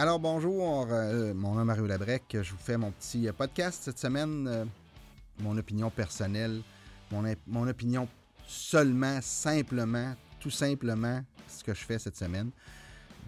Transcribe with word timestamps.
Alors 0.00 0.20
bonjour, 0.20 0.86
euh, 0.92 1.34
mon 1.34 1.54
nom 1.54 1.62
est 1.62 1.64
Mario 1.64 1.86
Labrec. 1.88 2.22
Je 2.30 2.52
vous 2.52 2.58
fais 2.58 2.76
mon 2.76 2.92
petit 2.92 3.28
podcast 3.36 3.82
cette 3.82 3.98
semaine. 3.98 4.46
euh, 4.46 4.64
mon 5.40 5.56
opinion 5.58 5.90
personnelle, 5.90 6.62
mon, 7.10 7.24
op- 7.28 7.38
mon 7.48 7.66
opinion 7.66 8.06
seulement, 8.46 9.18
simplement, 9.20 10.14
tout 10.38 10.50
simplement 10.50 11.20
ce 11.48 11.64
que 11.64 11.74
je 11.74 11.84
fais 11.84 11.98
cette 11.98 12.16
semaine. 12.16 12.50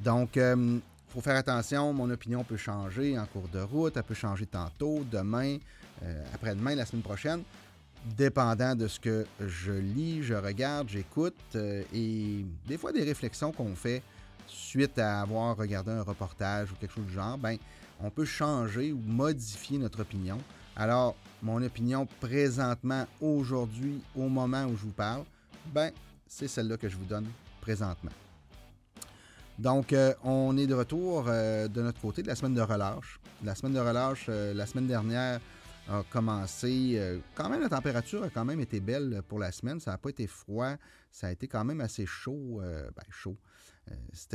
Donc, 0.03 0.37
il 0.37 0.81
faut 1.09 1.21
faire 1.21 1.37
attention, 1.37 1.93
mon 1.93 2.09
opinion 2.11 2.43
peut 2.45 2.57
changer 2.57 3.19
en 3.19 3.27
cours 3.27 3.49
de 3.49 3.61
route, 3.61 3.97
elle 3.97 4.03
peut 4.05 4.15
changer 4.15 4.47
tantôt, 4.47 5.05
demain, 5.11 5.59
euh, 6.05 6.25
après-demain, 6.35 6.75
la 6.77 6.87
semaine 6.87 7.03
prochaine, 7.03 7.43
dépendant 8.17 8.75
de 8.77 8.87
ce 8.89 8.99
que 8.99 9.27
je 9.41 9.73
lis, 9.73 10.23
je 10.23 10.35
regarde, 10.35 10.89
j'écoute, 10.89 11.35
euh, 11.57 11.83
et 11.93 12.45
des 12.67 12.79
fois 12.79 12.93
des 12.93 13.03
réflexions 13.05 13.51
qu'on 13.53 13.75
fait 13.77 14.03
suite 14.51 14.99
à 14.99 15.21
avoir 15.21 15.57
regardé 15.57 15.91
un 15.91 16.03
reportage 16.03 16.73
ou 16.73 16.75
quelque 16.77 16.95
chose 16.95 17.07
du 17.07 17.13
genre, 17.13 17.39
ben, 17.39 17.57
on 18.03 18.11
peut 18.11 18.25
changer 18.25 18.93
ou 18.93 18.99
modifier 18.99 19.79
notre 19.79 20.01
opinion. 20.01 20.39
Alors, 20.77 21.17
mon 21.43 21.63
opinion 21.63 22.07
présentement, 22.21 23.07
aujourd'hui, 23.21 24.01
au 24.17 24.29
moment 24.29 24.65
où 24.65 24.77
je 24.77 24.85
vous 24.85 24.93
parle, 24.93 25.25
ben, 25.73 25.91
c'est 26.27 26.49
celle-là 26.49 26.77
que 26.77 26.89
je 26.89 26.97
vous 26.97 27.05
donne 27.05 27.27
présentement. 27.61 28.13
Donc, 29.59 29.93
euh, 29.93 30.15
on 30.25 30.57
est 30.57 30.67
de 30.67 30.75
retour 30.75 31.27
euh, 31.29 31.69
de 31.69 31.83
notre 31.83 32.01
côté 32.01 32.23
de 32.23 32.29
la 32.29 32.35
semaine 32.35 32.55
de 32.55 32.63
relâche. 32.63 33.21
La 33.45 33.55
semaine 33.55 33.75
de 33.75 33.81
relâche, 33.81 34.27
euh, 34.31 34.55
la 34.55 34.65
semaine 34.65 34.87
dernière, 34.87 35.39
a 35.89 36.03
commencé. 36.09 37.19
quand 37.35 37.49
même, 37.49 37.63
la 37.63 37.69
température 37.69 38.23
a 38.23 38.31
quand 38.31 38.45
même 38.45 38.61
été 38.61 38.79
belle 38.79 39.23
pour 39.27 39.41
la 39.41 39.51
semaine. 39.51 39.81
Ça 39.81 39.91
n'a 39.91 39.99
pas 39.99 40.11
été 40.11 40.29
froid. 40.29 40.77
Ça 41.11 41.27
a 41.27 41.33
été 41.33 41.49
quand 41.49 41.65
même 41.65 41.81
assez 41.81 42.07
chaud. 42.07 42.61
ben, 42.63 43.05
chaud. 43.11 43.37
Euh, 43.93 43.95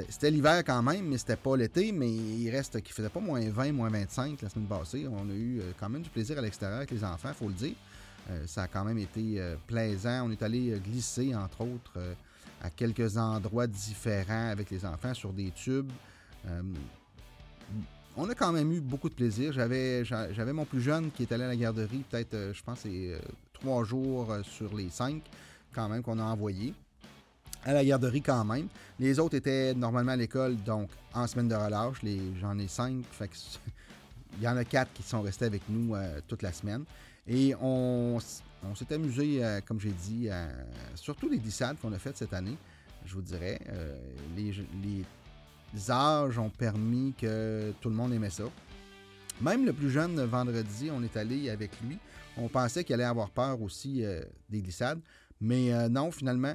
c'était 0.10 0.32
l'hiver 0.32 0.64
quand 0.66 0.82
même, 0.84 1.06
mais 1.08 1.18
c'était 1.18 1.36
pas 1.36 1.56
l'été. 1.56 1.92
Mais 1.92 2.12
il 2.12 2.50
reste 2.50 2.82
qu'il 2.82 2.94
faisait 2.94 3.10
pas 3.10 3.20
moins 3.20 3.42
20, 3.50 3.72
moins 3.72 3.90
25 3.90 4.42
la 4.42 4.50
semaine 4.50 4.68
passée. 4.68 5.08
On 5.10 5.30
a 5.30 5.34
eu 5.34 5.60
euh, 5.62 5.72
quand 5.80 5.90
même 5.90 6.02
du 6.02 6.10
plaisir 6.10 6.38
à 6.38 6.42
l'extérieur 6.42 6.78
avec 6.78 6.92
les 6.92 7.04
enfants, 7.04 7.34
faut 7.34 7.48
le 7.48 7.54
dire. 7.54 7.76
Euh, 8.32 8.46
ça 8.48 8.64
a 8.64 8.68
quand 8.68 8.84
même 8.84 8.98
été 8.98 9.40
plaisant. 9.68 10.28
On 10.28 10.32
est 10.32 10.42
allé 10.42 10.80
glisser, 10.84 11.36
entre 11.36 11.62
autres, 11.62 12.00
à 12.62 12.70
quelques 12.70 13.18
endroits 13.18 13.68
différents 13.68 14.50
avec 14.50 14.72
les 14.72 14.84
enfants 14.86 15.14
sur 15.14 15.32
des 15.32 15.52
tubes. 15.52 15.92
On 18.18 18.30
a 18.30 18.36
quand 18.36 18.52
même 18.52 18.72
eu 18.72 18.80
beaucoup 18.80 19.10
de 19.10 19.14
plaisir. 19.14 19.52
J'avais, 19.52 20.06
j'a- 20.06 20.32
j'avais 20.32 20.54
mon 20.54 20.66
plus 20.66 20.82
jeune 20.82 21.12
qui 21.12 21.24
est 21.24 21.32
allé 21.32 21.44
à 21.44 21.48
la 21.48 21.56
garderie, 21.56 22.04
peut-être, 22.10 22.54
je 22.54 22.64
pense, 22.64 22.80
c'est 22.80 23.20
trois 23.54 23.84
jours 23.84 24.34
sur 24.44 24.74
les 24.76 24.90
cinq, 24.90 25.22
quand 25.74 25.90
même, 25.90 26.02
qu'on 26.02 26.18
a 26.20 26.24
envoyé. 26.24 26.74
À 27.66 27.74
la 27.74 27.84
garderie, 27.84 28.22
quand 28.22 28.46
même. 28.46 28.68
Les 29.00 29.20
autres 29.20 29.36
étaient 29.36 29.74
normalement 29.74 30.12
à 30.12 30.16
l'école, 30.16 30.56
donc 30.64 30.90
en 31.14 31.26
semaine 31.26 31.48
de 31.48 31.56
relâche. 31.56 31.98
J'en 32.40 32.58
ai 32.60 32.68
cinq. 32.68 33.04
Il 34.38 34.44
y 34.44 34.48
en 34.48 34.56
a 34.56 34.64
quatre 34.64 34.94
qui 34.94 35.02
sont 35.02 35.22
restés 35.22 35.46
avec 35.46 35.64
nous 35.68 35.96
euh, 35.96 36.20
toute 36.28 36.44
la 36.44 36.54
semaine. 36.54 36.84
Et 37.28 37.56
on, 37.60 38.20
s'est 38.20 38.94
amusé, 38.94 39.44
euh, 39.44 39.62
comme 39.66 39.80
j'ai 39.80 39.92
dit, 39.92 40.30
à- 40.30 40.48
surtout 40.94 41.28
les 41.28 41.40
glissades 41.40 41.78
qu'on 41.82 41.92
a 41.92 41.98
faites 41.98 42.18
cette 42.18 42.34
année, 42.34 42.56
je 43.04 43.16
vous 43.16 43.22
dirais. 43.24 43.60
Euh, 43.70 43.98
les, 44.38 44.54
les 45.74 45.92
âges 45.92 46.38
ont 46.38 46.52
permis 46.52 47.14
que 47.20 47.74
tout 47.82 47.90
le 47.90 47.96
monde 47.96 48.14
aimait 48.14 48.30
ça. 48.30 48.44
Même 49.42 49.66
le 49.66 49.74
plus 49.74 49.90
jeune, 49.90 50.24
vendredi, 50.26 50.90
on 50.94 51.02
est 51.02 51.18
allé 51.18 51.50
avec 51.50 51.72
lui. 51.82 51.98
On 52.38 52.48
pensait 52.48 52.84
qu'il 52.84 52.94
allait 52.94 53.04
avoir 53.06 53.32
peur 53.32 53.60
aussi 53.62 54.06
euh, 54.06 54.22
des 54.50 54.62
glissades. 54.62 55.00
Mais 55.42 55.74
euh, 55.74 55.90
non, 55.90 56.12
finalement, 56.12 56.54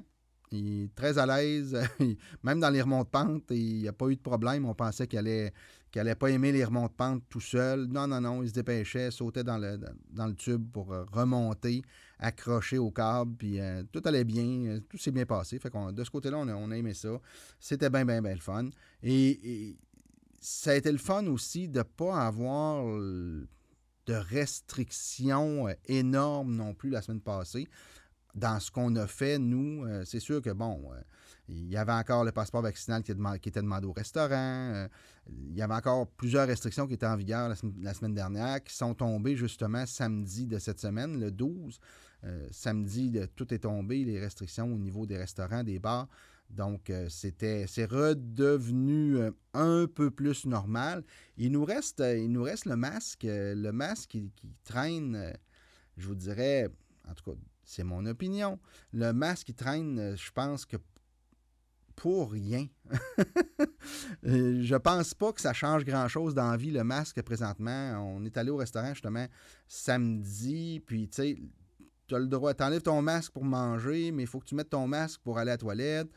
il 0.53 0.85
est 0.85 0.95
très 0.95 1.19
à 1.19 1.27
l'aise. 1.27 1.77
Même 2.43 2.61
dans 2.61 2.71
les 2.71 2.83
remontes 2.83 3.11
pentes, 3.11 3.45
il 3.51 3.83
n'y 3.83 3.89
a 3.89 3.93
pas 3.93 4.09
eu 4.09 4.17
de 4.17 4.21
problème. 4.21 4.65
On 4.65 4.75
pensait 4.75 5.07
qu'il 5.07 5.19
allait, 5.19 5.53
qu'il 5.91 6.01
allait 6.01 6.15
pas 6.15 6.31
aimer 6.31 6.53
les 6.53 6.65
remontes 6.65 6.95
pentes 6.97 7.23
tout 7.29 7.41
seul. 7.41 7.87
Non, 7.87 8.07
non, 8.07 8.21
non. 8.21 8.43
Il 8.43 8.49
se 8.49 8.55
dépêchait, 8.55 9.11
sautait 9.11 9.45
dans 9.45 9.59
le, 9.59 9.79
dans 10.11 10.27
le 10.27 10.35
tube 10.35 10.71
pour 10.73 10.93
euh, 10.93 11.05
remonter, 11.13 11.83
accrocher 12.19 12.79
au 12.79 12.91
câble. 12.91 13.37
Puis 13.37 13.61
euh, 13.61 13.83
tout 13.93 14.03
allait 14.05 14.25
bien. 14.25 14.45
euh, 14.45 14.81
Tout 14.89 14.99
s'est 14.99 15.13
bien 15.13 15.27
passé. 15.27 15.59
Fait 15.59 15.71
qu'on, 15.71 15.93
de 15.93 16.05
ce 16.05 16.11
côté-là, 16.11 16.39
on 16.39 16.71
a, 16.71 16.77
aimé 16.77 16.95
ça. 16.95 17.21
C'était 17.59 17.91
bien, 17.91 18.05
bien, 18.05 18.21
bien 18.21 18.35
le 18.35 18.41
fun. 18.41 18.71
Et, 19.03 19.31
et 19.71 19.79
ça 20.41 20.73
a 20.73 20.75
été 20.75 20.91
le 20.91 20.99
fun 20.99 21.27
aussi 21.27 21.69
de 21.69 21.79
ne 21.79 21.83
pas 21.85 22.27
avoir 22.27 22.85
de 24.07 24.15
restrictions 24.15 25.69
énormes 25.87 26.57
non 26.57 26.75
plus 26.75 26.91
la 26.91 27.03
semaine 27.03 27.21
passée 27.21 27.69
dans 28.35 28.61
ce 28.61 28.71
qu'on 28.71 28.95
a 28.97 29.07
fait, 29.07 29.39
nous, 29.39 29.85
euh, 29.85 30.05
c'est 30.05 30.21
sûr 30.21 30.41
que, 30.41 30.51
bon, 30.51 30.93
euh, 30.93 31.01
il 31.49 31.69
y 31.69 31.77
avait 31.77 31.93
encore 31.93 32.25
le 32.25 32.33
passeport 32.33 32.63
vaccinal 32.63 33.03
qui, 33.03 33.13
était 33.13 33.63
demandé 33.63 33.87
au 33.87 33.93
restaurant. 33.93 34.73
euh, 34.75 34.89
il 35.29 35.55
y 35.55 35.63
avait 35.63 35.75
encore 35.75 36.07
plusieurs 36.09 36.47
restrictions 36.47 36.87
qui 36.87 36.95
étaient 36.95 37.07
en 37.07 37.17
vigueur 37.17 37.49
la, 37.49 37.55
sem- 37.55 37.75
la 37.83 37.95
semaine 37.95 38.15
dernière, 38.15 38.63
qui 38.63 38.75
sont 38.75 38.95
tombées 38.95 39.37
justement 39.37 39.85
samedi 39.87 40.47
de 40.47 40.59
cette 40.59 40.81
semaine, 40.81 41.19
le 41.19 41.31
12. 41.31 41.79
Euh, 42.25 42.47
samedi, 42.51 43.19
tout 43.35 43.53
est 43.53 43.61
tombé, 43.61 44.05
les 44.05 44.21
restrictions 44.21 44.73
au 44.73 44.79
niveau 44.79 45.07
des 45.07 45.17
restaurants, 45.17 45.65
des 45.65 45.79
bars. 45.79 46.09
Donc, 46.51 46.93
c'était, 47.09 47.67
c'est 47.69 47.85
redevenu 47.85 49.19
un 49.55 49.87
peu 49.87 50.11
plus 50.11 50.47
normal. 50.47 51.05
Il 51.37 51.53
nous 51.53 51.65
reste, 51.65 52.01
il 52.01 52.27
nous 52.33 52.43
reste 52.43 52.65
le 52.67 52.75
masque. 52.75 53.25
le 53.25 53.71
masque 53.71 54.11
qui, 54.11 54.33
traîne, 54.65 55.33
je 55.97 56.09
vous 56.09 56.17
dirais, 56.17 56.69
en 57.09 57.15
tout 57.15 57.31
cas, 57.31 57.37
c'est 57.71 57.85
mon 57.85 58.05
opinion. 58.07 58.59
Le 58.93 59.13
masque 59.13 59.47
qui 59.47 59.55
traîne, 59.55 59.99
euh, 59.99 60.17
je 60.17 60.31
pense 60.33 60.67
que 60.67 60.77
pour 61.97 62.33
rien. 62.33 62.67
Euh, 64.27 64.61
je 64.63 64.77
pense 64.77 65.15
pas 65.15 65.33
que 65.33 65.41
ça 65.41 65.55
change 65.55 65.85
grand-chose 65.87 66.35
dans 66.35 66.55
vie, 66.57 66.71
le 66.71 66.85
masque, 66.85 67.23
présentement. 67.23 67.93
On 68.15 68.25
est 68.25 68.37
allé 68.37 68.51
au 68.51 68.57
restaurant, 68.57 68.93
justement, 68.93 69.27
samedi, 69.67 70.83
puis, 70.85 71.09
tu 71.09 71.17
sais, 71.17 71.43
tu 72.07 72.15
as 72.15 72.19
le 72.19 72.27
droit, 72.27 72.53
t'enlèves 72.53 72.83
ton 72.83 73.01
masque 73.01 73.33
pour 73.33 73.45
manger, 73.45 74.13
mais 74.13 74.25
il 74.25 74.27
faut 74.27 74.39
que 74.39 74.45
tu 74.45 74.55
mettes 74.55 74.71
ton 74.71 74.87
masque 74.87 75.21
pour 75.23 75.39
aller 75.39 75.51
à 75.51 75.55
la 75.55 75.59
toilette. 75.59 76.11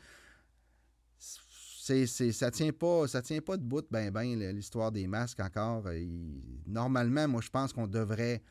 Ça 1.18 2.50
tient 2.50 2.72
pas 2.72 3.06
ça 3.08 3.22
tient 3.22 3.40
pas 3.40 3.56
debout 3.56 3.82
ben 3.90 4.10
ben 4.10 4.38
l'histoire 4.52 4.90
des 4.92 5.06
masques 5.06 5.40
encore. 5.40 5.86
Euh, 5.86 5.98
il- 5.98 6.62
normalement, 6.66 7.28
moi 7.28 7.40
je 7.40 7.50
pense 7.50 7.72
qu'on 7.72 7.86
devrait 7.86 8.42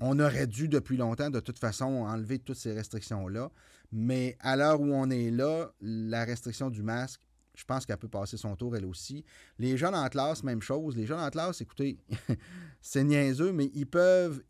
on 0.00 0.18
aurait 0.18 0.46
dû 0.46 0.68
depuis 0.68 0.96
longtemps 0.96 1.30
de 1.30 1.40
toute 1.40 1.58
façon 1.58 1.84
enlever 1.84 2.38
toutes 2.38 2.56
ces 2.56 2.72
restrictions-là. 2.72 3.50
Mais 3.92 4.36
à 4.40 4.56
l'heure 4.56 4.80
où 4.80 4.92
on 4.92 5.08
est 5.10 5.30
là, 5.30 5.70
la 5.80 6.24
restriction 6.24 6.70
du 6.70 6.82
masque, 6.82 7.20
je 7.54 7.64
pense 7.64 7.86
qu'elle 7.86 7.98
peut 7.98 8.08
passer 8.08 8.36
son 8.36 8.56
tour 8.56 8.76
elle 8.76 8.84
aussi. 8.84 9.24
Les 9.58 9.76
jeunes 9.76 9.94
en 9.94 10.08
classe, 10.08 10.42
même 10.42 10.62
chose. 10.62 10.96
Les 10.96 11.06
jeunes 11.06 11.20
en 11.20 11.30
classe, 11.30 11.60
écoutez, 11.60 11.98
c'est 12.80 13.04
niaiseux, 13.04 13.52
mais 13.52 13.70
ils 13.74 13.86
peuvent, 13.86 14.42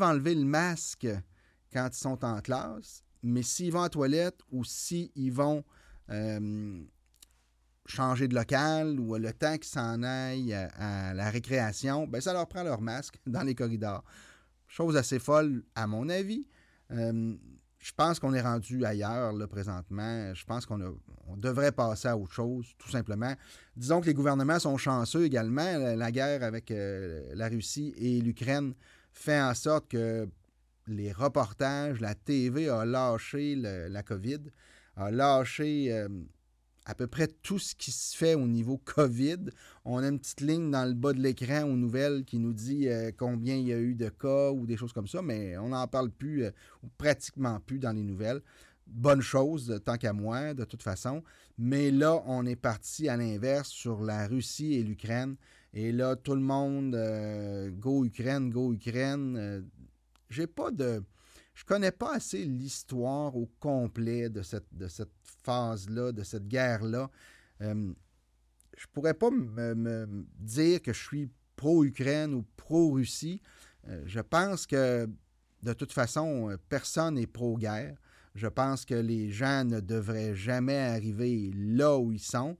enlever 0.00 0.34
le 0.34 0.44
masque 0.44 1.08
quand 1.72 1.88
ils 1.92 1.98
sont 1.98 2.24
en 2.24 2.40
classe, 2.40 3.02
mais 3.22 3.42
s'ils 3.42 3.72
vont 3.72 3.80
à 3.80 3.84
la 3.84 3.88
toilette 3.88 4.38
ou 4.50 4.64
s'ils 4.64 5.32
vont 5.32 5.64
euh, 6.10 6.84
changer 7.86 8.28
de 8.28 8.34
local 8.34 9.00
ou 9.00 9.16
le 9.16 9.32
temps 9.32 9.54
qu'ils 9.54 9.64
s'en 9.64 10.02
aillent 10.02 10.54
à, 10.54 11.08
à 11.10 11.14
la 11.14 11.30
récréation, 11.30 12.06
ben 12.06 12.20
ça 12.20 12.32
leur 12.32 12.46
prend 12.46 12.62
leur 12.62 12.80
masque 12.80 13.16
dans 13.26 13.42
les 13.42 13.54
corridors. 13.54 14.04
Chose 14.72 14.96
assez 14.96 15.18
folle, 15.18 15.64
à 15.74 15.86
mon 15.86 16.08
avis. 16.08 16.46
Euh, 16.92 17.34
je 17.78 17.92
pense 17.94 18.18
qu'on 18.18 18.32
est 18.32 18.40
rendu 18.40 18.82
ailleurs, 18.86 19.34
là, 19.34 19.46
présentement. 19.46 20.32
Je 20.32 20.46
pense 20.46 20.64
qu'on 20.64 20.80
on 21.26 21.36
devrait 21.36 21.72
passer 21.72 22.08
à 22.08 22.16
autre 22.16 22.32
chose, 22.32 22.72
tout 22.78 22.88
simplement. 22.88 23.34
Disons 23.76 24.00
que 24.00 24.06
les 24.06 24.14
gouvernements 24.14 24.58
sont 24.58 24.78
chanceux 24.78 25.26
également. 25.26 25.76
La, 25.94 26.10
guerre 26.10 26.42
avec 26.42 26.70
euh, 26.70 27.22
la 27.34 27.50
Russie 27.50 27.92
et 27.98 28.22
l'Ukraine 28.22 28.72
fait 29.12 29.38
en 29.38 29.52
sorte 29.52 29.88
que 29.88 30.26
les 30.86 31.12
reportages, 31.12 32.00
la 32.00 32.14
TV 32.14 32.70
a 32.70 32.86
lâché 32.86 33.56
la 33.56 34.02
COVID, 34.02 34.40
a 34.96 35.10
lâché 35.10 35.92
euh, 35.92 36.08
à 36.84 36.94
peu 36.94 37.06
près 37.06 37.28
tout 37.28 37.58
ce 37.58 37.74
qui 37.74 37.90
se 37.90 38.16
fait 38.16 38.34
au 38.34 38.46
niveau 38.46 38.78
COVID. 38.78 39.50
On 39.84 39.98
a 39.98 40.08
une 40.08 40.18
petite 40.18 40.40
ligne 40.40 40.70
dans 40.70 40.84
le 40.84 40.94
bas 40.94 41.12
de 41.12 41.20
l'écran 41.20 41.64
aux 41.64 41.76
nouvelles 41.76 42.24
qui 42.24 42.38
nous 42.38 42.52
dit 42.52 42.88
euh, 42.88 43.10
combien 43.16 43.54
il 43.56 43.66
y 43.68 43.72
a 43.72 43.78
eu 43.78 43.94
de 43.94 44.08
cas 44.08 44.50
ou 44.50 44.66
des 44.66 44.76
choses 44.76 44.92
comme 44.92 45.06
ça, 45.06 45.22
mais 45.22 45.56
on 45.58 45.68
n'en 45.68 45.86
parle 45.86 46.10
plus, 46.10 46.44
euh, 46.44 46.50
ou 46.82 46.88
pratiquement 46.98 47.60
plus 47.60 47.78
dans 47.78 47.92
les 47.92 48.02
nouvelles. 48.02 48.42
Bonne 48.86 49.20
chose, 49.20 49.80
tant 49.84 49.96
qu'à 49.96 50.12
moi, 50.12 50.54
de 50.54 50.64
toute 50.64 50.82
façon. 50.82 51.22
Mais 51.56 51.90
là, 51.90 52.20
on 52.26 52.44
est 52.46 52.56
parti 52.56 53.08
à 53.08 53.16
l'inverse 53.16 53.68
sur 53.68 54.02
la 54.02 54.26
Russie 54.26 54.74
et 54.74 54.82
l'Ukraine. 54.82 55.36
Et 55.72 55.92
là, 55.92 56.16
tout 56.16 56.34
le 56.34 56.40
monde, 56.40 56.94
euh, 56.94 57.70
go 57.70 58.04
Ukraine, 58.04 58.50
go 58.50 58.72
Ukraine. 58.72 59.64
J'ai 60.28 60.46
pas 60.46 60.70
de 60.70 61.02
je 61.54 61.64
connais 61.64 61.92
pas 61.92 62.14
assez 62.14 62.44
l'histoire 62.44 63.36
au 63.36 63.46
complet 63.60 64.28
de 64.28 64.42
cette, 64.42 64.72
de 64.72 64.88
cette 64.88 65.12
phase-là, 65.44 66.12
de 66.12 66.22
cette 66.22 66.48
guerre-là. 66.48 67.10
Euh, 67.60 67.92
je 68.76 68.86
pourrais 68.92 69.14
pas 69.14 69.30
me, 69.30 70.24
dire 70.38 70.80
que 70.80 70.92
je 70.92 71.02
suis 71.02 71.30
pro-Ukraine 71.56 72.34
ou 72.34 72.44
pro-Russie. 72.56 73.42
Euh, 73.88 74.02
je 74.06 74.20
pense 74.20 74.66
que 74.66 75.08
de 75.62 75.72
toute 75.72 75.92
façon, 75.92 76.50
euh, 76.50 76.56
personne 76.68 77.14
n'est 77.14 77.26
pro-guerre. 77.26 77.96
Je 78.34 78.46
pense 78.46 78.84
que 78.86 78.94
les 78.94 79.30
gens 79.30 79.64
ne 79.64 79.80
devraient 79.80 80.34
jamais 80.34 80.78
arriver 80.78 81.52
là 81.54 81.98
où 81.98 82.12
ils 82.12 82.22
sont. 82.22 82.56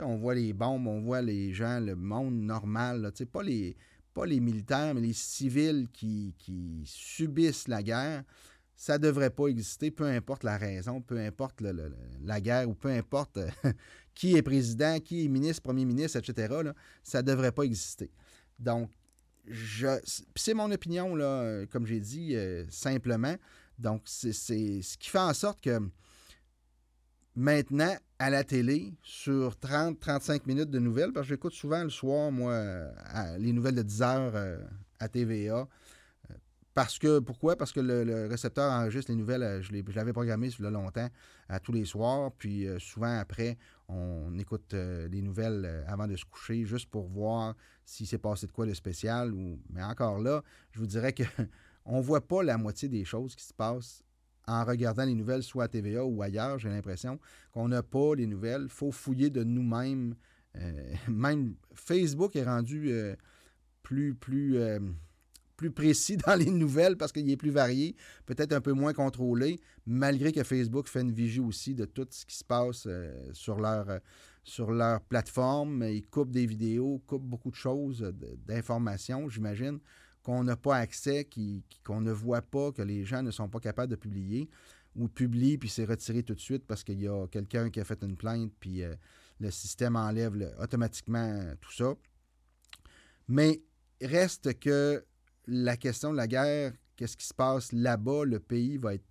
on 0.00 0.16
voit 0.16 0.36
les 0.36 0.52
bombes, 0.52 0.86
on 0.86 1.00
voit 1.00 1.20
les 1.20 1.52
gens, 1.52 1.80
le 1.80 1.96
monde 1.96 2.34
normal, 2.34 3.12
pas 3.32 3.42
les, 3.42 3.76
pas 4.14 4.26
les 4.26 4.40
militaires, 4.40 4.94
mais 4.94 5.00
les 5.00 5.12
civils 5.12 5.88
qui, 5.92 6.34
subissent 6.84 7.68
la 7.68 7.82
guerre 7.82 8.24
ça 8.76 8.96
ne 8.96 9.02
devrait 9.02 9.28
pas 9.28 9.48
exister, 9.48 9.90
peu 9.90 10.04
importe 10.04 10.42
la 10.42 10.56
raison, 10.56 11.02
peu 11.02 11.18
importe 11.18 11.60
la 11.60 12.40
guerre 12.40 12.66
ou 12.66 12.72
peu 12.72 12.88
importe 12.88 13.38
qui 14.14 14.36
est 14.36 14.42
président, 14.42 14.98
qui 15.00 15.26
est 15.26 15.28
ministre, 15.28 15.60
premier 15.60 15.84
ministre, 15.84 16.18
etc. 16.18 16.70
ça 17.02 17.20
ne 17.20 17.26
devrait 17.26 17.52
pas 17.52 17.64
exister. 17.64 18.10
Donc, 18.58 18.90
c'est 20.34 20.54
mon 20.54 20.70
opinion, 20.70 21.14
là, 21.14 21.66
comme 21.66 21.84
j'ai 21.84 22.00
dit, 22.00 22.34
euh, 22.34 22.64
simplement. 22.70 23.36
Donc, 23.78 24.00
c'est 24.06 24.32
ce 24.32 24.96
qui 24.96 25.10
fait 25.10 25.18
en 25.18 25.34
sorte 25.34 25.60
que 25.60 25.78
maintenant, 27.34 27.94
à 28.20 28.30
la 28.30 28.44
télé, 28.44 28.92
sur 29.02 29.54
30-35 29.54 30.42
minutes 30.46 30.70
de 30.70 30.78
nouvelles, 30.78 31.12
parce 31.12 31.26
que 31.26 31.34
j'écoute 31.34 31.54
souvent 31.54 31.82
le 31.82 31.90
soir, 31.90 32.30
moi, 32.30 32.62
les 33.38 33.52
nouvelles 33.52 33.74
de 33.74 33.82
10 33.82 34.02
heures 34.02 34.32
euh, 34.36 34.62
à 35.00 35.08
TVA, 35.08 35.66
parce 36.74 36.98
que, 36.98 37.18
pourquoi? 37.18 37.56
Parce 37.56 37.72
que 37.72 37.80
le, 37.80 38.26
récepteur 38.28 38.70
enregistre 38.70 39.10
les 39.10 39.16
nouvelles, 39.16 39.42
euh, 39.42 39.62
je 39.62 39.72
l'avais 39.94 40.12
programmé 40.12 40.50
sur 40.50 40.70
longtemps, 40.70 41.08
à 41.48 41.58
tous 41.58 41.72
les 41.72 41.84
soirs, 41.84 42.30
puis 42.38 42.66
euh, 42.66 42.78
souvent 42.78 43.18
après, 43.18 43.58
on 43.88 44.38
écoute 44.38 44.72
euh, 44.74 45.08
les 45.08 45.20
nouvelles 45.20 45.84
avant 45.88 46.06
de 46.06 46.16
se 46.16 46.24
coucher, 46.24 46.64
juste 46.64 46.88
pour 46.88 47.08
voir 47.08 47.54
s'il 47.84 48.06
s'est 48.06 48.18
passé 48.18 48.46
de 48.46 48.52
quoi 48.52 48.66
de 48.66 48.74
spécial. 48.74 49.32
Mais 49.70 49.82
encore 49.82 50.20
là, 50.20 50.42
je 50.70 50.78
vous 50.78 50.86
dirais 50.86 51.12
que 51.12 51.24
on 51.84 52.00
voit 52.00 52.26
pas 52.26 52.42
la 52.42 52.56
moitié 52.56 52.88
des 52.88 53.04
choses 53.04 53.34
qui 53.34 53.44
se 53.44 53.52
passent 53.52 54.04
en 54.50 54.64
regardant 54.64 55.04
les 55.04 55.14
nouvelles, 55.14 55.42
soit 55.42 55.64
à 55.64 55.68
TVA 55.68 56.04
ou 56.04 56.22
ailleurs. 56.22 56.58
J'ai 56.58 56.68
l'impression 56.68 57.18
qu'on 57.52 57.68
n'a 57.68 57.82
pas 57.82 58.14
les 58.14 58.26
nouvelles. 58.26 58.62
Il 58.64 58.68
faut 58.68 58.92
fouiller 58.92 59.30
de 59.30 59.44
nous-mêmes. 59.44 60.14
même 61.08 61.54
Facebook 61.74 62.34
est 62.34 62.44
rendu 62.44 62.92
plus, 63.82 64.14
plus 64.14 64.58
plus 65.60 65.70
précis 65.70 66.16
dans 66.16 66.36
les 66.36 66.50
nouvelles 66.50 66.96
parce 66.96 67.12
qu'il 67.12 67.28
est 67.30 67.36
plus 67.36 67.50
varié, 67.50 67.94
peut-être 68.24 68.54
un 68.54 68.62
peu 68.62 68.72
moins 68.72 68.94
contrôlé, 68.94 69.60
malgré 69.84 70.32
que 70.32 70.42
Facebook 70.42 70.88
fait 70.88 71.02
une 71.02 71.12
vigie 71.12 71.40
aussi 71.40 71.74
de 71.74 71.84
tout 71.84 72.06
ce 72.08 72.24
qui 72.24 72.34
se 72.34 72.44
passe 72.44 72.84
euh, 72.86 73.12
sur, 73.34 73.60
leur, 73.60 73.90
euh, 73.90 73.98
sur 74.42 74.70
leur 74.70 75.02
plateforme. 75.02 75.84
Ils 75.86 76.06
coupent 76.06 76.30
des 76.30 76.46
vidéos, 76.46 77.02
coupent 77.06 77.28
beaucoup 77.28 77.50
de 77.50 77.56
choses, 77.56 78.10
d'informations, 78.46 79.28
j'imagine, 79.28 79.80
qu'on 80.22 80.44
n'a 80.44 80.56
pas 80.56 80.76
accès, 80.76 81.28
qu'on 81.84 82.00
ne 82.00 82.12
voit 82.12 82.42
pas, 82.42 82.72
que 82.72 82.82
les 82.82 83.04
gens 83.04 83.22
ne 83.22 83.30
sont 83.30 83.48
pas 83.48 83.60
capables 83.60 83.90
de 83.90 83.96
publier 83.96 84.48
ou 84.96 85.08
publient 85.08 85.56
puis 85.56 85.68
c'est 85.68 85.84
retiré 85.84 86.22
tout 86.22 86.34
de 86.34 86.40
suite 86.40 86.66
parce 86.66 86.82
qu'il 86.82 87.00
y 87.00 87.08
a 87.08 87.26
quelqu'un 87.28 87.70
qui 87.70 87.80
a 87.80 87.84
fait 87.84 88.02
une 88.02 88.16
plainte 88.16 88.52
puis 88.58 88.82
euh, 88.82 88.94
le 89.38 89.50
système 89.50 89.96
enlève 89.96 90.52
automatiquement 90.60 91.42
tout 91.60 91.72
ça. 91.72 91.94
Mais 93.28 93.62
reste 94.02 94.58
que 94.58 95.04
la 95.46 95.76
question 95.76 96.12
de 96.12 96.16
la 96.16 96.26
guerre, 96.26 96.72
qu'est-ce 96.96 97.16
qui 97.16 97.26
se 97.26 97.34
passe 97.34 97.72
là-bas, 97.72 98.24
le 98.24 98.40
pays 98.40 98.76
va 98.76 98.94
être 98.94 99.04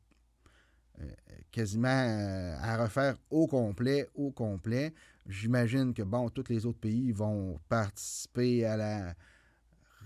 euh, 1.02 1.08
quasiment 1.52 1.88
euh, 1.88 2.56
à 2.60 2.84
refaire 2.84 3.18
au 3.30 3.48
complet, 3.48 4.08
au 4.16 4.32
complet. 4.32 4.94
J'imagine 5.26 5.94
que, 5.94 6.04
bon, 6.04 6.30
tous 6.30 6.50
les 6.50 6.66
autres 6.66 6.80
pays 6.80 7.12
vont 7.12 7.60
participer 7.70 8.66
à 8.66 8.78
la 8.78 9.16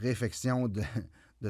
réfection 0.03 0.67
de, 0.67 0.83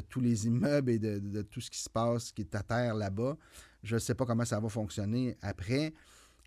tous 0.10 0.22
les 0.22 0.48
immeubles 0.48 0.92
et 0.92 1.00
de, 1.00 1.42
tout 1.42 1.62
ce 1.62 1.70
qui 1.70 1.80
se 1.80 1.90
passe, 1.90 2.32
qui 2.32 2.42
est 2.42 2.56
à 2.56 2.64
terre 2.64 2.96
là-bas. 2.96 3.38
Je 3.84 3.96
ne 3.96 4.00
sais 4.00 4.16
pas 4.16 4.26
comment 4.26 4.46
ça 4.46 4.60
va 4.60 4.70
fonctionner 4.70 5.38
après. 5.42 5.94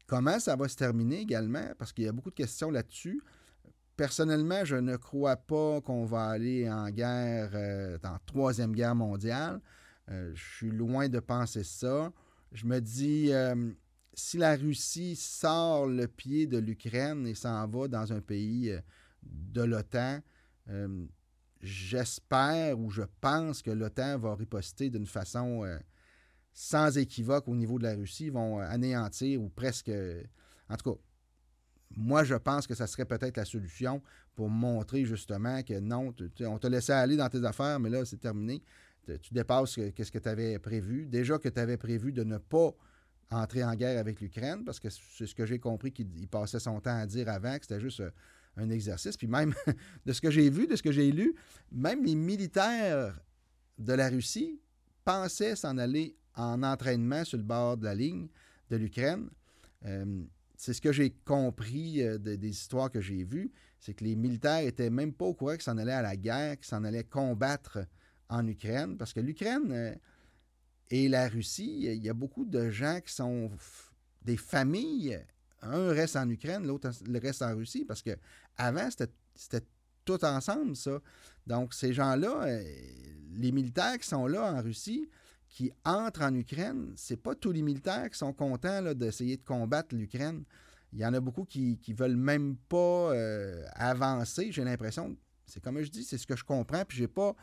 Comment 0.06 0.38
ça 0.38 0.56
va 0.56 0.68
se 0.68 0.76
terminer 0.76 1.20
également, 1.20 1.72
parce 1.78 1.92
qu'il 1.92 2.04
y 2.04 2.08
a 2.08 2.12
beaucoup 2.12 2.30
de 2.30 2.36
questions 2.36 2.70
là-dessus. 2.70 3.20
Personnellement, 3.96 4.64
je 4.64 4.76
ne 4.76 4.96
crois 4.96 5.36
pas 5.36 5.80
qu'on 5.80 6.04
va 6.04 6.28
aller 6.28 6.70
en 6.70 6.88
guerre, 6.90 7.50
euh, 7.54 7.98
dans 7.98 8.12
la 8.12 8.20
Troisième 8.24 8.72
Guerre 8.72 8.94
mondiale. 8.94 9.60
Euh, 10.10 10.32
je 10.34 10.44
suis 10.56 10.70
loin 10.70 11.08
de 11.08 11.18
penser 11.18 11.64
ça. 11.64 12.12
Je 12.52 12.66
me 12.66 12.80
dis, 12.80 13.32
euh, 13.32 13.72
si 14.14 14.38
la 14.38 14.54
Russie 14.54 15.16
sort 15.16 15.86
le 15.86 16.06
pied 16.06 16.46
de 16.46 16.58
l'Ukraine 16.58 17.26
et 17.26 17.34
s'en 17.34 17.66
va 17.66 17.88
dans 17.88 18.12
un 18.12 18.20
pays 18.20 18.72
de 19.22 19.62
l'OTAN, 19.62 20.20
j'espère 21.66 22.78
ou 22.78 22.90
je 22.90 23.02
pense 23.20 23.62
que 23.62 23.70
l'OTAN 23.70 24.18
va 24.18 24.34
riposter 24.34 24.88
d'une 24.88 25.06
façon 25.06 25.64
sans 26.52 26.96
équivoque 26.96 27.48
au 27.48 27.54
niveau 27.54 27.78
de 27.78 27.84
la 27.84 27.94
Russie. 27.94 28.26
Ils 28.26 28.32
vont 28.32 28.58
anéantir 28.58 29.42
ou 29.42 29.48
presque... 29.48 29.90
En 30.68 30.76
tout 30.76 30.92
cas, 30.92 31.00
moi, 31.96 32.24
je 32.24 32.34
pense 32.34 32.66
que 32.66 32.74
ça 32.74 32.86
serait 32.86 33.04
peut-être 33.04 33.36
la 33.36 33.44
solution 33.44 34.02
pour 34.34 34.50
montrer 34.50 35.04
justement 35.04 35.62
que 35.62 35.78
non, 35.78 36.14
on 36.40 36.58
t'a 36.58 36.68
laissé 36.68 36.92
aller 36.92 37.16
dans 37.16 37.28
tes 37.28 37.44
affaires, 37.44 37.80
mais 37.80 37.90
là, 37.90 38.04
c'est 38.04 38.20
terminé. 38.20 38.62
Tu 39.06 39.32
dépasses 39.32 39.70
ce 39.72 40.10
que 40.10 40.18
tu 40.18 40.28
avais 40.28 40.58
prévu. 40.58 41.06
Déjà 41.06 41.38
que 41.38 41.48
tu 41.48 41.60
avais 41.60 41.76
prévu 41.76 42.12
de 42.12 42.24
ne 42.24 42.38
pas 42.38 42.74
entrer 43.30 43.64
en 43.64 43.74
guerre 43.74 43.98
avec 43.98 44.20
l'Ukraine, 44.20 44.64
parce 44.64 44.80
que 44.80 44.88
c'est 44.90 45.26
ce 45.26 45.34
que 45.34 45.46
j'ai 45.46 45.58
compris 45.58 45.92
qu'il 45.92 46.28
passait 46.28 46.60
son 46.60 46.80
temps 46.80 46.96
à 46.96 47.06
dire 47.06 47.28
avant, 47.28 47.56
que 47.58 47.62
c'était 47.62 47.80
juste 47.80 48.00
euh, 48.00 48.10
un 48.56 48.70
exercice. 48.70 49.16
Puis 49.16 49.26
même, 49.26 49.54
de 50.06 50.12
ce 50.12 50.20
que 50.20 50.30
j'ai 50.30 50.50
vu, 50.50 50.66
de 50.66 50.76
ce 50.76 50.82
que 50.82 50.92
j'ai 50.92 51.10
lu, 51.12 51.34
même 51.70 52.04
les 52.04 52.14
militaires 52.14 53.18
de 53.78 53.92
la 53.92 54.08
Russie 54.08 54.60
pensaient 55.04 55.56
s'en 55.56 55.78
aller 55.78 56.16
en 56.34 56.62
entraînement 56.62 57.24
sur 57.24 57.38
le 57.38 57.44
bord 57.44 57.76
de 57.76 57.84
la 57.84 57.94
ligne 57.94 58.28
de 58.70 58.76
l'Ukraine. 58.76 59.28
Euh, 59.84 60.24
c'est 60.56 60.72
ce 60.72 60.80
que 60.80 60.92
j'ai 60.92 61.10
compris 61.10 62.02
euh, 62.02 62.18
des 62.18 62.48
histoires 62.48 62.90
que 62.90 63.00
j'ai 63.00 63.24
vues, 63.24 63.52
c'est 63.78 63.94
que 63.94 64.04
les 64.04 64.16
militaires 64.16 64.66
étaient 64.66 64.90
même 64.90 65.12
pas 65.12 65.26
au 65.26 65.34
courant 65.34 65.52
qu'ils 65.52 65.62
s'en 65.62 65.76
allaient 65.76 65.92
à 65.92 66.02
la 66.02 66.16
guerre, 66.16 66.56
qu'ils 66.56 66.66
s'en 66.66 66.82
allaient 66.84 67.04
combattre 67.04 67.86
en 68.28 68.46
Ukraine, 68.46 68.96
parce 68.96 69.12
que 69.12 69.20
l'Ukraine 69.20 69.70
euh, 69.70 69.94
et 70.90 71.08
la 71.08 71.28
Russie, 71.28 71.82
il 71.82 72.04
y 72.04 72.08
a 72.08 72.14
beaucoup 72.14 72.44
de 72.44 72.70
gens 72.70 73.00
qui 73.04 73.12
sont 73.12 73.50
des 74.22 74.36
familles. 74.36 75.20
Un 75.62 75.88
reste 75.88 76.16
en 76.16 76.28
Ukraine, 76.28 76.66
l'autre 76.66 76.90
reste 77.20 77.42
en 77.42 77.54
Russie, 77.54 77.84
parce 77.84 78.02
que 78.02 78.10
avant 78.56 78.88
c'était 79.34 79.64
tout 80.04 80.24
ensemble, 80.24 80.76
ça. 80.76 81.00
Donc, 81.46 81.74
ces 81.74 81.92
gens-là, 81.92 82.44
euh, 82.44 82.62
les 83.34 83.52
militaires 83.52 83.98
qui 83.98 84.08
sont 84.08 84.26
là 84.26 84.52
en 84.52 84.62
Russie, 84.62 85.08
qui 85.48 85.72
entrent 85.84 86.22
en 86.22 86.34
Ukraine, 86.34 86.92
c'est 86.96 87.16
pas 87.16 87.34
tous 87.34 87.52
les 87.52 87.62
militaires 87.62 88.10
qui 88.10 88.18
sont 88.18 88.32
contents 88.32 88.94
d'essayer 88.94 89.36
de 89.36 89.44
combattre 89.44 89.94
l'Ukraine. 89.94 90.44
Il 90.92 91.00
y 91.00 91.06
en 91.06 91.14
a 91.14 91.20
beaucoup 91.20 91.44
qui 91.44 91.78
ne 91.88 91.94
veulent 91.94 92.16
même 92.16 92.56
pas 92.68 93.12
euh, 93.12 93.64
avancer, 93.74 94.50
j'ai 94.50 94.64
l'impression. 94.64 95.16
C'est 95.46 95.62
comme 95.62 95.80
je 95.80 95.90
dis, 95.90 96.04
c'est 96.04 96.18
ce 96.18 96.26
que 96.26 96.36
je 96.36 96.44
comprends. 96.44 96.84
Puis 96.84 96.98
j'ai 96.98 97.08
pas. 97.08 97.34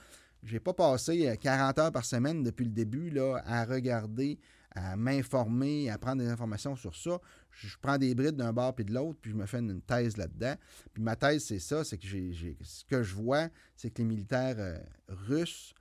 Pas 0.61 0.73
passé 0.73 1.37
40 1.39 1.77
euh, 1.77 1.81
heures 1.81 1.91
par 1.93 2.03
semaine 2.03 2.43
depuis 2.43 2.65
le 2.65 2.71
début 2.71 3.09
là, 3.09 3.41
à 3.45 3.63
regarder, 3.63 4.37
à 4.75 4.95
m'informer, 4.95 5.89
à 5.89 5.97
prendre 5.97 6.21
des 6.21 6.29
informations 6.29 6.75
sur 6.75 6.95
ça. 6.95 7.19
Je, 7.51 7.75
prends 7.81 7.97
des 7.97 8.15
brides 8.15 8.35
d'un 8.35 8.53
bord 8.53 8.73
puis 8.73 8.85
de 8.85 8.93
l'autre, 8.93 9.19
puis 9.21 9.31
je 9.31 9.35
me 9.35 9.45
fais 9.45 9.59
une 9.59 9.81
thèse 9.81 10.17
là-dedans. 10.17 10.55
Puis 10.93 11.03
ma 11.03 11.15
thèse, 11.15 11.45
c'est 11.45 11.59
ça, 11.59 11.83
c'est 11.83 11.97
que 11.97 12.07
ce 12.07 12.85
que 12.85 13.03
je 13.03 13.15
vois, 13.15 13.49
c'est 13.75 13.91
que 13.91 13.99
les 13.99 14.07
militaires 14.07 14.55
euh, 14.57 14.79
russes 15.07 15.73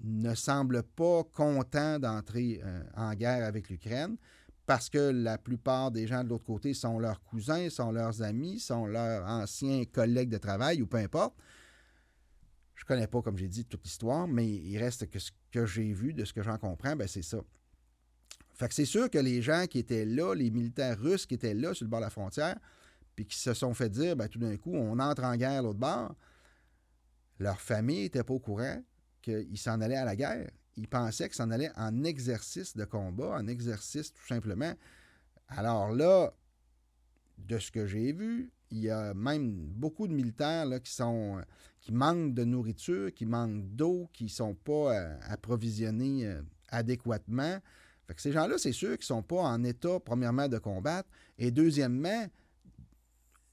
ne 0.00 0.34
semble 0.34 0.82
pas 0.82 1.24
content 1.24 1.98
d'entrer 1.98 2.60
euh, 2.62 2.82
en 2.96 3.14
guerre 3.14 3.44
avec 3.44 3.68
l'Ukraine 3.68 4.16
parce 4.66 4.90
que 4.90 4.98
la 4.98 5.38
plupart 5.38 5.90
des 5.90 6.06
gens 6.06 6.24
de 6.24 6.28
l'autre 6.28 6.44
côté 6.44 6.74
sont 6.74 6.98
leurs 6.98 7.22
cousins, 7.22 7.70
sont 7.70 7.92
leurs 7.92 8.22
amis, 8.22 8.58
sont 8.58 8.86
leurs 8.86 9.24
anciens 9.26 9.84
collègues 9.84 10.28
de 10.28 10.38
travail 10.38 10.82
ou 10.82 10.86
peu 10.86 10.98
importe. 10.98 11.34
Je 12.74 12.82
ne 12.84 12.88
connais 12.88 13.06
pas, 13.06 13.22
comme 13.22 13.38
j'ai 13.38 13.48
dit, 13.48 13.64
toute 13.64 13.84
l'histoire, 13.84 14.28
mais 14.28 14.46
il 14.46 14.76
reste 14.78 15.08
que 15.08 15.18
ce 15.18 15.30
que 15.50 15.64
j'ai 15.64 15.92
vu, 15.92 16.12
de 16.12 16.24
ce 16.24 16.32
que 16.32 16.42
j'en 16.42 16.58
comprends, 16.58 16.94
ben 16.94 17.08
c'est 17.08 17.22
ça. 17.22 17.38
Fait 18.56 18.68
que 18.68 18.74
c'est 18.74 18.86
sûr 18.86 19.10
que 19.10 19.18
les 19.18 19.42
gens 19.42 19.66
qui 19.66 19.78
étaient 19.78 20.04
là, 20.04 20.34
les 20.34 20.50
militaires 20.50 20.98
russes 20.98 21.26
qui 21.26 21.34
étaient 21.34 21.54
là 21.54 21.74
sur 21.74 21.84
le 21.84 21.90
bord 21.90 22.00
de 22.00 22.04
la 22.04 22.10
frontière, 22.10 22.58
puis 23.14 23.26
qui 23.26 23.38
se 23.38 23.54
sont 23.54 23.74
fait 23.74 23.90
dire, 23.90 24.16
ben, 24.16 24.28
tout 24.28 24.38
d'un 24.38 24.56
coup, 24.56 24.74
on 24.74 24.98
entre 24.98 25.24
en 25.24 25.36
guerre 25.36 25.62
l'autre 25.62 25.78
bord, 25.78 26.14
leur 27.38 27.60
famille 27.60 28.02
n'était 28.02 28.24
pas 28.24 28.34
au 28.34 28.38
courant, 28.38 28.82
qu'il 29.20 29.58
s'en 29.58 29.80
allait 29.80 29.96
à 29.96 30.04
la 30.04 30.16
guerre. 30.16 30.50
Il 30.76 30.88
pensait 30.88 31.24
qu'il 31.24 31.34
s'en 31.34 31.50
allait 31.50 31.70
en 31.76 32.04
exercice 32.04 32.76
de 32.76 32.84
combat, 32.84 33.30
en 33.30 33.46
exercice 33.46 34.12
tout 34.12 34.26
simplement. 34.26 34.72
Alors 35.48 35.90
là, 35.92 36.32
de 37.38 37.58
ce 37.58 37.70
que 37.70 37.86
j'ai 37.86 38.12
vu, 38.12 38.52
il 38.70 38.78
y 38.80 38.90
a 38.90 39.14
même 39.14 39.52
beaucoup 39.52 40.08
de 40.08 40.12
militaires 40.12 40.66
là, 40.66 40.80
qui 40.80 40.92
sont 40.92 41.40
qui 41.80 41.92
manquent 41.92 42.34
de 42.34 42.44
nourriture, 42.44 43.12
qui 43.14 43.26
manquent 43.26 43.64
d'eau, 43.64 44.08
qui 44.12 44.24
ne 44.24 44.28
sont 44.28 44.54
pas 44.54 44.92
euh, 44.92 45.18
approvisionnés 45.28 46.26
euh, 46.26 46.42
adéquatement. 46.68 47.58
Fait 48.06 48.14
que 48.14 48.22
ces 48.22 48.32
gens-là, 48.32 48.56
c'est 48.58 48.72
sûr 48.72 48.90
qu'ils 48.90 49.00
ne 49.00 49.16
sont 49.16 49.22
pas 49.22 49.42
en 49.42 49.64
état, 49.64 49.98
premièrement, 50.00 50.48
de 50.48 50.58
combattre. 50.58 51.08
Et 51.38 51.50
deuxièmement, 51.50 52.26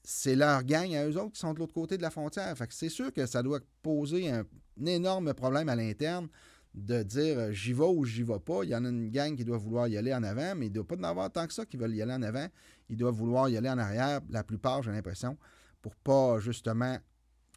c'est 0.04 0.36
leur 0.36 0.62
gang 0.62 0.94
à 0.94 1.08
eux 1.08 1.16
autres 1.18 1.32
qui 1.32 1.40
sont 1.40 1.54
de 1.54 1.58
l'autre 1.58 1.72
côté 1.72 1.96
de 1.96 2.02
la 2.02 2.10
frontière. 2.10 2.56
Fait 2.56 2.66
que 2.66 2.74
c'est 2.74 2.88
sûr 2.88 3.12
que 3.12 3.26
ça 3.26 3.42
doit 3.42 3.60
poser 3.82 4.30
un, 4.30 4.44
énorme 4.86 5.32
problème 5.34 5.68
à 5.68 5.76
l'interne 5.76 6.28
de 6.74 7.04
dire 7.04 7.38
euh, 7.38 7.52
j'y 7.52 7.72
vais 7.72 7.84
ou 7.84 8.04
j'y 8.04 8.22
vais 8.22 8.40
pas. 8.40 8.64
Il 8.64 8.70
y 8.70 8.76
en 8.76 8.84
a 8.84 8.88
une 8.88 9.08
gang 9.08 9.36
qui 9.36 9.44
doit 9.44 9.56
vouloir 9.56 9.88
y 9.88 9.96
aller 9.96 10.12
en 10.12 10.22
avant, 10.22 10.54
mais 10.56 10.66
il 10.66 10.70
ne 10.70 10.74
doit 10.74 10.86
pas 10.86 10.96
en 10.96 11.04
avoir 11.04 11.30
tant 11.30 11.46
que 11.46 11.54
ça 11.54 11.64
qui 11.64 11.76
veulent 11.76 11.94
y 11.94 12.02
aller 12.02 12.12
en 12.12 12.22
avant. 12.22 12.48
Ils 12.88 12.96
doivent 12.96 13.14
vouloir 13.14 13.48
y 13.48 13.56
aller 13.56 13.70
en 13.70 13.78
arrière, 13.78 14.20
la 14.28 14.44
plupart, 14.44 14.82
j'ai 14.82 14.90
l'impression, 14.90 15.38
pour 15.80 15.94
pas 15.94 16.38
justement 16.40 16.98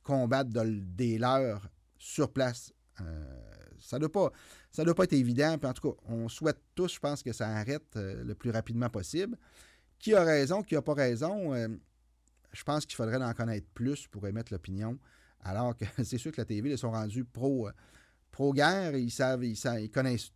combattre 0.04 0.51
des 0.51 1.18
leurs 1.18 1.68
sur 1.98 2.32
place. 2.32 2.72
Euh, 3.01 3.38
ça 3.80 3.98
ne 3.98 4.01
doit, 4.01 4.12
pas, 4.12 4.32
ça 4.77 4.84
doit 4.86 4.93
pas 4.93 5.05
être 5.05 5.13
évident. 5.13 5.57
en 5.63 5.74
tout 5.74 5.91
cas, 5.91 5.98
on 6.07 6.29
souhaite 6.29 6.60
tous, 6.75 6.93
je 6.93 7.00
pense, 7.00 7.24
que 7.24 7.34
ça 7.34 7.48
arrête 7.48 7.96
euh, 7.96 8.24
le 8.24 8.36
plus 8.36 8.51
rapidement 8.51 8.91
possible. 8.91 9.36
Qui 9.98 10.13
a 10.13 10.24
raison, 10.24 10.62
qui 10.62 10.75
n'a 10.75 10.84
pas 10.84 10.93
raison, 10.93 11.55
je 12.51 12.63
pense 12.63 12.86
qu'il 12.86 12.96
faudrait 12.96 13.17
en 13.17 13.34
connaître 13.34 13.65
plus 13.74 14.05
pour 14.05 14.27
émettre 14.27 14.53
l'opinion. 14.53 15.00
Alors 15.41 15.75
que 15.75 15.86
c'est 16.03 16.19
sûr 16.19 16.31
que 16.31 16.39
la 16.39 16.46
TV, 16.46 16.69
ils 16.69 16.77
sont 16.77 16.91
rendus 16.91 17.25
pro 17.25 17.69
pro-guerre, 18.29 18.96
ils 18.96 19.10
savent, 19.10 19.43
ils, 19.43 19.57
ils 19.81 19.89
connaissent 19.89 20.31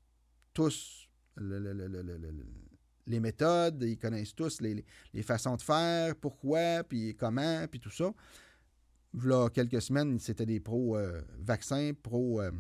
tous 0.56 1.08
les 3.06 3.20
méthodes, 3.20 3.84
ils 3.84 4.00
connaissent 4.00 4.34
tous 4.34 4.60
les, 4.60 4.84
façons 5.22 5.56
de 5.56 5.62
faire, 5.62 6.16
pourquoi, 6.16 6.84
puis 6.84 7.16
comment, 7.16 7.68
puis 7.70 7.80
tout 7.80 7.92
ça. 7.92 8.12
Là, 9.24 9.50
quelques 9.50 9.84
semaines, 9.84 10.18
c'était 10.18 10.48
des 10.48 10.60
pro-vaccins, 10.60 11.92
pro-COVID, 12.02 12.56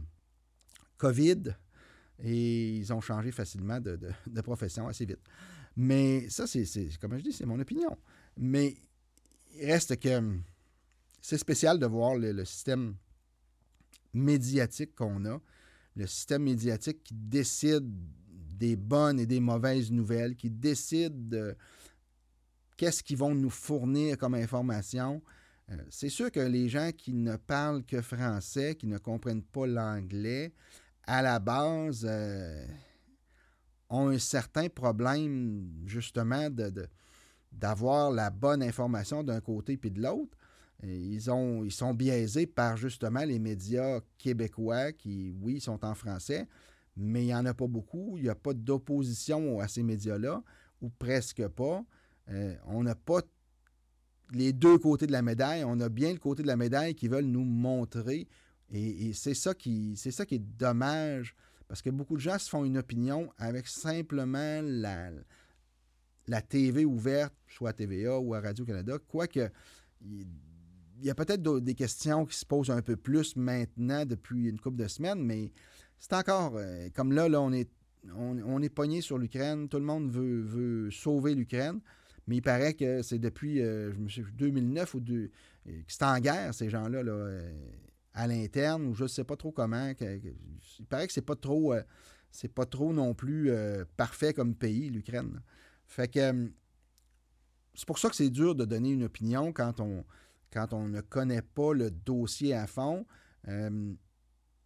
et 2.23 2.75
ils 2.75 2.93
ont 2.93 3.01
changé 3.01 3.31
facilement 3.31 3.79
de, 3.79 3.99
profession 4.41 4.87
assez 4.87 5.05
vite. 5.05 5.21
Mais 5.75 6.29
ça, 6.29 6.47
c'est, 6.47 6.65
comme 6.99 7.17
je 7.17 7.23
dis, 7.23 7.33
c'est 7.33 7.45
mon 7.45 7.59
opinion. 7.59 7.97
Mais 8.37 8.75
il 9.55 9.65
reste 9.65 9.99
que 9.99 10.37
c'est 11.21 11.37
spécial 11.37 11.79
de 11.79 11.85
voir 11.85 12.15
le 12.15 12.45
système 12.45 12.95
médiatique 14.13 14.95
qu'on 14.95 15.25
a, 15.25 15.41
le 15.95 16.07
système 16.07 16.43
médiatique 16.43 17.03
qui 17.03 17.13
décide 17.13 17.85
des 18.61 18.75
bonnes 18.75 19.19
et 19.19 19.25
des 19.25 19.39
mauvaises 19.39 19.91
nouvelles, 19.91 20.35
qui 20.35 20.49
décide 20.49 21.29
de 21.29 21.55
qu'est-ce 22.77 23.03
qu'ils 23.03 23.17
vont 23.17 23.33
nous 23.33 23.49
fournir 23.49 24.17
comme 24.17 24.35
information. 24.35 25.21
Euh, 25.69 25.77
c'est 25.89 26.09
sûr 26.09 26.31
que 26.31 26.39
les 26.39 26.69
gens 26.69 26.91
qui 26.95 27.13
ne 27.13 27.35
parlent 27.35 27.83
que 27.83 28.01
français, 28.01 28.75
qui 28.75 28.87
ne 28.87 28.97
comprennent 28.97 29.43
pas 29.43 29.65
l'anglais, 29.65 30.53
à 31.11 31.21
la 31.21 31.39
base, 31.39 32.07
euh, 32.09 32.65
ont 33.89 34.07
un 34.07 34.17
certain 34.17 34.69
problème 34.69 35.69
justement 35.85 36.47
d'avoir 37.51 38.11
la 38.11 38.29
bonne 38.29 38.63
information 38.63 39.21
d'un 39.21 39.41
côté 39.41 39.75
puis 39.75 39.91
de 39.91 40.01
l'autre. 40.01 40.37
Ils, 40.83 41.29
ont, 41.29 41.65
ils 41.65 41.71
sont 41.73 41.93
biaisés 41.93 42.47
par 42.47 42.77
justement 42.77 43.25
les 43.25 43.39
médias 43.39 43.99
québécois 44.17 44.93
qui, 44.93 45.35
oui, 45.41 45.59
sont 45.59 45.83
en 45.83 45.95
français, 45.95 46.47
mais 46.95 47.23
il 47.23 47.27
n'y 47.27 47.35
en 47.35 47.45
a 47.45 47.53
pas 47.53 47.67
beaucoup. 47.67 48.13
Il 48.15 48.23
n'y 48.23 48.29
a 48.29 48.35
pas 48.35 48.53
d'opposition 48.53 49.59
à 49.59 49.67
ces 49.67 49.83
médias-là, 49.83 50.41
ou 50.81 50.89
presque 50.89 51.45
pas. 51.49 51.83
Euh, 52.29 52.55
on 52.67 52.83
n'a 52.83 52.95
pas 52.95 53.19
les 54.31 54.53
deux 54.53 54.77
côtés 54.77 55.07
de 55.07 55.11
la 55.11 55.21
médaille. 55.21 55.65
On 55.65 55.81
a 55.81 55.89
bien 55.89 56.13
le 56.13 56.19
côté 56.19 56.41
de 56.41 56.47
la 56.47 56.55
médaille 56.55 56.95
qui 56.95 57.09
veulent 57.09 57.25
nous 57.25 57.43
montrer. 57.43 58.29
Et, 58.71 59.13
c'est 59.13 59.33
ça, 59.33 59.53
qui, 59.53 59.95
ça 59.97 60.25
qui 60.25 60.35
est 60.35 60.57
dommage, 60.57 61.35
parce 61.67 61.81
que 61.81 61.89
beaucoup 61.89 62.15
de 62.15 62.21
gens 62.21 62.37
se 62.37 62.49
font 62.49 62.63
une 62.63 62.77
opinion 62.77 63.29
avec 63.37 63.67
simplement 63.67 64.61
la, 64.63 65.11
la 66.27 66.41
TV 66.41 66.85
ouverte, 66.85 67.33
soit 67.47 67.71
à 67.71 67.73
TVA 67.73 68.19
ou 68.19 68.33
à 68.33 68.39
Radio-Canada, 68.39 68.97
quoique 69.07 69.49
il 71.01 71.07
y 71.07 71.09
a 71.09 71.15
peut-être 71.15 71.59
des 71.59 71.73
questions 71.73 72.25
qui 72.25 72.37
se 72.37 72.45
posent 72.45 72.69
un 72.69 72.81
peu 72.81 72.95
plus 72.95 73.35
maintenant 73.35 74.05
depuis 74.05 74.47
une 74.47 74.59
couple 74.59 74.77
de 74.77 74.87
semaines, 74.87 75.23
mais 75.23 75.51
c'est 75.97 76.13
encore 76.13 76.53
euh, 76.55 76.89
comme 76.95 77.11
là, 77.11 77.27
là, 77.27 77.41
on 77.41 77.51
est, 77.51 77.69
on, 78.15 78.61
est 78.61 78.69
pogné 78.69 79.01
sur 79.01 79.17
l'Ukraine. 79.17 79.67
Tout 79.67 79.77
le 79.77 79.85
monde 79.85 80.11
veut, 80.11 80.89
sauver 80.91 81.35
l'Ukraine. 81.35 81.79
Mais 82.27 82.37
il 82.37 82.41
paraît 82.41 82.73
que 82.73 83.01
c'est 83.01 83.19
depuis 83.19 83.61
euh, 83.61 83.91
je 84.07 84.21
2009 84.21 84.93
ou 84.93 84.99
deux, 84.99 85.31
euh, 85.67 85.81
que 85.81 85.91
c'est 85.91 86.03
en 86.03 86.19
guerre, 86.19 86.53
ces 86.53 86.69
gens-là, 86.69 87.03
là, 87.03 87.41
à 88.13 88.27
l'interne, 88.27 88.85
ou 88.87 88.93
je 88.93 89.03
ne 89.03 89.07
sais 89.07 89.23
pas 89.23 89.35
trop 89.35 89.51
comment. 89.51 89.93
il 89.99 90.85
paraît 90.89 91.07
que 91.07 91.13
c'est 91.13 91.21
pas 91.21 91.35
trop. 91.35 91.73
c'est 92.31 92.53
pas 92.53 92.65
trop 92.65 92.93
non 92.93 93.13
plus 93.13 93.51
parfait 93.97 94.33
comme 94.33 94.55
pays, 94.55 94.89
l'Ukraine. 94.89 95.41
Fait 95.85 96.07
que 96.07 96.51
c'est 97.73 97.85
pour 97.85 97.99
ça 97.99 98.09
que 98.09 98.15
c'est 98.15 98.29
dur 98.29 98.55
de 98.55 98.65
donner 98.65 98.91
une 98.91 99.03
opinion 99.03 99.53
quand 99.53 99.79
on, 99.79 100.05
quand 100.51 100.73
on 100.73 100.87
ne 100.87 101.01
connaît 101.01 101.41
pas 101.41 101.73
le 101.73 101.89
dossier 101.91 102.53
à 102.53 102.67
fond. 102.67 103.05
Euh, 103.47 103.93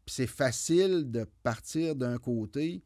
c'est 0.07 0.27
facile 0.27 1.09
de 1.09 1.25
partir 1.43 1.95
d'un 1.95 2.17
côté 2.17 2.83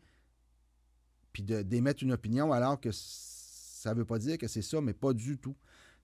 puis 1.32 1.44
d'émettre 1.44 2.04
une 2.04 2.12
opinion 2.12 2.52
alors 2.52 2.80
que 2.80 2.90
ça 2.92 3.94
ne 3.94 4.00
veut 4.00 4.06
pas 4.06 4.20
dire 4.20 4.38
que 4.38 4.48
c'est 4.48 4.62
ça, 4.62 4.82
mais 4.82 4.94
pas 4.94 5.14
du 5.14 5.38
tout. 5.38 5.56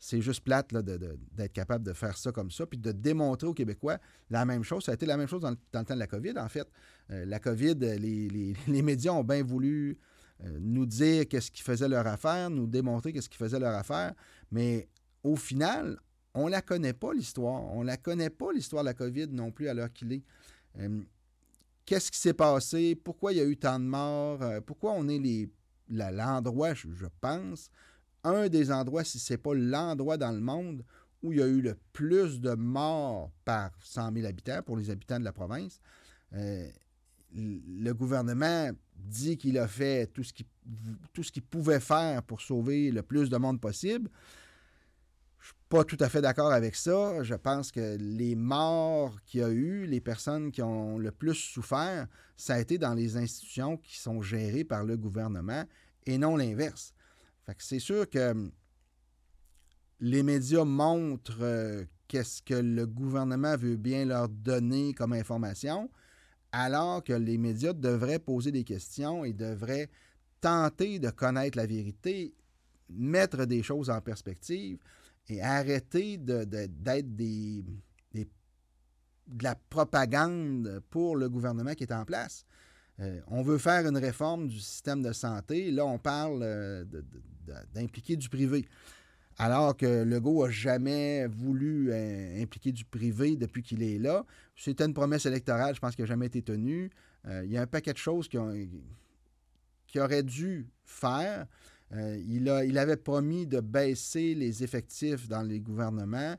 C'est 0.06 0.22
juste 0.22 0.44
plate 0.44 0.72
d'être 0.72 1.54
capable 1.54 1.84
de 1.84 1.94
faire 1.94 2.16
ça 2.16 2.32
comme 2.32 2.52
ça, 2.52 2.68
puis 2.68 2.78
de 2.78 2.92
démontrer 2.92 3.48
aux 3.48 3.56
Québécois 3.56 3.98
la 4.30 4.46
même 4.46 4.64
chose. 4.64 4.84
Ça 4.84 4.92
a 4.92 4.94
été 4.94 5.08
la 5.08 5.18
même 5.18 5.28
chose 5.28 5.42
dans 5.42 5.50
le, 5.50 5.58
temps 5.72 5.82
de 5.82 6.00
la 6.00 6.06
COVID, 6.06 6.34
en 6.38 6.48
fait. 6.48 6.68
Euh, 7.10 7.26
la 7.26 7.40
COVID, 7.40 7.74
les, 8.68 8.82
médias 8.84 9.14
ont 9.14 9.24
bien 9.24 9.44
voulu 9.44 9.98
euh, 10.44 10.58
nous 10.62 10.86
dire 10.86 11.28
qu'est-ce 11.28 11.50
qui 11.50 11.64
faisait 11.64 11.90
leur 11.90 12.06
affaire, 12.06 12.52
nous 12.52 12.68
démontrer 12.68 13.14
qu'est-ce 13.14 13.30
qui 13.30 13.38
faisait 13.38 13.60
leur 13.60 13.74
affaire, 13.74 14.14
mais 14.52 14.88
au 15.24 15.36
final, 15.36 15.98
on 16.36 16.46
ne 16.46 16.52
la 16.52 16.62
connaît 16.62 16.94
pas, 16.94 17.12
l'histoire. 17.12 17.64
On 17.74 17.82
ne 17.82 17.88
la 17.88 17.98
connaît 17.98 18.30
pas, 18.30 18.52
l'histoire 18.54 18.84
de 18.84 18.90
la 18.90 18.94
COVID 18.94 19.30
non 19.30 19.52
plus, 19.52 19.68
à 19.70 19.74
l'heure 19.74 19.92
qu'il 19.92 20.14
est. 20.14 20.24
Euh, 20.78 21.02
qu'est-ce 21.84 22.12
qui 22.12 22.20
s'est 22.20 22.34
passé? 22.34 22.96
Pourquoi 22.96 23.34
il 23.34 23.38
y 23.38 23.42
a 23.42 23.46
eu 23.46 23.58
tant 23.58 23.80
de 23.80 23.86
morts? 23.86 24.44
Euh, 24.44 24.62
pourquoi 24.62 24.92
on 24.92 25.08
est 25.08 25.50
l'endroit, 25.90 26.74
je, 26.74 27.08
pense, 27.20 27.72
un 28.26 28.50
des 28.50 28.72
endroits, 28.72 29.04
si 29.04 29.20
ce 29.20 29.34
n'est 29.34 29.38
pas 29.38 29.54
l'endroit 29.54 30.18
dans 30.18 30.32
le 30.32 30.42
monde 30.42 30.84
où 31.24 31.32
il 31.32 31.40
y 31.40 31.42
a 31.42 31.48
eu 31.48 31.62
le 31.62 31.78
plus 31.94 32.40
de 32.40 32.54
morts 32.54 33.32
par 33.46 33.72
100 33.82 34.14
000 34.14 34.28
habitants 34.28 34.62
pour 34.64 34.78
les 34.78 34.90
habitants 34.90 35.20
de 35.20 35.24
la 35.24 35.34
province. 35.34 35.80
Euh, 36.34 36.68
le 37.34 37.92
gouvernement 37.94 38.70
dit 38.96 39.38
qu'il 39.38 39.58
a 39.58 39.68
fait 39.68 40.08
tout 40.08 40.24
ce 40.24 41.32
qu'il 41.32 41.44
pouvait 41.44 41.80
faire 41.80 42.24
pour 42.24 42.42
sauver 42.42 42.92
le 42.92 43.02
plus 43.02 43.30
de 43.30 43.38
monde 43.38 43.60
possible. 43.60 44.10
Je 45.40 45.48
suis 45.48 45.56
pas 45.70 45.84
tout 45.84 45.98
à 46.00 46.10
fait 46.10 46.22
d'accord 46.22 46.52
avec 46.52 46.76
ça. 46.76 47.22
Je 47.24 47.36
pense 47.36 47.72
que 47.72 47.98
les 48.00 48.36
morts 48.36 49.22
qu'il 49.26 49.42
y 49.42 49.44
a 49.44 49.50
eu, 49.50 49.86
les 49.86 50.02
personnes 50.02 50.52
qui 50.52 50.62
ont 50.62 50.98
le 50.98 51.12
plus 51.12 51.36
souffert, 51.36 52.08
ça 52.36 52.56
a 52.56 52.60
été 52.60 52.78
dans 52.78 52.94
les 52.94 53.18
institutions 53.18 53.78
qui 53.78 53.98
sont 53.98 54.22
gérées 54.22 54.64
par 54.64 54.84
le 54.84 54.98
gouvernement 54.98 55.66
et 56.06 56.18
non 56.18 56.36
l'inverse. 56.36 56.95
C'est 57.60 57.80
sûr 57.80 58.10
que 58.10 58.32
hum, 58.32 58.52
les 60.00 60.24
médias 60.24 60.66
montrent 60.66 61.42
euh, 61.42 61.86
qu'est-ce 62.08 62.42
que 62.42 62.54
le 62.54 62.86
gouvernement 62.86 63.56
veut 63.56 63.78
bien 63.78 64.06
leur 64.06 64.30
donner 64.30 64.94
comme 64.94 65.14
information, 65.14 65.90
alors 66.52 67.04
que 67.04 67.14
les 67.14 67.38
médias 67.38 67.74
devraient 67.74 68.20
poser 68.20 68.52
des 68.52 68.64
questions 68.64 69.26
et 69.26 69.34
devraient 69.34 69.90
tenter 70.42 71.00
de 71.00 71.10
connaître 71.10 71.58
la 71.58 71.66
vérité, 71.66 72.34
mettre 72.90 73.46
des 73.46 73.64
choses 73.64 73.90
en 73.90 74.02
perspective 74.02 74.78
et 75.28 75.42
arrêter 75.42 76.18
d'être 76.18 77.16
de 79.28 79.44
la 79.44 79.56
propagande 79.56 80.82
pour 80.92 81.16
le 81.16 81.30
gouvernement 81.30 81.74
qui 81.74 81.84
est 81.84 81.94
en 81.94 82.06
place. 82.06 82.46
Euh, 83.00 83.20
on 83.28 83.42
veut 83.42 83.58
faire 83.58 83.86
une 83.86 83.98
réforme 83.98 84.48
du 84.48 84.60
système 84.60 85.02
de 85.02 85.12
santé. 85.12 85.72
Là, 85.72 85.86
on 85.86 85.98
parle 85.98 86.40
euh, 86.44 86.86
d'impliquer 87.74 88.16
du 88.16 88.30
privé. 88.30 88.66
Alors 89.38 89.76
que 89.76 90.04
Legault 90.04 90.46
n'a 90.46 90.52
jamais 90.52 91.28
voulu 91.28 91.92
euh, 91.92 92.42
impliquer 92.42 92.72
du 92.72 92.86
privé 92.86 93.36
depuis 93.36 93.64
qu'il 93.64 93.84
est 93.84 94.00
là. 94.00 94.26
C'était 94.56 94.86
une 94.86 94.94
promesse 94.94 95.26
électorale, 95.26 95.76
je 95.76 95.82
pense, 95.82 95.96
qui 95.96 96.02
n'a 96.02 96.08
jamais 96.08 96.28
été 96.28 96.42
tenue. 96.42 96.90
il 97.28 97.52
y 97.52 97.58
a 97.58 97.62
un 97.62 97.68
paquet 97.68 97.92
de 97.92 97.98
choses 97.98 98.30
qui, 98.30 98.38
ont, 98.38 98.54
qui 99.88 100.00
auraient 100.00 100.24
dû 100.24 100.68
faire. 100.86 101.48
Il, 101.92 102.50
avait 102.78 102.96
promis 102.96 103.46
de 103.46 103.60
baisser 103.60 104.36
les 104.36 104.64
effectifs 104.64 105.28
dans 105.28 105.42
les 105.42 105.60
gouvernements. 105.60 106.36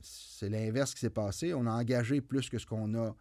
C'est 0.00 0.48
l'inverse 0.48 0.94
qui 0.94 1.00
s'est 1.00 1.10
passé. 1.10 1.52
On 1.52 1.66
a 1.66 1.72
engagé 1.72 2.22
plus 2.22 2.48
que 2.48 2.58
ce 2.58 2.64
qu'on 2.64 2.94
a 2.94 3.14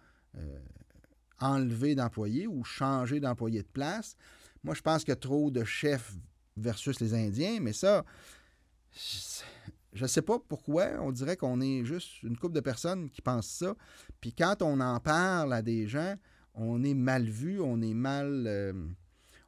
euh, 1.43 1.47
enlevé 1.47 1.95
d'employés 1.95 2.47
ou 2.47 2.63
changé 2.63 3.19
d'employés 3.19 3.63
de 3.63 3.67
place. 3.67 4.15
Moi, 4.63 4.75
je 4.75 4.81
pense 4.81 5.03
qu'il 5.03 5.12
y 5.12 5.13
a 5.13 5.17
trop 5.17 5.51
de 5.51 5.63
chefs 5.63 6.13
versus 6.55 7.00
les 7.00 7.13
Indiens, 7.13 7.59
mais 7.62 7.73
ça, 7.73 8.05
je 9.93 10.03
ne 10.03 10.07
sais 10.07 10.21
pas 10.21 10.39
pourquoi. 10.39 10.88
On 11.01 11.12
dirait 11.12 11.38
qu'on 11.38 11.59
est 11.62 11.83
juste 11.83 12.23
une 12.23 12.38
couple 12.38 12.55
de 12.55 12.62
personnes 12.62 13.09
qui 13.09 13.21
pensent 13.21 13.50
ça. 13.50 13.75
Puis 14.21 14.33
quand 14.33 14.62
on 14.62 14.79
en 14.79 15.00
parle 15.00 15.53
à 15.53 15.62
des 15.62 15.88
gens, 15.88 16.15
on 16.53 16.83
est 16.83 16.93
mal 16.93 17.23
vu, 17.23 17.59
on 17.59 17.81
est 17.81 17.95
mal 17.95 18.47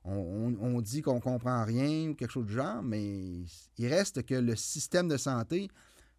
on, 0.05 0.81
dit 0.81 1.01
qu'on 1.01 1.15
ne 1.15 1.19
comprend 1.19 1.63
rien 1.63 2.09
ou 2.09 2.15
quelque 2.15 2.31
chose 2.31 2.45
du 2.45 2.53
genre, 2.53 2.83
mais 2.83 3.43
il 3.77 3.87
reste 3.87 4.23
que 4.23 4.35
le 4.35 4.55
système 4.55 5.07
de 5.07 5.17
santé, 5.17 5.69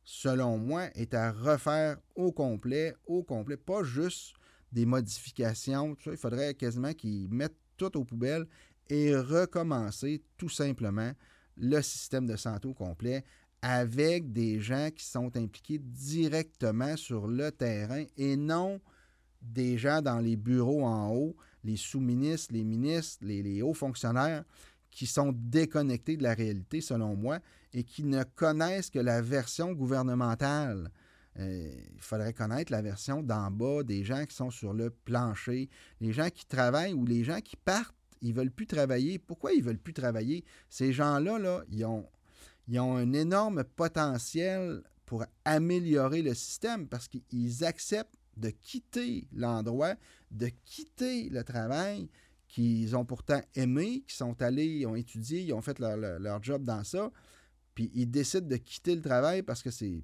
selon 0.05 0.59
moi, 0.59 0.89
est 0.95 1.15
à 1.15 1.33
refaire 1.33 1.99
au 2.15 2.33
complet, 2.33 2.95
au 3.07 3.23
complet, 3.23 3.57
pas 3.57 3.83
juste 3.83 4.35
des 4.77 4.85
modifications. 4.85 5.97
il 6.05 6.19
faudrait 6.19 6.53
quasiment 6.53 6.93
qu'ils 6.93 7.31
mettent 7.31 7.57
tout 7.79 7.97
aux 7.97 8.05
poubelles 8.05 8.47
et 8.91 9.17
recommencer 9.17 10.23
tout 10.37 10.51
simplement 10.51 11.13
le 11.57 11.81
système 11.81 12.27
de 12.27 12.37
santé 12.37 12.69
au 12.69 12.75
complet 12.75 13.25
avec 13.63 14.33
des 14.35 14.61
gens 14.61 14.91
qui 14.95 15.07
sont 15.07 15.35
impliqués 15.35 15.79
directement 15.79 16.95
sur 16.99 17.27
le 17.27 17.51
terrain 17.51 18.05
et 18.19 18.37
non 18.37 18.79
des 19.41 19.79
gens 19.79 20.03
dans 20.03 20.19
les 20.19 20.37
bureaux 20.37 20.85
en 20.85 21.11
haut, 21.11 21.35
les 21.65 21.77
sous-ministres, 21.77 22.53
les 22.53 22.65
ministres, 22.65 23.25
les, 23.25 23.63
hauts 23.63 23.73
fonctionnaires 23.73 24.45
qui 24.91 25.07
sont 25.07 25.33
déconnectés 25.35 26.19
de 26.19 26.23
la 26.23 26.35
réalité, 26.35 26.83
selon 26.83 27.17
moi, 27.17 27.39
et 27.73 27.83
qui 27.83 28.05
ne 28.05 28.25
connaissent 28.25 28.91
que 28.91 28.99
la 28.99 29.23
version 29.23 29.73
gouvernementale. 29.73 30.91
Euh, 31.39 31.71
il 31.95 32.01
faudrait 32.01 32.33
connaître 32.33 32.73
la 32.73 32.81
version 32.81 33.23
d'en 33.23 33.51
bas 33.51 33.83
des 33.83 34.05
gens 34.05 34.25
qui 34.25 34.35
sont 34.35 34.51
sur 34.51 34.73
le 34.73 34.91
plancher, 34.91 35.69
les 36.01 36.13
gens 36.13 36.31
qui 36.31 36.47
travaillent 36.47 36.95
ou 36.95 37.05
les 37.05 37.25
gens 37.25 37.41
qui 37.41 37.57
partent, 37.57 37.95
ils 38.23 38.31
ne 38.31 38.35
veulent 38.35 38.51
plus 38.51 38.67
travailler. 38.67 39.19
Pourquoi 39.19 39.53
ils 39.53 39.61
ne 39.61 39.65
veulent 39.65 39.79
plus 39.79 39.93
travailler? 39.93 40.45
Ces 40.71 40.93
gens-là, 40.93 41.39
là, 41.39 41.63
ils, 41.71 41.85
ont, 41.85 42.07
un 42.97 43.13
énorme 43.13 43.65
potentiel 43.65 44.83
pour 45.05 45.25
améliorer 45.45 46.23
le 46.23 46.33
système 46.33 46.89
parce 46.89 47.07
qu'ils 47.07 47.65
acceptent 47.65 48.17
de 48.39 48.51
quitter 48.51 49.29
l'endroit, 49.33 49.95
de 50.31 50.51
quitter 50.65 51.29
le 51.29 51.45
travail 51.45 52.09
qu'ils 52.49 52.97
ont 52.97 53.05
pourtant 53.05 53.41
aimé, 53.55 54.05
qui 54.07 54.17
sont 54.17 54.41
allés, 54.41 54.67
ils 54.67 54.87
ont 54.87 54.95
étudié, 54.95 55.43
ils 55.43 55.53
ont 55.53 55.61
fait 55.61 55.79
leur, 55.79 55.97
leur 55.97 56.43
job 56.43 56.65
dans 56.65 56.85
ça, 56.85 57.11
puis 57.75 57.91
ils 57.95 58.11
décident 58.11 58.47
de 58.47 58.57
quitter 58.57 58.95
le 58.95 59.03
travail 59.03 59.43
parce 59.43 59.63
que 59.63 59.71
c'est 59.71 60.03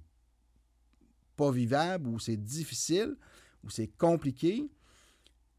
pas 1.42 1.50
vivable 1.50 2.08
ou 2.08 2.20
c'est 2.20 2.36
difficile 2.36 3.16
ou 3.64 3.70
c'est 3.70 3.88
compliqué, 3.88 4.70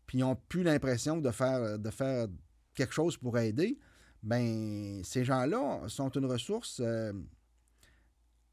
puis 0.06 0.20
ils 0.20 0.22
n'ont 0.22 0.38
plus 0.48 0.64
l'impression 0.64 1.18
de 1.18 1.32
faire, 1.32 1.78
de 1.78 1.90
faire 1.90 2.28
quelque 2.74 2.94
chose 2.94 3.18
pour 3.18 3.38
aider, 3.38 3.78
ben 4.22 5.04
ces 5.04 5.26
gens-là 5.26 5.82
sont 5.90 6.10
une 6.12 6.26
ressource 6.26 6.80
euh, 6.82 7.12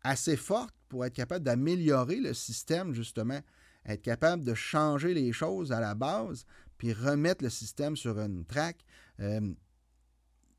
assez 0.02 0.36
forte 0.36 0.74
pour 0.88 1.04
être 1.04 1.14
capable 1.14 1.44
d'améliorer 1.44 2.16
le 2.16 2.34
système, 2.34 2.92
justement, 2.94 3.40
être 3.86 4.02
capable 4.02 4.42
de 4.42 4.54
changer 4.54 5.14
les 5.14 5.32
choses 5.32 5.70
à 5.70 5.78
la 5.78 5.94
base, 5.94 6.44
puis 6.78 6.92
remettre 6.92 7.44
le 7.44 7.50
système 7.50 7.96
sur 7.96 8.18
une 8.18 8.44
traque. 8.44 8.84
Euh, 9.20 9.54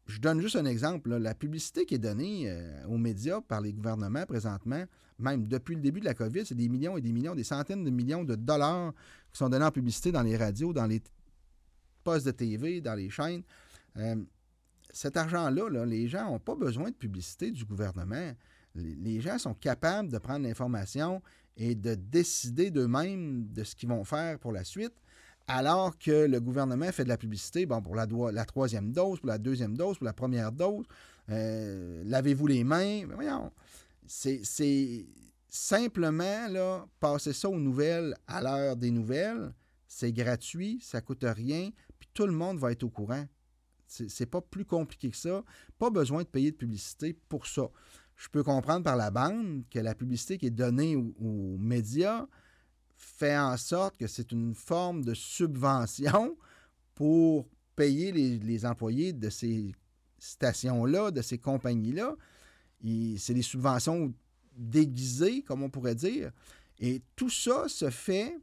je 0.05 0.19
donne 0.19 0.39
juste 0.39 0.55
un 0.55 0.65
exemple. 0.65 1.09
La 1.17 1.35
publicité 1.35 1.85
qui 1.85 1.95
est 1.95 2.05
donnée 2.09 2.49
euh, 2.49 2.85
aux 2.87 2.97
médias 2.97 3.41
par 3.41 3.59
les 3.59 3.73
gouvernements 3.73 4.25
présentement, 4.25 4.85
même 5.21 5.47
depuis 5.47 5.75
le 5.75 5.81
début 5.81 5.99
de 5.99 6.05
la 6.05 6.13
COVID, 6.13 6.45
c'est 6.45 6.55
des 6.55 6.69
millions 6.69 6.97
et 6.97 7.01
des 7.01 7.11
millions, 7.11 7.35
des 7.35 7.43
centaines 7.43 7.83
de 7.83 7.89
millions 7.89 8.23
de 8.23 8.35
dollars 8.35 8.93
qui 9.31 9.37
sont 9.37 9.49
donnés 9.49 9.65
en 9.65 9.71
publicité 9.71 10.11
dans 10.11 10.23
les 10.23 10.37
radios, 10.37 10.73
dans 10.73 10.85
les 10.87 11.01
postes 12.03 12.25
de 12.25 12.31
TV, 12.31 12.81
dans 12.81 12.95
les 12.95 13.09
chaînes. 13.09 13.43
Euh, 13.97 14.15
cet 14.91 15.17
argent-là, 15.17 15.85
les 15.85 16.07
gens 16.07 16.25
n'ont 16.31 16.39
pas 16.39 16.55
besoin 16.55 16.89
de 16.89 16.95
publicité 16.95 17.51
du 17.51 17.63
gouvernement. 17.65 18.33
Les, 18.75 19.19
gens 19.21 19.37
sont 19.37 19.53
capables 19.53 20.09
de 20.09 20.17
prendre 20.17 20.45
l'information 20.45 21.21
et 21.57 21.75
de 21.75 21.95
décider 21.95 22.71
d'eux-mêmes 22.71 23.47
de 23.51 23.63
ce 23.63 23.75
qu'ils 23.75 23.89
vont 23.89 24.03
faire 24.03 24.39
pour 24.39 24.51
la 24.51 24.63
suite 24.63 24.93
alors 25.47 25.97
que 25.97 26.27
le 26.27 26.39
gouvernement 26.39 26.91
fait 26.91 27.03
de 27.03 27.09
la 27.09 27.17
publicité 27.17 27.65
bon, 27.65 27.81
pour 27.81 27.95
la, 27.95 28.45
troisième 28.45 28.91
dose, 28.91 29.19
pour 29.19 29.27
la 29.27 29.37
deuxième 29.37 29.75
dose, 29.75 29.97
pour 29.97 30.05
la 30.05 30.13
première 30.13 30.51
dose, 30.51 30.85
euh, 31.29 32.03
lavez-vous 32.05 32.47
les 32.47 32.63
mains? 32.63 33.05
Voyons, 33.13 33.51
c'est 34.07 35.05
simplement 35.49 36.47
là, 36.47 36.87
passer 36.99 37.33
ça 37.33 37.49
aux 37.49 37.59
nouvelles 37.59 38.15
à 38.27 38.41
l'heure 38.41 38.75
des 38.75 38.91
nouvelles. 38.91 39.53
C'est 39.87 40.13
gratuit, 40.13 40.79
ça 40.81 40.99
ne 40.99 41.05
coûte 41.05 41.25
rien, 41.25 41.69
puis 41.99 42.09
tout 42.13 42.25
le 42.25 42.31
monde 42.31 42.57
va 42.57 42.71
être 42.71 42.83
au 42.83 42.89
courant. 42.89 43.25
C'est 43.87 44.25
pas 44.25 44.39
plus 44.39 44.63
compliqué 44.63 45.09
que 45.09 45.17
ça. 45.17 45.43
Pas 45.77 45.89
besoin 45.89 46.23
de 46.23 46.27
payer 46.27 46.51
de 46.51 46.55
publicité 46.55 47.13
pour 47.27 47.45
ça. 47.45 47.69
Je 48.15 48.29
peux 48.29 48.41
comprendre 48.41 48.85
par 48.85 48.95
la 48.95 49.11
bande 49.11 49.63
que 49.69 49.79
la 49.79 49.95
publicité 49.95 50.37
qui 50.37 50.45
est 50.45 50.49
donnée 50.49 50.95
aux 50.95 51.57
médias, 51.57 52.25
fait 53.01 53.37
en 53.37 53.57
sorte 53.57 53.97
que 53.97 54.07
c'est 54.07 54.31
une 54.31 54.53
forme 54.53 55.03
de 55.03 55.13
subvention 55.13 56.37
pour 56.95 57.47
payer 57.75 58.11
les, 58.11 58.65
employés 58.65 59.11
de 59.11 59.29
ces 59.29 59.73
stations-là, 60.19 61.11
de 61.11 61.21
ces 61.21 61.39
compagnies-là. 61.39 62.15
C'est 63.17 63.33
des 63.33 63.41
subventions 63.41 64.13
déguisées, 64.55 65.43
comme 65.43 65.63
on 65.63 65.69
pourrait 65.69 65.95
dire. 65.95 66.31
Et 66.79 67.01
tout 67.15 67.29
ça 67.29 67.67
se 67.67 67.89
fait 67.89 68.37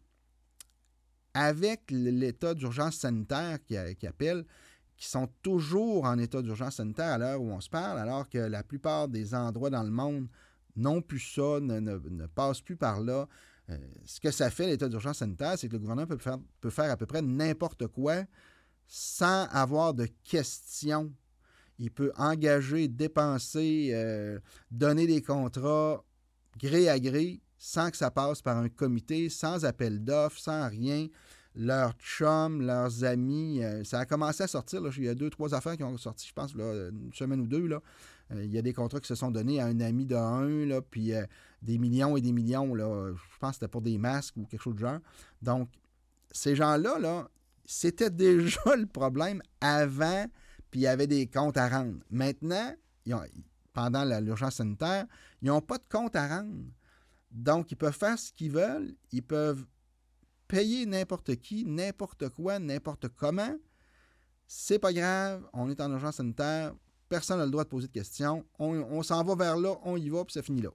avec 1.34 1.90
l'état 1.90 2.54
d'urgence 2.54 2.96
sanitaire 2.96 3.58
qui, 3.64 3.76
appelle, 4.06 4.44
qui 4.96 5.06
sont 5.06 5.28
toujours 5.42 6.04
en 6.04 6.18
état 6.18 6.42
d'urgence 6.42 6.76
sanitaire 6.76 7.12
à 7.12 7.18
l'heure 7.18 7.40
où 7.40 7.50
on 7.50 7.60
se 7.60 7.68
parle, 7.68 7.98
alors 7.98 8.28
que 8.28 8.38
la 8.38 8.62
plupart 8.62 9.08
des 9.08 9.34
endroits 9.34 9.70
dans 9.70 9.82
le 9.82 9.90
monde 9.90 10.28
n'ont 10.76 11.02
plus 11.02 11.20
ça, 11.20 11.60
ne, 11.60 11.80
ne 11.80 12.26
passent 12.26 12.60
plus 12.60 12.76
par 12.76 13.00
là. 13.00 13.28
Euh, 13.70 13.76
ce 14.04 14.20
que 14.20 14.30
ça 14.30 14.50
fait, 14.50 14.66
l'état 14.66 14.88
d'urgence 14.88 15.18
sanitaire, 15.18 15.58
c'est 15.58 15.68
que 15.68 15.74
le 15.74 15.80
gouvernement 15.80 16.06
peut 16.06 16.18
faire, 16.18 16.38
peut 16.60 16.70
faire 16.70 16.90
à 16.90 16.96
peu 16.96 17.06
près 17.06 17.22
n'importe 17.22 17.86
quoi 17.88 18.24
sans 18.86 19.46
avoir 19.50 19.92
de 19.92 20.06
questions. 20.24 21.12
Il 21.78 21.90
peut 21.90 22.12
engager, 22.16 22.88
dépenser, 22.88 23.90
euh, 23.92 24.38
donner 24.70 25.06
des 25.06 25.22
contrats 25.22 26.04
gré 26.60 26.88
à 26.88 26.98
gré 26.98 27.40
sans 27.56 27.90
que 27.90 27.96
ça 27.96 28.10
passe 28.10 28.42
par 28.42 28.58
un 28.58 28.68
comité, 28.68 29.28
sans 29.28 29.64
appel 29.64 30.02
d'offres, 30.04 30.38
sans 30.38 30.68
rien. 30.68 31.08
Leurs 31.54 31.92
chums, 31.94 32.62
leurs 32.62 33.04
amis, 33.04 33.62
euh, 33.62 33.82
ça 33.84 34.00
a 34.00 34.06
commencé 34.06 34.44
à 34.44 34.46
sortir. 34.46 34.80
Il 34.96 35.04
y 35.04 35.08
a 35.08 35.14
deux, 35.14 35.30
trois 35.30 35.54
affaires 35.54 35.76
qui 35.76 35.82
ont 35.82 35.96
sorti, 35.96 36.26
je 36.28 36.32
pense, 36.32 36.54
là, 36.54 36.88
une 36.90 37.12
semaine 37.12 37.40
ou 37.40 37.46
deux. 37.46 37.66
Là. 37.66 37.80
Euh, 38.32 38.44
il 38.44 38.52
y 38.52 38.58
a 38.58 38.62
des 38.62 38.72
contrats 38.72 39.00
qui 39.00 39.08
se 39.08 39.16
sont 39.16 39.30
donnés 39.30 39.60
à 39.60 39.66
un 39.66 39.80
ami 39.80 40.04
de 40.06 40.14
un, 40.14 40.66
là, 40.66 40.80
puis 40.82 41.12
des 41.62 41.78
millions 41.78 42.16
et 42.16 42.20
des 42.20 42.32
millions. 42.32 42.74
Là, 42.74 43.12
je 43.12 43.38
pense 43.40 43.50
que 43.50 43.54
c'était 43.54 43.68
pour 43.68 43.82
des 43.82 43.98
masques 43.98 44.36
ou 44.36 44.44
quelque 44.44 44.62
chose 44.62 44.74
de 44.74 44.80
genre. 44.80 45.00
Donc, 45.42 45.68
ces 46.30 46.54
gens-là, 46.54 46.98
là, 46.98 47.28
c'était 47.64 48.10
déjà 48.10 48.76
le 48.76 48.86
problème 48.86 49.42
avant, 49.60 50.26
puis 50.70 50.80
il 50.80 50.82
y 50.84 50.86
avait 50.86 51.06
des 51.06 51.26
comptes 51.26 51.56
à 51.56 51.68
rendre. 51.68 51.98
Maintenant, 52.10 52.74
pendant 53.72 54.04
l'urgence 54.20 54.56
sanitaire, 54.56 55.06
ils 55.40 55.48
n'ont 55.48 55.60
pas 55.60 55.78
de 55.78 55.84
compte 55.88 56.16
à 56.16 56.26
rendre. 56.28 56.64
Donc, 57.30 57.70
ils 57.70 57.76
peuvent 57.76 57.96
faire 57.96 58.18
ce 58.18 58.32
qu'ils 58.32 58.50
veulent. 58.50 58.94
Ils 59.12 59.22
peuvent 59.22 59.64
payer 60.46 60.86
n'importe 60.86 61.36
qui, 61.36 61.64
n'importe 61.64 62.28
quoi, 62.30 62.58
n'importe 62.58 63.08
comment. 63.08 63.54
C'est 64.46 64.78
pas 64.78 64.92
grave, 64.92 65.46
on 65.52 65.68
est 65.68 65.80
en 65.80 65.90
urgence 65.92 66.16
sanitaire, 66.16 66.74
Personne 67.08 67.38
n'a 67.38 67.46
le 67.46 67.50
droit 67.50 67.64
de 67.64 67.68
poser 67.68 67.86
de 67.86 67.92
questions. 67.92 68.44
On, 68.58 69.02
s'en 69.02 69.24
va 69.24 69.34
vers 69.34 69.56
là, 69.56 69.76
on 69.84 69.96
y 69.96 70.08
va, 70.10 70.24
puis 70.24 70.34
ça 70.34 70.42
finit 70.42 70.60
là. 70.60 70.70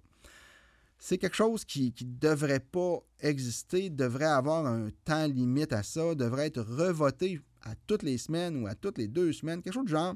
C'est 0.97 1.17
quelque 1.17 1.35
chose 1.35 1.65
qui 1.65 1.93
ne 2.01 2.17
devrait 2.17 2.59
pas 2.59 2.99
exister, 3.19 3.89
devrait 3.89 4.25
avoir 4.25 4.65
un 4.65 4.89
temps 5.03 5.27
limite 5.27 5.73
à 5.73 5.83
ça, 5.83 6.15
devrait 6.15 6.47
être 6.47 6.61
revoté 6.61 7.39
à 7.63 7.75
toutes 7.87 8.03
les 8.03 8.17
semaines 8.17 8.61
ou 8.61 8.67
à 8.67 8.75
toutes 8.75 8.97
les 8.97 9.07
deux 9.07 9.31
semaines, 9.33 9.61
quelque 9.61 9.73
chose 9.73 9.85
de 9.85 9.89
genre 9.89 10.15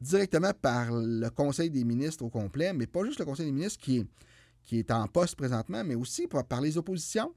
directement 0.00 0.52
par 0.60 0.88
le 0.90 1.28
Conseil 1.30 1.70
des 1.70 1.84
ministres 1.84 2.24
au 2.24 2.30
complet, 2.30 2.72
mais 2.72 2.86
pas 2.86 3.04
juste 3.04 3.18
le 3.20 3.24
Conseil 3.24 3.46
des 3.46 3.52
ministres 3.52 3.80
qui 3.80 3.98
est, 3.98 4.06
qui 4.62 4.78
est 4.78 4.90
en 4.90 5.06
poste 5.06 5.36
présentement, 5.36 5.84
mais 5.84 5.94
aussi 5.94 6.26
par, 6.26 6.60
les 6.60 6.76
oppositions, 6.76 7.32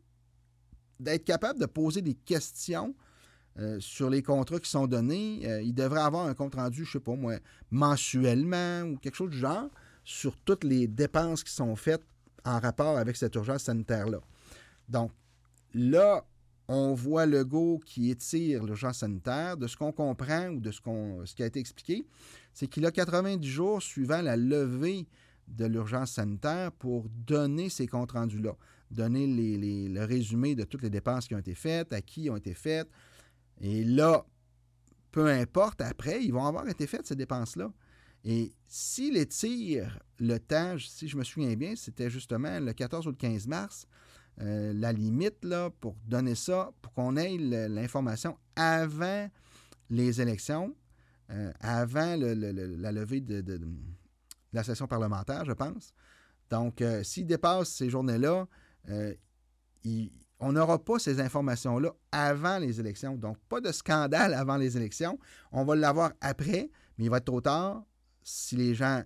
d'être 1.00 1.24
capable 1.24 1.60
de 1.60 1.66
poser 1.66 2.02
des 2.02 2.14
questions 2.14 2.96
euh, 3.60 3.80
sur 3.80 4.10
les 4.10 4.22
contrats 4.22 4.60
qui 4.60 4.70
sont 4.70 4.88
donnés, 4.88 5.42
euh, 5.46 5.62
il 5.62 5.74
devrait 5.74 6.02
avoir 6.02 6.28
un 6.28 6.34
compte 6.34 6.56
rendu, 6.56 6.84
je 6.84 6.90
ne 6.90 6.94
sais 6.94 7.00
pas 7.00 7.16
moi, 7.16 7.36
mensuellement 7.72 8.82
ou 8.82 8.98
quelque 8.98 9.16
chose 9.16 9.30
du 9.30 9.38
genre, 9.38 9.70
sur 10.04 10.36
toutes 10.38 10.64
les 10.64 10.88
dépenses 10.88 11.44
qui 11.44 11.54
sont 11.54 11.76
faites 11.76 12.04
en 12.44 12.60
rapport 12.60 12.98
avec 12.98 13.16
cette 13.16 13.34
urgence 13.36 13.64
sanitaire-là. 13.64 14.20
Donc, 14.88 15.12
là, 15.74 16.26
on 16.68 16.94
voit 16.94 17.26
le 17.26 17.44
go 17.46 17.80
qui 17.86 18.10
étire 18.10 18.64
l'urgence 18.64 19.00
sanitaire. 19.00 19.58
De 19.58 19.68
ce 19.68 19.78
qu'on 19.78 19.92
comprend 19.92 20.50
ou 20.50 20.60
de 20.60 20.72
ce 20.72 21.34
qui 21.36 21.44
a 21.44 21.46
été 21.46 21.60
expliqué, 21.60 22.06
c'est 22.54 22.68
qu'il 22.68 22.86
a 22.86 22.92
90 22.92 23.48
jours 23.48 23.82
suivant 23.82 24.22
la 24.22 24.36
levée 24.36 25.08
de 25.48 25.66
l'urgence 25.66 26.14
sanitaire 26.14 26.72
pour 26.72 27.08
donner 27.10 27.70
ces 27.70 27.88
comptes 27.88 28.14
rendus-là. 28.14 28.56
Donner 28.92 29.28
le 29.28 30.06
résumé 30.06 30.56
de 30.56 30.64
toutes 30.64 30.84
les 30.84 30.90
dépenses 30.90 31.28
qui 31.28 31.36
ont 31.36 31.40
été 31.40 31.56
faites, 31.56 31.94
à 31.94 32.02
qui 32.02 32.30
ont 32.30 32.38
été 32.38 32.54
faites, 32.54 32.90
et 33.62 33.84
là, 33.84 34.26
peu 35.12 35.28
importe, 35.28 35.82
après, 35.82 36.24
ils 36.24 36.34
vont 36.34 36.46
avoir 36.46 36.68
été 36.68 36.88
faites, 36.88 37.08
ces 37.08 37.16
dépenses-là. 37.16 37.72
Et 38.24 38.52
s'il 38.68 39.18
étire 39.18 40.00
le 40.20 40.40
temps, 40.40 40.76
si 40.80 41.08
je 41.08 41.16
me 41.16 41.24
souviens 41.24 41.54
bien, 41.56 41.76
c'était 41.76 42.10
justement 42.10 42.60
le 42.60 42.74
14 42.74 43.06
ou 43.08 43.12
le 43.12 43.16
15 43.16 43.48
mars, 43.48 43.88
euh, 44.42 44.74
la 44.74 44.92
limite 44.92 45.44
là, 45.46 45.70
pour 45.80 45.96
donner 46.06 46.36
ça, 46.36 46.72
pour 46.82 46.94
qu'on 46.94 47.16
ait 47.16 47.38
l'information 47.38 48.38
avant 48.56 49.30
les 49.90 50.20
élections, 50.20 50.76
euh, 51.32 51.52
avant 51.62 52.16
la 52.18 52.92
levée 52.92 53.22
de, 53.22 53.60
la 54.52 54.64
session 54.64 54.88
parlementaire, 54.88 55.46
je 55.46 55.54
pense. 55.54 55.94
Donc, 56.50 56.82
euh, 56.82 57.04
s'il 57.04 57.26
dépasse 57.26 57.70
ces 57.70 57.90
journées-là, 57.90 58.48
on 60.40 60.52
n'aura 60.52 60.84
pas 60.84 61.00
ces 61.00 61.20
informations-là 61.22 61.92
avant 62.12 62.60
les 62.60 62.80
élections. 62.80 63.16
Donc, 63.16 63.38
pas 63.48 63.62
de 63.62 63.72
scandale 63.72 64.34
avant 64.36 64.58
les 64.58 64.76
élections. 64.76 65.18
On 65.52 65.64
va 65.64 65.76
l'avoir 65.76 66.12
après, 66.22 66.70
mais 66.98 67.06
il 67.06 67.10
va 67.10 67.18
être 67.18 67.26
trop 67.26 67.42
tard 67.42 67.84
si 68.22 68.56
les 68.56 68.76
gens 68.76 69.04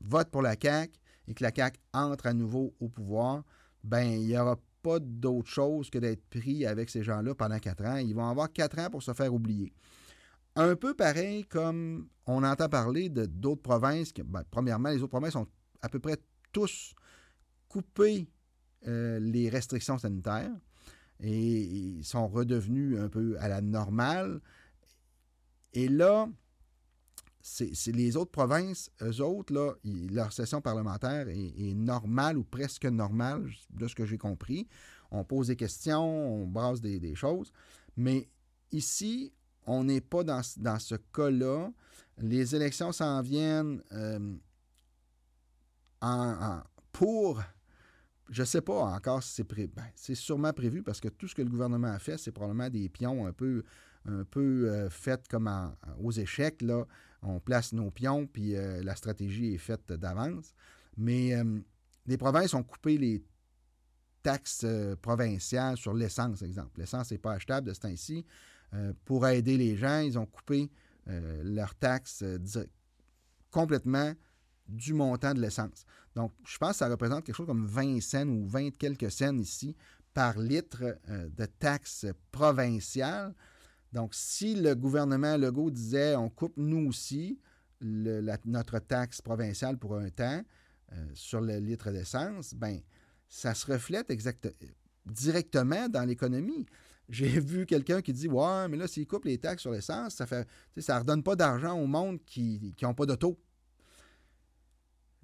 votent 0.00 0.30
pour 0.30 0.42
la 0.42 0.56
CAQ 0.60 0.92
et 1.28 1.34
que 1.34 1.42
la 1.42 1.52
CAQ 1.54 1.78
entre 1.92 2.26
à 2.26 2.32
nouveau 2.32 2.74
au 2.80 2.88
pouvoir. 2.88 3.44
Ben, 3.84 4.04
il 4.04 4.26
n'y 4.26 4.38
aura 4.38 4.58
pas 4.82 4.98
d'autre 4.98 5.48
chose 5.48 5.90
que 5.90 5.98
d'être 5.98 6.24
pris 6.28 6.66
avec 6.66 6.90
ces 6.90 7.02
gens-là 7.02 7.34
pendant 7.34 7.58
quatre 7.58 7.84
ans. 7.84 7.96
Ils 7.96 8.14
vont 8.14 8.28
avoir 8.28 8.52
quatre 8.52 8.78
ans 8.78 8.90
pour 8.90 9.02
se 9.02 9.12
faire 9.12 9.32
oublier. 9.32 9.72
Un 10.54 10.76
peu 10.76 10.94
pareil 10.94 11.44
comme 11.44 12.08
on 12.26 12.42
entend 12.44 12.68
parler 12.68 13.08
de 13.08 13.26
d'autres 13.26 13.62
provinces. 13.62 14.12
Ben, 14.24 14.42
premièrement, 14.50 14.90
les 14.90 14.98
autres 14.98 15.08
provinces 15.08 15.36
ont 15.36 15.46
à 15.80 15.88
peu 15.88 15.98
près 15.98 16.16
tous 16.52 16.94
coupé 17.68 18.28
euh, 18.86 19.18
les 19.18 19.48
restrictions 19.48 19.98
sanitaires 19.98 20.52
et 21.20 21.60
ils 21.62 22.04
sont 22.04 22.28
redevenus 22.28 22.98
un 22.98 23.08
peu 23.08 23.36
à 23.38 23.48
la 23.48 23.60
normale. 23.60 24.40
Et 25.72 25.88
là, 25.88 26.28
c'est 27.42 27.92
les 27.92 28.16
autres 28.16 28.30
provinces, 28.30 28.90
eux 29.02 29.20
autres, 29.20 29.52
là, 29.52 29.74
leur 29.84 30.32
session 30.32 30.60
parlementaire 30.60 31.28
est, 31.28 31.74
normale 31.74 32.38
ou 32.38 32.44
presque 32.44 32.84
normale, 32.84 33.50
de 33.70 33.88
ce 33.88 33.94
que 33.94 34.06
j'ai 34.06 34.18
compris. 34.18 34.68
On 35.10 35.24
pose 35.24 35.48
des 35.48 35.56
questions, 35.56 36.02
on 36.02 36.46
brasse 36.46 36.80
des, 36.80 37.14
choses. 37.14 37.52
Mais 37.96 38.28
ici, 38.70 39.32
on 39.66 39.84
n'est 39.84 40.00
pas 40.00 40.22
dans, 40.22 40.42
ce 40.42 40.94
cas-là. 41.12 41.70
Les 42.18 42.54
élections 42.54 42.92
s'en 42.92 43.20
viennent 43.22 43.82
euh, 43.92 44.36
pour 46.92 47.42
je 48.32 48.42
ne 48.42 48.46
sais 48.46 48.62
pas 48.62 48.84
encore 48.84 49.22
si 49.22 49.34
c'est 49.34 49.44
prévu. 49.44 49.70
Ben, 49.74 49.84
c'est 49.94 50.14
sûrement 50.14 50.52
prévu 50.52 50.82
parce 50.82 51.00
que 51.00 51.08
tout 51.08 51.28
ce 51.28 51.34
que 51.34 51.42
le 51.42 51.50
gouvernement 51.50 51.88
a 51.88 51.98
fait, 51.98 52.16
c'est 52.16 52.32
probablement 52.32 52.70
des 52.70 52.88
pions 52.88 53.26
un 53.26 53.32
peu, 53.32 53.62
un 54.06 54.24
peu 54.24 54.70
euh, 54.70 54.88
faits 54.88 55.28
comme 55.28 55.50
aux 56.00 56.12
échecs. 56.12 56.62
Là. 56.62 56.86
On 57.22 57.40
place 57.40 57.72
nos 57.72 57.90
pions, 57.90 58.26
puis 58.26 58.56
euh, 58.56 58.82
la 58.82 58.96
stratégie 58.96 59.54
est 59.54 59.58
faite 59.58 59.92
d'avance. 59.92 60.54
Mais 60.96 61.34
euh, 61.34 61.60
les 62.06 62.16
provinces 62.16 62.54
ont 62.54 62.62
coupé 62.62 62.98
les 62.98 63.24
taxes 64.22 64.66
provinciales 65.00 65.76
sur 65.76 65.94
l'essence, 65.94 66.42
exemple. 66.42 66.78
L'essence 66.78 67.10
n'est 67.10 67.18
pas 67.18 67.32
achetable 67.32 67.66
de 67.66 67.74
ce 67.74 67.80
temps-ci. 67.80 68.24
pour 69.04 69.26
aider 69.26 69.56
les 69.56 69.76
gens, 69.76 69.98
ils 69.98 70.16
ont 70.16 70.26
coupé 70.26 70.70
leurs 71.06 71.74
taxes 71.74 72.22
complètement 73.50 74.14
du 74.68 74.94
montant 74.94 75.34
de 75.34 75.40
l'essence. 75.40 75.84
Donc, 76.14 76.32
je 76.44 76.58
pense 76.58 76.72
que 76.72 76.76
ça 76.76 76.88
représente 76.88 77.24
quelque 77.24 77.36
chose 77.36 77.46
comme 77.46 77.66
20 77.66 78.00
cents 78.00 78.26
ou 78.28 78.46
20 78.46 78.70
quelques 78.76 79.10
cents 79.10 79.36
ici 79.36 79.76
par 80.14 80.38
litre 80.38 80.98
euh, 81.08 81.28
de 81.30 81.44
taxes 81.46 82.06
provinciales. 82.30 83.34
Donc, 83.92 84.14
si 84.14 84.54
le 84.54 84.74
gouvernement 84.74 85.36
Legault 85.36 85.70
disait 85.70 86.16
on 86.16 86.28
coupe 86.28 86.56
nous 86.56 86.88
aussi 86.88 87.38
notre 87.80 88.78
taxe 88.78 89.20
provinciale 89.20 89.76
pour 89.76 89.96
un 89.96 90.08
temps 90.08 90.40
euh, 90.92 91.06
sur 91.14 91.40
le 91.40 91.58
litre 91.58 91.90
d'essence, 91.90 92.54
ben 92.54 92.80
ça 93.28 93.54
se 93.54 93.70
reflète 93.70 94.10
exactement 94.10 94.52
directement 95.04 95.88
dans 95.88 96.04
l'économie. 96.04 96.64
J'ai 97.08 97.40
vu 97.40 97.66
quelqu'un 97.66 98.00
qui 98.00 98.12
dit 98.12 98.28
Ouais, 98.28 98.68
mais 98.68 98.76
là, 98.76 98.86
s'il 98.86 99.06
coupe 99.06 99.24
les 99.24 99.38
taxes 99.38 99.62
sur 99.62 99.72
l'essence, 99.72 100.14
ça 100.14 100.26
fait 100.26 100.46
ça 100.78 100.94
ne 100.94 101.00
redonne 101.00 101.22
pas 101.24 101.34
d'argent 101.34 101.76
au 101.76 101.86
monde 101.86 102.22
qui 102.24 102.74
n'ont 102.82 102.94
pas 102.94 103.06
d'auto 103.06 103.38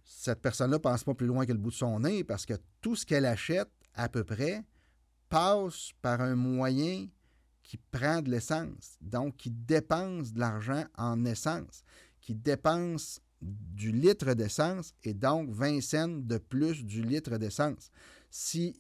cette 0.09 0.41
personne-là 0.41 0.79
ne 0.79 0.83
pense 0.83 1.05
pas 1.05 1.15
plus 1.15 1.27
loin 1.27 1.45
que 1.45 1.53
le 1.53 1.59
bout 1.59 1.71
de 1.71 1.75
son 1.75 2.01
nez 2.01 2.25
parce 2.25 2.47
que 2.47 2.55
tout 2.81 2.97
ce 2.97 3.05
qu'elle 3.05 3.27
achète, 3.27 3.71
à 3.95 4.09
peu 4.09 4.25
près, 4.25 4.65
passe 5.29 5.91
par 6.01 6.21
un 6.23 6.35
moyen 6.35 7.07
qui 7.69 7.77
prend 7.77 8.23
de 8.23 8.31
l'essence, 8.31 8.97
donc 9.03 9.37
qui 9.37 9.51
dépense 9.51 10.33
de 10.33 10.41
l'argent 10.41 10.85
en 10.97 11.27
essence, 11.27 11.85
qui 12.19 12.35
dépense 12.35 13.21
du 13.43 13.93
litre 13.93 14.33
d'essence 14.33 14.95
et 15.05 15.13
donc 15.13 15.51
20 15.51 15.83
cents 15.83 16.09
de 16.09 16.39
plus 16.39 16.83
du 16.83 17.03
litre 17.03 17.37
d'essence. 17.37 17.91
S'il 18.31 18.73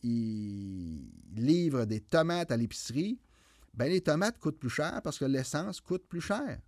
livre 1.37 1.85
des 1.85 2.01
tomates 2.01 2.51
à 2.51 2.57
l'épicerie, 2.57 3.20
ben 3.74 3.90
les 3.90 4.01
tomates 4.01 4.38
coûtent 4.38 4.59
plus 4.59 4.70
cher 4.70 5.03
parce 5.05 5.18
que 5.18 5.27
l'essence 5.27 5.83
coûte 5.83 6.05
plus 6.09 6.22
cher. 6.22 6.59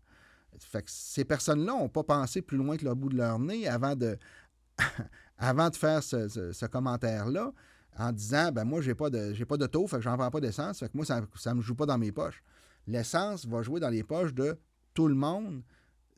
Ces 0.86 1.24
personnes-là 1.24 1.72
n'ont 1.72 1.88
pas 1.88 2.04
pensé 2.04 2.42
plus 2.42 2.58
loin 2.58 2.76
que 2.76 2.84
le 2.84 2.94
bout 2.94 3.08
de 3.08 3.16
leur 3.16 3.38
nez 3.38 3.66
avant 3.66 3.96
de, 3.96 4.18
avant 5.38 5.70
de 5.70 5.76
faire 5.76 6.02
ce, 6.02 6.66
commentaire-là, 6.66 7.52
en 7.98 8.12
disant 8.12 8.52
ben 8.52 8.64
moi, 8.64 8.80
j'ai 8.80 8.94
pas 8.94 9.10
de 9.10 9.32
j'ai 9.34 9.44
pas 9.44 9.56
d'auto, 9.56 9.86
fait 9.86 9.96
que 9.96 10.02
j'en 10.02 10.16
vends 10.16 10.30
pas 10.30 10.40
d'essence, 10.40 10.80
fait 10.80 10.88
que 10.88 10.96
moi, 10.96 11.04
ça 11.04 11.20
ne 11.20 11.54
me 11.54 11.62
joue 11.62 11.74
pas 11.74 11.86
dans 11.86 11.98
mes 11.98 12.12
poches. 12.12 12.42
L'essence 12.86 13.46
va 13.46 13.62
jouer 13.62 13.80
dans 13.80 13.90
les 13.90 14.02
poches 14.02 14.34
de 14.34 14.58
tout 14.94 15.08
le 15.08 15.14
monde. 15.14 15.62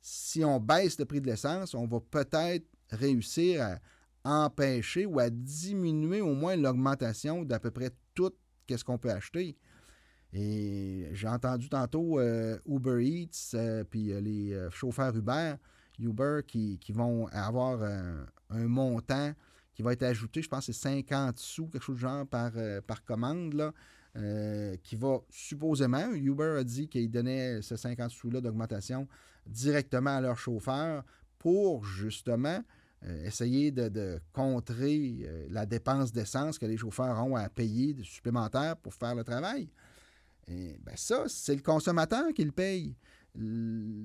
Si 0.01 0.45
on 0.45 0.59
baisse 0.59 0.99
le 0.99 1.05
prix 1.05 1.21
de 1.21 1.27
l'essence, 1.27 1.75
on 1.75 1.87
va 1.87 2.01
peut-être 2.01 2.67
réussir 2.91 3.63
à 3.63 3.79
empêcher 4.25 5.07
ou 5.07 5.19
à 5.19 5.31
diminuer 5.31 6.21
au 6.21 6.35
moins 6.35 6.57
l'augmentation 6.57 7.45
d'à 7.45 7.59
peu 7.59 7.71
près 7.71 7.91
tout 8.15 8.33
ce 8.69 8.85
qu'on 8.85 8.99
peut 8.99 9.11
acheter. 9.11 9.57
Et 10.33 11.09
j'ai 11.13 11.29
entendu 11.29 11.69
tantôt 11.69 12.19
euh, 12.19 12.59
Uber 12.67 13.05
Eats, 13.05 13.55
euh, 13.55 13.85
puis 13.85 14.13
euh, 14.13 14.21
les 14.21 14.69
chauffeurs 14.71 15.15
Uber, 15.15 15.55
Uber 15.99 16.41
qui, 16.47 16.79
vont 16.91 17.27
avoir 17.29 17.83
un 18.51 18.67
montant 18.67 19.33
qui 19.75 19.83
va 19.83 19.93
être 19.93 20.03
ajouté, 20.03 20.43
je 20.43 20.49
pense 20.49 20.67
c'est 20.67 20.73
50 20.73 21.39
sous, 21.39 21.67
quelque 21.67 21.83
chose 21.83 21.97
de 21.97 22.01
genre 22.01 22.27
par, 22.27 22.53
euh, 22.57 22.81
par 22.81 23.05
commande, 23.05 23.55
là, 23.55 23.73
euh, 24.17 24.77
qui 24.83 24.97
va 24.97 25.21
supposément, 25.31 26.11
Uber 26.13 26.57
a 26.59 26.65
dit 26.65 26.89
qu'il 26.89 27.11
donnait 27.11 27.63
ce 27.63 27.77
50 27.77 28.11
sous-là 28.11 28.41
d'augmentation 28.41 29.09
directement 29.47 30.17
à 30.17 30.21
leur 30.21 30.39
chauffeur 30.39 31.03
pour 31.39 31.85
justement 31.85 32.63
euh, 33.05 33.25
essayer 33.25 33.71
de, 33.71 34.21
contrer 34.33 35.27
la 35.49 35.65
dépense 35.67 36.13
d'essence 36.13 36.59
que 36.59 36.67
les 36.67 36.77
chauffeurs 36.77 37.19
ont 37.25 37.37
à 37.37 37.49
payer 37.49 37.95
de 37.95 38.03
supplémentaires 38.03 38.77
pour 38.77 38.95
faire 38.95 39.15
le 39.15 39.25
travail. 39.25 39.71
Et 40.49 40.77
ben 40.85 40.97
ça, 40.97 41.25
c'est 41.29 41.55
le 41.55 41.63
consommateur 41.63 42.33
qui 42.35 42.45
le 42.45 42.53
paye 42.53 42.95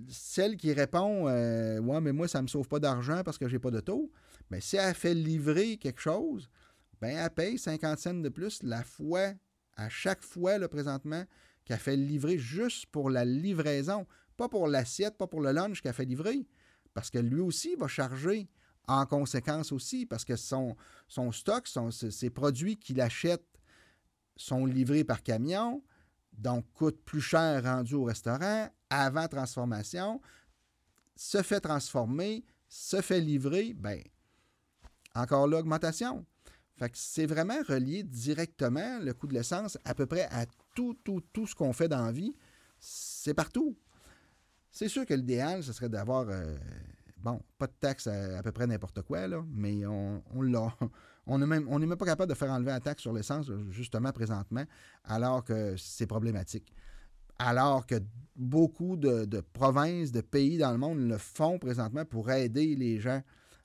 celle 0.10 0.56
qui 0.58 0.74
répond 0.74 1.24
Ouais, 1.26 2.02
mais 2.02 2.13
moi, 2.13 2.28
ça 2.28 2.40
ne 2.40 2.44
me 2.44 2.48
sauve 2.48 2.68
pas 2.68 2.80
d'argent 2.80 3.24
parce 3.24 3.38
que 3.38 3.48
je 3.48 3.54
n'ai 3.54 3.60
pas 3.60 3.72
de 3.72 3.80
taux. 3.80 4.12
Mais 4.50 4.62
si 4.62 4.78
elle 4.78 4.96
fait 4.96 5.13
livrer 5.13 5.78
quelque 5.78 6.00
chose, 6.00 6.50
ben 7.02 7.16
elle 7.16 7.30
paye 7.30 7.58
50 7.58 8.00
cents 8.00 8.13
de 8.13 8.30
plus 8.30 8.63
la 8.63 8.84
fois, 8.84 9.34
à 9.76 9.90
chaque 9.90 10.24
fois, 10.24 10.58
là, 10.58 10.68
présentement, 10.68 11.24
qu'elle 11.66 11.80
fait 11.80 11.98
livrer 11.98 12.38
juste 12.38 12.86
pour 12.88 13.10
la 13.10 13.26
livraison, 13.26 14.08
pas 14.38 14.48
pour 14.48 14.68
l'assiette, 14.68 15.18
pas 15.18 15.28
pour 15.28 15.42
le 15.42 15.52
lunch 15.52 15.82
qu'elle 15.82 15.94
fait 15.94 16.06
livrer. 16.06 16.48
Parce 16.94 17.10
que 17.10 17.20
lui 17.20 17.42
aussi 17.42 17.76
va 17.76 17.88
charger 17.88 18.50
en 18.88 19.06
conséquence 19.06 19.72
aussi, 19.72 20.06
parce 20.06 20.24
que 20.24 20.38
son, 20.38 20.76
stock, 21.32 21.68
ses 21.92 22.30
produits 22.30 22.78
qu'il 22.78 23.02
achète 23.02 23.44
sont 24.38 24.66
livrés 24.66 25.04
par 25.04 25.24
camion, 25.24 25.84
donc 26.32 26.66
coûtent 26.74 27.04
plus 27.04 27.22
cher 27.22 27.63
rendu 27.63 27.96
au 27.96 28.06
restaurant, 28.06 28.70
avant 28.89 29.28
transformation, 29.28 30.21
se 31.15 31.41
fait 31.41 31.60
transformer, 31.60 32.45
se 32.67 33.02
fait 33.02 33.19
livrer, 33.19 33.73
ben 33.73 34.02
encore 35.15 35.47
l'augmentation. 35.47 36.26
Fait 36.78 36.89
que 36.89 36.97
c'est 36.97 37.26
vraiment 37.26 37.60
relié 37.67 38.04
directement 38.04 39.00
le 39.00 39.13
coût 39.13 39.26
de 39.28 39.34
l'essence 39.34 39.78
à 39.84 39.95
peu 39.95 40.06
près 40.06 40.28
à 40.32 40.45
tout, 40.76 40.95
tout, 41.04 41.21
tout 41.34 41.47
ce 41.47 41.56
qu'on 41.56 41.73
fait 41.73 41.88
dans 41.88 42.06
la 42.06 42.12
vie. 42.12 42.36
C'est 42.80 43.34
partout. 43.34 43.76
C'est 44.71 44.88
sûr 44.88 45.06
que 45.06 45.13
l'idéal, 45.15 45.63
ce 45.63 45.73
serait 45.73 45.89
d'avoir, 45.89 46.30
euh, 46.30 46.56
bon, 47.17 47.41
pas 47.58 47.65
de 47.65 47.73
taxe 47.80 48.06
à, 48.06 48.43
peu 48.43 48.52
près 48.52 48.67
n'importe 48.67 49.02
quoi, 49.02 49.28
là, 49.28 49.43
mais 49.50 49.88
on, 49.88 50.21
l'a. 50.41 50.76
N'est 51.28 51.45
même, 51.45 51.67
même, 51.67 51.95
pas 51.97 52.06
capable 52.06 52.30
de 52.30 52.38
faire 52.38 52.52
enlever 52.52 52.71
la 52.71 52.80
taxe 52.80 53.02
sur 53.02 53.12
l'essence, 53.12 53.52
justement, 53.71 54.12
présentement, 54.12 54.63
alors 55.04 55.43
que 55.43 55.76
c'est 55.76 56.06
problématique. 56.06 56.71
Alors 57.39 57.86
que 57.86 57.95
beaucoup 58.36 58.97
de, 58.97 59.41
provinces, 59.54 60.12
de 60.12 60.21
pays 60.21 60.58
dans 60.58 60.71
le 60.71 60.78
monde 60.78 61.00
le 61.00 61.17
font 61.17 61.60
présentement 61.60 62.06
pour 62.06 62.32
aider 62.32 62.76
les 62.76 63.00
gens 63.00 63.21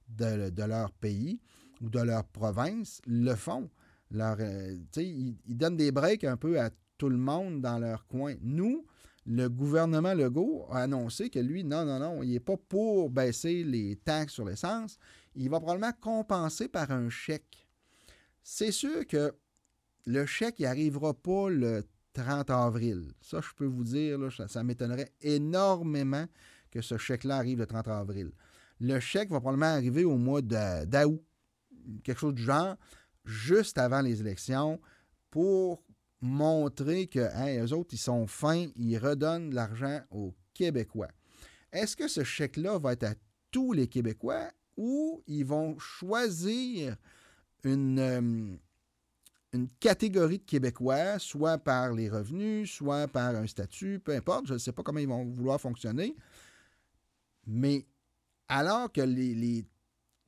de, 0.08 0.64
leur 0.64 0.92
pays 0.92 1.40
ou 1.80 1.88
de 1.88 2.00
leur 2.00 2.24
province 2.24 3.00
le 3.06 3.34
font. 3.34 3.70
Euh, 4.14 4.76
ils, 4.96 5.36
ils, 5.46 5.56
donnent 5.56 5.76
des 5.76 5.90
breaks 5.90 6.24
un 6.24 6.36
peu 6.36 6.60
à 6.60 6.70
tout 6.98 7.08
le 7.08 7.16
monde 7.16 7.60
dans 7.62 7.78
leur 7.78 8.06
coin. 8.06 8.34
Nous, 8.42 8.84
le 9.24 9.48
gouvernement 9.48 10.14
Legault 10.14 10.66
a 10.70 10.82
annoncé 10.82 11.30
que 11.30 11.38
lui, 11.38 11.64
non, 11.64 11.84
non, 11.84 11.98
non, 11.98 12.22
il 12.22 12.30
n'est 12.30 12.40
pas 12.40 12.56
pour 12.56 13.10
baisser 13.10 13.62
les 13.62 13.96
taxes 13.96 14.34
sur 14.34 14.44
l'essence. 14.44 14.98
Il 15.34 15.48
va 15.48 15.60
probablement 15.60 15.92
compenser 16.00 16.68
par 16.68 16.90
un 16.90 17.08
chèque. 17.08 17.68
C'est 18.42 18.72
sûr 18.72 19.06
que 19.06 19.32
le 20.06 20.26
chèque 20.26 20.58
n'arrivera 20.58 21.14
pas 21.14 21.48
le 21.48 21.84
30 22.12 22.50
avril. 22.50 23.12
Ça, 23.20 23.40
je 23.40 23.48
peux 23.56 23.66
vous 23.66 23.84
dire, 23.84 24.18
ça, 24.48 24.62
m'étonnerait 24.62 25.12
énormément 25.20 26.26
que 26.70 26.80
ce 26.80 26.96
chèque-là 26.96 27.36
arrive 27.36 27.58
le 27.58 27.66
30 27.66 27.88
avril. 27.88 28.30
Le 28.80 28.98
chèque 29.00 29.30
va 29.30 29.40
probablement 29.40 29.74
arriver 29.74 30.04
au 30.04 30.16
mois 30.16 30.42
d'août, 30.42 31.22
quelque 32.02 32.18
chose 32.18 32.34
du 32.34 32.42
genre, 32.42 32.76
juste 33.24 33.78
avant 33.78 34.00
les 34.00 34.20
élections, 34.20 34.80
pour 35.30 35.82
montrer 36.20 37.06
que 37.06 37.64
eux 37.64 37.72
autres, 37.72 37.94
ils 37.94 37.98
sont 37.98 38.26
fins, 38.26 38.68
ils 38.76 38.98
redonnent 38.98 39.50
de 39.50 39.54
l'argent 39.54 40.00
aux 40.10 40.34
Québécois. 40.54 41.10
Est-ce 41.72 41.96
que 41.96 42.08
ce 42.08 42.22
chèque-là 42.22 42.78
va 42.78 42.92
être 42.92 43.04
à 43.04 43.14
tous 43.50 43.72
les 43.72 43.88
Québécois 43.88 44.50
ou 44.76 45.22
ils 45.26 45.44
vont 45.44 45.78
choisir 45.78 46.96
une, 47.64 47.98
euh, 47.98 48.56
une 49.52 49.68
catégorie 49.80 50.38
de 50.38 50.44
Québécois, 50.44 51.18
soit 51.18 51.58
par 51.58 51.92
les 51.92 52.08
revenus, 52.08 52.70
soit 52.70 53.06
par 53.06 53.34
un 53.36 53.46
statut, 53.46 54.00
peu 54.00 54.14
importe, 54.14 54.46
je 54.46 54.54
ne 54.54 54.58
sais 54.58 54.72
pas 54.72 54.82
comment 54.82 54.98
ils 54.98 55.08
vont 55.08 55.24
vouloir 55.24 55.60
fonctionner. 55.60 56.16
Mais 57.46 57.86
alors 58.48 58.90
que 58.90 59.02
les, 59.02 59.66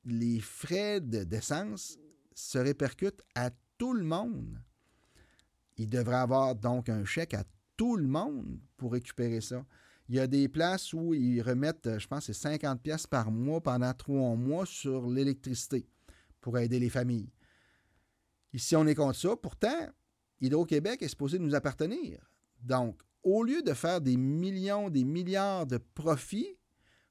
les, 0.05 0.39
frais 0.39 1.01
d'essence 1.01 1.97
se 2.33 2.57
répercutent 2.57 3.23
à 3.33 3.49
tout 3.77 3.93
le 3.93 4.03
monde, 4.03 4.59
il 5.77 5.89
devrait 5.89 6.17
avoir 6.17 6.55
donc 6.55 6.89
un 6.89 7.03
chèque 7.03 7.33
à 7.33 7.43
tout 7.75 7.97
le 7.97 8.07
monde 8.07 8.59
pour 8.77 8.93
récupérer 8.93 9.41
ça. 9.41 9.65
Il 10.07 10.15
y 10.15 10.19
a 10.19 10.27
des 10.27 10.47
places 10.47 10.93
où 10.93 11.15
ils 11.15 11.41
remettent, 11.41 11.97
je 11.97 12.07
pense, 12.07 12.25
c'est 12.25 12.33
50 12.33 12.81
pièces 12.81 13.07
par 13.07 13.31
mois 13.31 13.59
pendant 13.61 13.93
trois 13.93 14.35
mois 14.35 14.67
sur 14.67 15.09
l'électricité 15.09 15.87
pour 16.41 16.59
aider 16.59 16.79
les 16.79 16.91
familles. 16.91 17.29
Ici, 18.55 18.73
on 18.77 18.87
est 18.87 18.95
contre 18.95 19.19
ça. 19.19 19.35
Pourtant, 19.35 19.89
Hydro-Québec 20.39 21.01
est 21.01 21.09
supposé 21.09 21.39
nous 21.39 21.55
appartenir. 21.55 22.31
Donc, 22.61 23.01
au 23.21 23.43
lieu 23.43 23.61
de 23.61 23.73
faire 23.73 23.99
des 23.99 24.15
millions, 24.15 24.89
des 24.89 25.03
milliards 25.03 25.67
de 25.67 25.77
profits, 25.77 26.57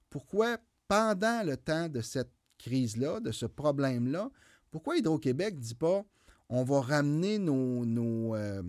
pourquoi, 0.09 0.57
pendant 0.89 1.45
le 1.45 1.59
temps 1.59 1.91
de 1.91 2.01
cette 2.01 2.33
crise-là, 2.57 3.21
de 3.21 3.31
ce 3.31 3.45
problème-là, 3.45 4.31
pourquoi 4.71 4.97
Hydro-Québec 4.97 5.57
ne 5.57 5.61
dit 5.61 5.75
pas 5.75 6.03
on 6.49 6.65
va 6.65 6.81
ramener 6.81 7.39
nos, 7.39 7.85
nos, 7.85 8.35
euh, 8.35 8.63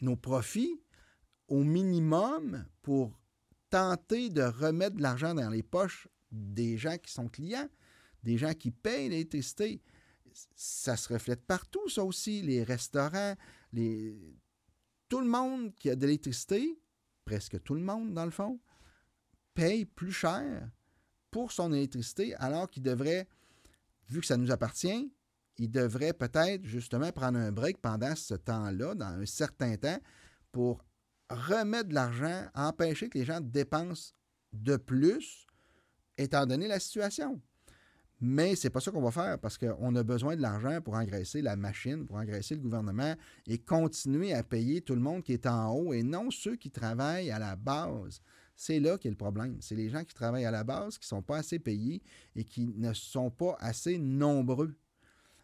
nos 0.00 0.14
profits 0.14 0.80
au 1.48 1.64
minimum 1.64 2.64
pour 2.82 3.18
tenter 3.70 4.30
de 4.30 4.42
remettre 4.42 4.96
de 4.96 5.02
l'argent 5.02 5.34
dans 5.34 5.50
les 5.50 5.64
poches 5.64 6.06
des 6.30 6.78
gens 6.78 6.96
qui 6.96 7.10
sont 7.10 7.26
clients, 7.26 7.68
des 8.22 8.38
gens 8.38 8.54
qui 8.54 8.70
payent 8.70 9.08
l'électricité? 9.08 9.82
Ça 10.54 10.96
se 10.96 11.12
reflète 11.12 11.44
partout, 11.44 11.88
ça 11.88 12.04
aussi. 12.04 12.42
Les 12.42 12.62
restaurants, 12.62 13.34
les... 13.72 14.38
tout 15.08 15.20
le 15.20 15.26
monde 15.26 15.74
qui 15.74 15.90
a 15.90 15.96
de 15.96 16.06
l'électricité, 16.06 16.80
presque 17.24 17.62
tout 17.62 17.74
le 17.74 17.80
monde 17.80 18.14
dans 18.14 18.24
le 18.24 18.30
fond, 18.30 18.60
paye 19.54 19.84
plus 19.84 20.12
cher 20.12 20.70
pour 21.30 21.52
son 21.52 21.72
électricité 21.72 22.34
alors 22.36 22.68
qu'il 22.68 22.82
devrait, 22.82 23.28
vu 24.08 24.20
que 24.20 24.26
ça 24.26 24.36
nous 24.36 24.50
appartient, 24.50 25.12
il 25.58 25.70
devrait 25.70 26.14
peut-être 26.14 26.64
justement 26.64 27.12
prendre 27.12 27.38
un 27.38 27.52
break 27.52 27.78
pendant 27.78 28.16
ce 28.16 28.34
temps-là, 28.34 28.94
dans 28.94 29.20
un 29.20 29.26
certain 29.26 29.76
temps, 29.76 29.98
pour 30.52 30.84
remettre 31.28 31.90
de 31.90 31.94
l'argent, 31.94 32.48
empêcher 32.54 33.08
que 33.08 33.18
les 33.18 33.24
gens 33.24 33.40
dépensent 33.40 34.14
de 34.52 34.76
plus, 34.76 35.46
étant 36.16 36.46
donné 36.46 36.66
la 36.66 36.80
situation. 36.80 37.40
Mais 38.20 38.54
c'est 38.54 38.70
pas 38.70 38.80
ça 38.80 38.90
qu'on 38.90 39.00
va 39.00 39.10
faire 39.10 39.38
parce 39.38 39.56
qu'on 39.56 39.94
a 39.96 40.02
besoin 40.02 40.36
de 40.36 40.42
l'argent 40.42 40.80
pour 40.82 40.94
engraisser 40.94 41.40
la 41.40 41.56
machine, 41.56 42.06
pour 42.06 42.16
engraisser 42.16 42.54
le 42.54 42.60
gouvernement 42.60 43.14
et 43.46 43.58
continuer 43.58 44.34
à 44.34 44.42
payer 44.42 44.82
tout 44.82 44.94
le 44.94 45.00
monde 45.00 45.22
qui 45.22 45.32
est 45.32 45.46
en 45.46 45.72
haut 45.72 45.92
et 45.94 46.02
non 46.02 46.30
ceux 46.30 46.56
qui 46.56 46.70
travaillent 46.70 47.30
à 47.30 47.38
la 47.38 47.56
base. 47.56 48.20
C'est 48.54 48.78
là 48.78 48.98
qu'est 48.98 49.08
le 49.08 49.16
problème. 49.16 49.56
C'est 49.60 49.74
les 49.74 49.88
gens 49.88 50.04
qui 50.04 50.14
travaillent 50.14 50.44
à 50.44 50.50
la 50.50 50.64
base 50.64 50.98
qui 50.98 51.04
ne 51.04 51.16
sont 51.16 51.22
pas 51.22 51.38
assez 51.38 51.58
payés 51.58 52.02
et 52.36 52.44
qui 52.44 52.74
ne 52.76 52.92
sont 52.92 53.30
pas 53.30 53.56
assez 53.58 53.96
nombreux. 53.96 54.74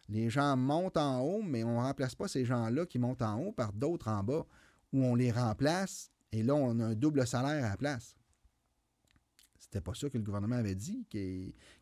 Les 0.07 0.29
gens 0.29 0.55
montent 0.55 0.97
en 0.97 1.21
haut, 1.21 1.41
mais 1.41 1.63
on 1.63 1.81
ne 1.81 1.85
remplace 1.85 2.13
pas 2.13 2.27
ces 2.27 2.45
gens-là 2.45 2.85
qui 2.85 2.99
montent 2.99 3.23
en 3.23 3.39
haut 3.41 3.51
par 3.51 3.73
d'autres 3.73 4.07
en 4.07 4.23
bas 4.23 4.45
où 4.93 5.03
on 5.03 5.15
les 5.15 5.31
remplace 5.31 6.11
et 6.31 6.43
là, 6.43 6.53
on 6.55 6.79
a 6.79 6.85
un 6.85 6.95
double 6.95 7.25
salaire 7.25 7.65
à 7.65 7.69
la 7.69 7.77
place. 7.77 8.15
C'était 9.57 9.81
pas 9.81 9.93
ça 9.95 10.09
que 10.09 10.17
le 10.17 10.23
gouvernement 10.23 10.55
avait 10.55 10.75
dit 10.75 11.05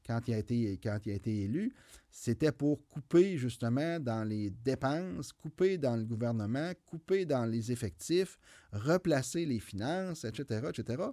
quand, 0.05 0.21
il 0.27 0.33
a 0.33 0.37
été, 0.37 0.79
quand 0.81 0.99
élu. 1.05 1.73
C'était 2.11 2.51
pour 2.51 2.87
couper 2.87 3.37
justement 3.37 3.99
dans 3.99 4.23
les 4.23 4.49
dépenses, 4.49 5.33
couper 5.33 5.77
dans 5.77 5.95
le 5.95 6.05
gouvernement, 6.05 6.71
couper 6.85 7.25
dans 7.25 7.45
les 7.45 7.71
effectifs, 7.71 8.37
replacer 8.71 9.45
les 9.45 9.59
finances, 9.59 10.23
etc., 10.23 10.67
etc. 10.69 11.03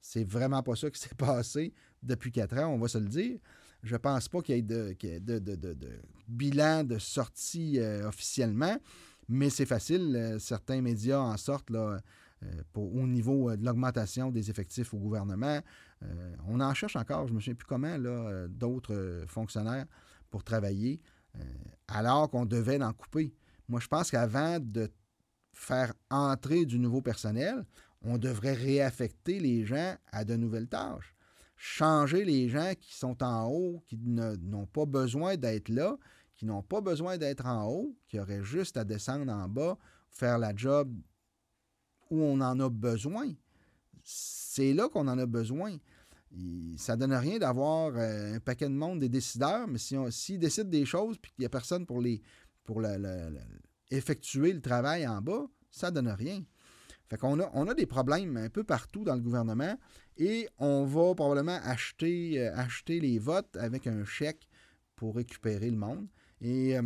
C'est 0.00 0.24
vraiment 0.24 0.62
pas 0.62 0.76
ça 0.76 0.90
qui 0.90 1.00
s'est 1.00 1.14
passé 1.16 1.72
depuis 2.02 2.32
quatre 2.32 2.56
ans, 2.58 2.68
on 2.68 2.78
va 2.78 2.88
se 2.88 2.98
le 2.98 3.08
dire. 3.08 3.38
Je 3.82 3.96
pense 3.96 4.28
pas 4.28 4.42
qu'il 4.42 4.56
y 4.56 4.58
ait 4.58 4.62
de, 4.62 4.96
bilan 6.28 6.84
de 6.84 6.98
sortie 6.98 7.78
euh, 7.78 8.08
officiellement. 8.08 8.76
Mais 9.28 9.48
c'est 9.48 9.66
facile. 9.66 10.14
Euh, 10.16 10.38
certains 10.38 10.82
médias 10.82 11.20
en 11.20 11.36
sortent 11.36 11.70
euh, 11.70 11.98
au 12.74 13.06
niveau 13.06 13.54
de 13.54 13.64
l'augmentation 13.64 14.30
des 14.30 14.50
effectifs 14.50 14.92
au 14.92 14.98
gouvernement. 14.98 15.60
On 16.46 16.60
en 16.60 16.74
cherche 16.74 16.96
encore, 16.96 17.26
je 17.26 17.32
ne 17.32 17.36
me 17.36 17.40
souviens 17.40 17.54
plus 17.54 17.66
comment, 17.66 17.96
d'autres 18.48 19.24
fonctionnaires 19.26 19.86
pour 20.30 20.44
travailler, 20.44 21.00
alors 21.88 22.30
qu'on 22.30 22.46
devait 22.46 22.82
en 22.82 22.92
couper. 22.92 23.34
Moi, 23.68 23.80
je 23.80 23.88
pense 23.88 24.10
qu'avant 24.10 24.58
de 24.60 24.90
faire 25.52 25.92
entrer 26.10 26.64
du 26.64 26.78
nouveau 26.78 27.02
personnel, 27.02 27.64
on 28.02 28.18
devrait 28.18 28.54
réaffecter 28.54 29.40
les 29.40 29.66
gens 29.66 29.94
à 30.10 30.24
de 30.24 30.34
nouvelles 30.36 30.68
tâches. 30.68 31.14
Changer 31.56 32.24
les 32.24 32.48
gens 32.48 32.72
qui 32.80 32.94
sont 32.94 33.22
en 33.22 33.48
haut, 33.48 33.82
qui 33.86 33.98
n'ont 33.98 34.66
pas 34.66 34.86
besoin 34.86 35.36
d'être 35.36 35.68
là, 35.68 35.98
qui 36.34 36.46
n'ont 36.46 36.62
pas 36.62 36.80
besoin 36.80 37.18
d'être 37.18 37.44
en 37.44 37.66
haut, 37.68 37.94
qui 38.08 38.18
auraient 38.18 38.42
juste 38.42 38.78
à 38.78 38.84
descendre 38.84 39.30
en 39.30 39.46
bas, 39.46 39.76
faire 40.08 40.38
la 40.38 40.56
job 40.56 40.90
où 42.08 42.22
on 42.22 42.40
en 42.40 42.58
a 42.58 42.70
besoin. 42.70 43.34
C'est 44.52 44.72
là 44.72 44.88
qu'on 44.88 45.06
en 45.06 45.16
a 45.16 45.26
besoin. 45.26 45.76
ça 46.76 46.96
ne 46.96 47.00
donne 47.02 47.12
rien 47.12 47.38
d'avoir 47.38 47.92
euh, 47.94 48.34
un 48.34 48.40
paquet 48.40 48.68
de 48.68 48.74
monde, 48.74 48.98
des 48.98 49.08
décideurs, 49.08 49.68
mais 49.68 49.78
s'ils 49.78 50.10
si 50.10 50.38
décident 50.38 50.68
des 50.68 50.84
choses 50.84 51.18
puis 51.18 51.30
qu'il 51.30 51.42
n'y 51.42 51.46
a 51.46 51.48
personne 51.48 51.86
pour, 51.86 52.00
les, 52.00 52.20
effectuer 53.92 54.52
le 54.52 54.60
travail 54.60 55.06
en 55.06 55.22
bas, 55.22 55.46
ça 55.70 55.90
ne 55.90 55.94
donne 55.94 56.08
rien. 56.08 56.42
Fait 57.08 57.16
qu'on 57.16 57.38
a, 57.38 57.48
on 57.54 57.68
a 57.68 57.74
des 57.74 57.86
problèmes 57.86 58.36
un 58.38 58.48
peu 58.48 58.64
partout 58.64 59.04
dans 59.04 59.14
le 59.14 59.20
gouvernement 59.20 59.78
et 60.16 60.48
on 60.58 60.84
va 60.84 61.14
probablement 61.14 61.60
acheter, 61.62 62.40
euh, 62.40 62.64
les 62.88 63.20
votes 63.20 63.56
avec 63.56 63.86
un 63.86 64.04
chèque 64.04 64.48
pour 64.96 65.14
récupérer 65.14 65.70
le 65.70 65.76
monde. 65.76 66.08
Et 66.40 66.76
euh, 66.76 66.82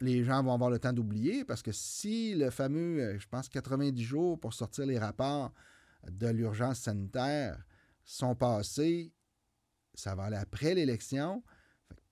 les 0.00 0.24
gens 0.24 0.42
vont 0.42 0.54
avoir 0.54 0.70
le 0.70 0.78
temps 0.78 0.94
d'oublier 0.94 1.44
parce 1.44 1.60
que 1.60 1.70
si 1.70 2.34
le 2.34 2.48
fameux, 2.48 3.18
je 3.18 3.28
pense, 3.28 3.50
90 3.50 4.02
jours 4.02 4.40
pour 4.40 4.54
sortir 4.54 4.86
les 4.86 4.98
rapports 4.98 5.52
de 6.10 6.28
l'urgence 6.28 6.80
sanitaire 6.80 7.62
sont 8.04 8.34
passés, 8.34 9.12
ça 9.94 10.14
va 10.14 10.24
aller 10.24 10.36
après 10.36 10.74
l'élection. 10.74 11.42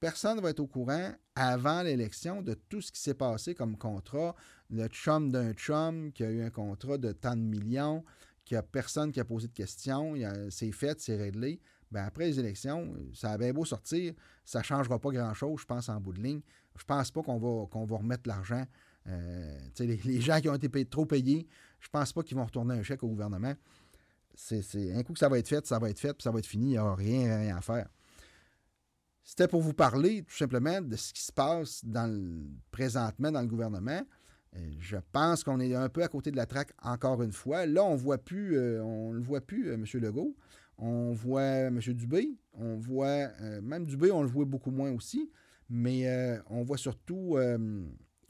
Personne 0.01 0.37
ne 0.37 0.43
va 0.43 0.51
être 0.51 0.61
au 0.61 0.67
courant 0.67 1.13
avant 1.35 1.83
l'élection 1.83 2.43
de 2.43 2.55
tout 2.55 2.81
ce 2.81 2.93
qui 2.93 3.01
s'est 3.01 3.15
passé 3.15 3.55
comme 3.55 3.77
contrat. 3.77 4.35
Le 4.71 4.89
chum 4.89 5.31
d'un 5.31 5.53
chum 5.53 6.13
qui 6.13 6.25
a 6.25 6.31
eu 6.31 6.43
un 6.43 6.51
contrat 6.51 6.99
de 6.99 7.13
tant 7.13 7.37
de 7.37 7.41
millions, 7.41 8.05
qu'il 8.45 8.57
n'y 8.57 8.59
a 8.59 8.63
personne 8.63 9.13
qui 9.13 9.21
a 9.21 9.25
posé 9.25 9.49
de 9.49 9.53
questions, 9.53 10.15
c'est 10.51 10.73
fait, 10.73 11.01
c'est 11.01 11.17
réglé. 11.17 11.61
Ben, 11.91 12.05
après 12.05 12.27
les 12.27 12.41
élections, 12.41 12.95
ça 13.15 13.33
a 13.33 13.39
bien 13.39 13.53
beau 13.53 13.65
sortir, 13.65 14.13
ça 14.45 14.59
ne 14.59 14.65
changera 14.65 14.99
pas 14.99 15.11
grand-chose, 15.11 15.61
je 15.61 15.67
pense, 15.67 15.89
en 15.89 16.01
bout 16.01 16.13
de 16.13 16.21
ligne. 16.21 16.41
Je 16.77 16.85
pense 16.85 17.11
pas 17.11 17.23
qu'on 17.23 17.39
va, 17.39 17.67
qu'on 17.67 17.85
va 17.85 17.97
remettre 17.97 18.29
l'argent. 18.29 18.65
Euh, 19.09 19.59
les, 19.79 20.21
gens 20.21 20.41
qui 20.41 20.49
ont 20.49 20.55
été 20.55 20.85
trop 20.85 21.07
payés, 21.07 21.47
je 21.81 21.89
pense 21.89 22.13
pas 22.13 22.23
qu'ils 22.23 22.37
vont 22.37 22.45
retourner 22.45 22.75
un 22.75 22.83
chèque 22.83 23.03
au 23.03 23.09
gouvernement. 23.09 23.55
C'est, 24.35 24.93
un 24.95 25.03
coup 25.03 25.15
que 25.15 25.19
ça 25.19 25.29
va 25.29 25.39
être 25.39 25.49
fait, 25.49 25.67
ça 25.67 25.79
va 25.79 25.89
être 25.89 25.99
fait, 25.99 26.13
puis 26.13 26.23
ça 26.23 26.31
va 26.31 26.39
être 26.39 26.47
fini, 26.47 26.67
il 26.67 26.71
n'y 26.71 26.79
aura 26.79 26.95
rien, 26.95 27.57
à 27.57 27.61
faire. 27.63 27.89
C'était 29.25 29.49
pour 29.49 29.63
vous 29.63 29.73
parler 29.73 30.23
tout 30.23 30.37
simplement 30.37 30.81
de 30.81 30.95
ce 30.95 31.13
qui 31.13 31.23
se 31.23 31.33
passe 31.33 31.83
présentement 32.71 33.33
dans 33.33 33.41
le 33.41 33.47
gouvernement. 33.47 34.03
Euh, 34.55 34.71
je 34.79 34.99
pense 35.11 35.43
qu'on 35.43 35.59
est 35.59 35.75
un 35.75 35.89
peu 35.89 36.03
à 36.03 36.09
côté 36.09 36.31
de 36.31 36.37
la 36.37 36.47
traque 36.47 36.73
encore 36.83 37.23
une 37.23 37.33
fois. 37.33 37.67
Là, 37.67 37.83
on 37.83 37.97
voit 37.97 38.19
plus, 38.19 38.57
euh, 38.57 38.83
on 38.83 39.13
le 39.13 39.21
voit 39.21 39.41
plus, 39.41 39.73
M. 39.73 39.85
Legault. 39.95 40.37
On 40.79 41.13
voit 41.13 41.43
M. 41.43 41.81
Dubé. 41.81 42.39
On 42.53 42.77
voit, 42.77 43.29
même 43.63 43.87
Dubé, 43.87 44.13
on 44.13 44.23
le 44.23 44.29
voit 44.29 44.45
beaucoup 44.45 44.71
moins 44.71 44.93
aussi. 44.93 45.31
Mais 45.69 46.09
euh, 46.09 46.39
on 46.49 46.63
voit 46.63 46.79
surtout, 46.79 47.37
euh, 47.37 47.59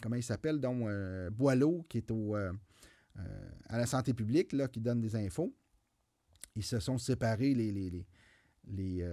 comment 0.02 0.16
il 0.16 0.22
s'appelle, 0.22 0.60
donc 0.60 0.82
euh, 0.82 1.30
Boileau, 1.30 1.84
qui 1.88 1.98
est 1.98 2.10
au, 2.10 2.36
à 3.68 3.78
la 3.78 3.86
santé 3.86 4.14
publique, 4.14 4.52
là, 4.52 4.68
qui 4.68 4.80
donne 4.80 5.00
des 5.00 5.16
infos. 5.16 5.54
Ils 6.54 6.64
se 6.64 6.80
sont 6.80 6.98
séparés 6.98 7.54
les, 7.54 7.72
les, 7.72 8.06
les, 8.66 9.08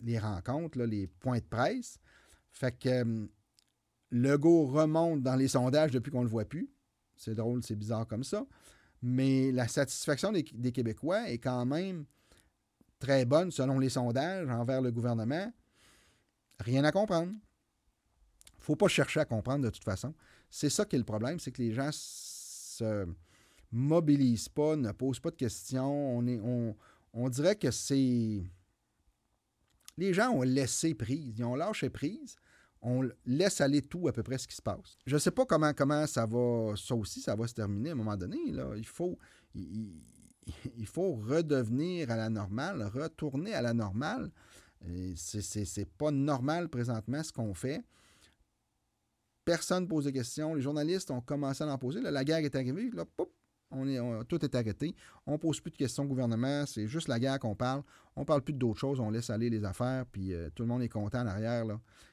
les, 0.00 0.18
rencontres, 0.18 0.82
les 0.82 1.06
points 1.06 1.38
de 1.38 1.44
presse. 1.44 1.98
Fait 2.50 2.76
que 2.76 3.28
Legault 4.10 4.66
remonte 4.66 5.22
dans 5.22 5.36
les 5.36 5.48
sondages 5.48 5.90
depuis 5.90 6.10
qu'on 6.10 6.20
ne 6.20 6.24
le 6.24 6.30
voit 6.30 6.44
plus. 6.44 6.70
C'est 7.16 7.34
drôle, 7.34 7.62
c'est 7.62 7.76
bizarre 7.76 8.06
comme 8.06 8.24
ça. 8.24 8.46
Mais 9.02 9.52
la 9.52 9.68
satisfaction 9.68 10.32
des, 10.32 10.42
des, 10.42 10.72
Québécois 10.72 11.28
est 11.28 11.38
quand 11.38 11.64
même 11.66 12.06
très 12.98 13.24
bonne 13.24 13.50
selon 13.50 13.78
les 13.78 13.90
sondages 13.90 14.48
envers 14.48 14.80
le 14.80 14.90
gouvernement. 14.90 15.52
Rien 16.58 16.84
à 16.84 16.92
comprendre. 16.92 17.32
faut 18.58 18.76
pas 18.76 18.88
chercher 18.88 19.20
à 19.20 19.24
comprendre 19.24 19.64
de 19.64 19.70
toute 19.70 19.84
façon. 19.84 20.14
C'est 20.48 20.70
ça 20.70 20.84
qui 20.84 20.96
est 20.96 20.98
le 20.98 21.04
problème, 21.04 21.38
c'est 21.38 21.52
que 21.52 21.62
les 21.62 21.72
gens 21.72 21.90
se 21.92 23.06
mobilise 23.74 24.48
pas, 24.48 24.76
ne 24.76 24.92
pose 24.92 25.20
pas 25.20 25.30
de 25.30 25.36
questions. 25.36 26.16
On, 26.16 26.26
est, 26.26 26.40
on, 26.40 26.76
on 27.12 27.28
dirait 27.28 27.56
que 27.56 27.70
c'est. 27.70 28.42
Les 29.96 30.12
gens 30.12 30.30
ont 30.30 30.42
laissé 30.42 30.94
prise, 30.94 31.38
ils 31.38 31.44
ont 31.44 31.54
lâché 31.54 31.90
prise. 31.90 32.36
On 32.86 33.08
laisse 33.24 33.60
aller 33.62 33.80
tout 33.80 34.08
à 34.08 34.12
peu 34.12 34.22
près 34.22 34.36
ce 34.36 34.46
qui 34.46 34.54
se 34.54 34.60
passe. 34.60 34.98
Je 35.06 35.14
ne 35.14 35.18
sais 35.18 35.30
pas 35.30 35.46
comment, 35.46 35.72
comment 35.72 36.06
ça 36.06 36.26
va, 36.26 36.74
ça 36.76 36.94
aussi, 36.94 37.20
ça 37.22 37.34
va 37.34 37.46
se 37.46 37.54
terminer 37.54 37.90
à 37.90 37.92
un 37.92 37.96
moment 37.96 38.16
donné. 38.16 38.52
Là. 38.52 38.74
Il, 38.76 38.86
faut, 38.86 39.18
il, 39.54 40.86
faut 40.86 41.14
redevenir 41.14 42.10
à 42.10 42.16
la 42.16 42.28
normale, 42.28 42.82
retourner 42.82 43.54
à 43.54 43.62
la 43.62 43.72
normale. 43.72 44.30
C'est 45.16 45.88
pas 45.96 46.10
normal 46.10 46.68
présentement 46.68 47.22
ce 47.22 47.32
qu'on 47.32 47.54
fait. 47.54 47.82
Personne 49.46 49.84
ne 49.84 49.88
pose 49.88 50.04
de 50.04 50.10
questions. 50.10 50.54
Les 50.54 50.60
journalistes 50.60 51.10
ont 51.10 51.22
commencé 51.22 51.64
à 51.64 51.68
en 51.68 51.78
poser. 51.78 52.02
la 52.02 52.24
guerre 52.24 52.38
est 52.38 52.54
arrivée. 52.54 52.90
Là, 52.90 53.06
tout 54.28 54.44
est 54.44 54.54
arrêté. 54.54 54.94
On 55.26 55.32
ne 55.32 55.36
pose 55.36 55.60
plus 55.60 55.70
de 55.70 55.76
questions 55.76 56.04
au 56.04 56.06
gouvernement. 56.06 56.64
C'est 56.66 56.86
juste 56.86 57.08
la 57.08 57.18
guerre 57.18 57.38
qu'on 57.38 57.54
parle. 57.54 57.82
On 58.16 58.20
ne 58.20 58.26
parle 58.26 58.42
plus 58.42 58.54
d'autres 58.54 58.80
choses. 58.80 59.00
On 59.00 59.10
laisse 59.10 59.30
aller 59.30 59.50
les 59.50 59.64
affaires. 59.64 60.06
Puis 60.06 60.32
euh, 60.32 60.48
tout 60.54 60.62
le 60.62 60.68
monde 60.68 60.82
est 60.82 60.88
content 60.88 61.20
en 61.20 61.26
arrière. 61.26 61.64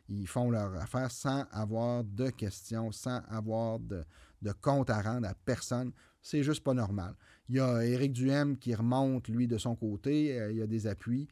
Ils 0.10 0.28
font 0.28 0.50
leur 0.50 0.76
affaire 0.76 1.12
sans 1.12 1.46
avoir 1.52 2.04
de 2.04 2.30
questions, 2.30 2.92
sans 2.92 3.22
avoir 3.30 3.80
de, 3.80 4.04
de 4.42 4.52
compte 4.52 4.90
à 4.90 5.02
rendre 5.02 5.28
à 5.28 5.34
personne. 5.34 5.92
C'est 6.22 6.44
juste 6.44 6.64
pas 6.64 6.74
normal. 6.74 7.16
Il 7.50 7.56
y 7.56 7.60
a 7.60 7.86
Éric 7.86 8.14
Duhem 8.14 8.58
qui 8.58 8.74
remonte, 8.74 9.28
lui, 9.28 9.48
de 9.48 9.58
son 9.58 9.76
côté. 9.76 10.40
Euh, 10.40 10.52
il 10.52 10.58
y 10.58 10.62
a 10.62 10.68
des 10.68 10.88
appuis. 10.88 11.28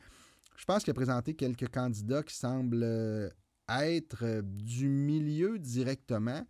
Je 0.55 0.65
pense 0.65 0.83
qu'il 0.83 0.91
a 0.91 0.95
présenté 0.95 1.35
quelques 1.35 1.69
candidats 1.69 2.23
qui 2.23 2.35
semblent 2.35 2.83
euh, 2.83 3.29
être 3.69 4.41
du 4.43 4.89
milieu 4.89 5.57
directement. 5.57 6.45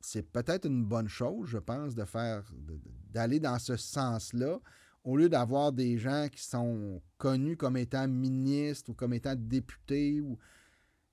C'est 0.00 0.22
peut-être 0.22 0.66
une 0.66 0.84
bonne 0.84 1.08
chose, 1.08 1.48
je 1.48 1.58
pense, 1.58 1.94
de 1.94 2.04
faire 2.04 2.44
d'aller 3.10 3.40
dans 3.40 3.58
ce 3.58 3.76
sens-là, 3.76 4.58
au 5.04 5.16
lieu 5.16 5.28
d'avoir 5.28 5.72
des 5.72 5.98
gens 5.98 6.28
qui 6.30 6.42
sont 6.42 7.02
connus 7.18 7.56
comme 7.56 7.76
étant 7.76 8.06
ministres 8.08 8.90
ou 8.90 8.94
comme 8.94 9.14
étant 9.14 9.34
députés 9.36 10.20
ou 10.20 10.38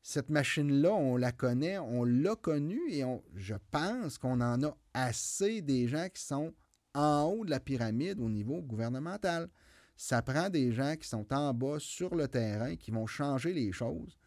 cette 0.02 0.30
machine-là, 0.30 0.93
on 0.93 1.17
la 1.17 1.34
connaît, 1.34 1.78
on 1.78 2.06
l'a 2.06 2.36
connue 2.36 2.89
et 2.89 3.04
je 3.36 3.56
pense 3.71 4.17
qu'on 4.17 4.39
en 4.39 4.63
a 4.63 4.78
assez 4.93 5.62
des 5.62 5.88
gens 5.89 6.08
qui 6.13 6.23
sont 6.23 6.54
en 6.95 7.23
haut 7.23 7.43
de 7.43 7.50
la 7.50 7.60
pyramide 7.60 8.19
au 8.21 8.30
niveau 8.30 8.62
gouvernemental. 8.62 9.50
Ça 9.97 10.21
prend 10.21 10.50
des 10.50 10.71
gens 10.71 10.95
qui 10.95 11.08
sont 11.08 11.26
en 11.34 11.54
bas 11.54 11.78
sur 11.80 12.15
le 12.15 12.28
terrain, 12.28 12.76
qui 12.76 12.91
vont 12.91 13.06
changer 13.06 13.54
les 13.54 13.71
choses. 13.71 14.17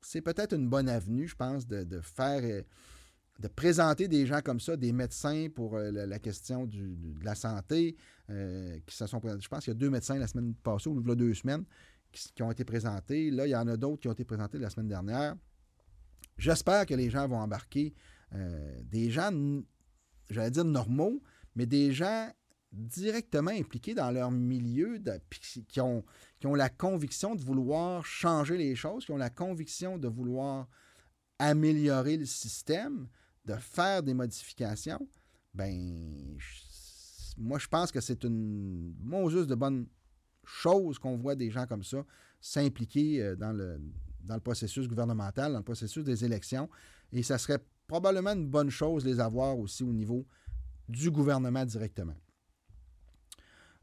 C'est 0.00 0.20
peut-être 0.20 0.54
une 0.54 0.68
bonne 0.68 0.88
avenue, 0.88 1.26
je 1.26 1.34
pense, 1.36 1.66
de, 1.66 2.00
faire, 2.00 2.42
euh, 2.44 2.62
de 3.42 3.48
présenter 3.48 4.06
des 4.06 4.24
gens 4.24 4.40
comme 4.40 4.60
ça, 4.60 4.76
des 4.76 4.92
médecins 4.92 5.48
pour 5.52 5.76
euh, 5.76 5.90
la, 5.90 6.18
question 6.20 6.64
de 6.64 7.24
la 7.24 7.34
santé, 7.34 7.96
euh, 8.30 8.78
qui 8.86 8.96
se 8.96 9.06
sont 9.06 9.20
Je 9.20 9.48
pense 9.48 9.64
qu'il 9.64 9.72
y 9.72 9.76
a 9.76 9.78
deux 9.78 9.90
médecins 9.90 10.16
la 10.16 10.28
semaine 10.28 10.54
passée, 10.54 10.88
ou 10.88 11.02
il 11.04 11.16
deux 11.16 11.34
semaines, 11.34 11.64
qui, 12.12 12.42
ont 12.42 12.52
été 12.52 12.64
présentés. 12.64 13.32
Là, 13.32 13.46
il 13.46 13.50
y 13.50 13.56
en 13.56 13.66
a 13.66 13.76
d'autres 13.76 14.00
qui 14.00 14.08
ont 14.08 14.12
été 14.12 14.24
présentés 14.24 14.58
la 14.58 14.70
semaine 14.70 14.86
dernière. 14.86 15.34
J'espère 16.38 16.86
que 16.86 16.94
les 16.94 17.10
gens 17.10 17.26
vont 17.26 17.38
embarquer 17.38 17.94
des 18.84 19.10
gens, 19.10 19.30
j'allais 20.30 20.50
dire 20.50 20.64
normaux, 20.64 21.22
mais 21.54 21.66
des 21.66 21.92
gens 21.92 22.30
directement 22.72 23.50
impliqués 23.50 23.92
dans 23.92 24.10
leur 24.10 24.30
milieu, 24.30 25.02
qui, 25.68 25.80
ont, 25.80 26.02
qui 26.40 26.46
ont 26.46 26.54
la 26.54 26.70
conviction 26.70 27.34
de 27.34 27.42
vouloir 27.42 28.06
changer 28.06 28.56
les 28.56 28.74
choses, 28.74 29.04
qui 29.04 29.10
ont 29.10 29.18
la 29.18 29.30
conviction 29.30 29.98
de 29.98 30.08
vouloir 30.08 30.68
améliorer 31.38 32.16
le 32.16 32.24
système, 32.24 33.08
de 33.44 33.54
faire 33.56 34.02
des 34.02 34.14
modifications, 34.14 35.06
ben 35.54 36.38
moi 37.38 37.58
je 37.58 37.66
pense 37.66 37.90
que 37.90 38.00
c'est 38.00 38.24
une 38.24 38.94
de 38.94 39.54
bonne 39.54 39.86
chose 40.44 40.98
qu'on 40.98 41.16
voit 41.16 41.34
des 41.34 41.50
gens 41.50 41.66
comme 41.66 41.84
ça 41.84 42.04
s'impliquer 42.40 43.22
euh, 43.22 43.36
dans 43.36 43.52
le, 43.52 43.80
processus 44.40 44.88
gouvernemental, 44.88 45.52
dans 45.52 45.58
le 45.58 45.64
processus 45.64 46.04
des 46.04 46.24
élections. 46.24 46.68
Et 47.12 47.22
ça 47.22 47.38
serait 47.38 47.64
probablement 47.86 48.32
une 48.32 48.48
bonne 48.48 48.70
chose 48.70 49.04
les 49.04 49.20
avoir 49.20 49.58
aussi 49.58 49.82
au 49.82 49.92
niveau 49.92 50.26
du 50.88 51.10
gouvernement 51.10 51.64
directement. 51.64 52.16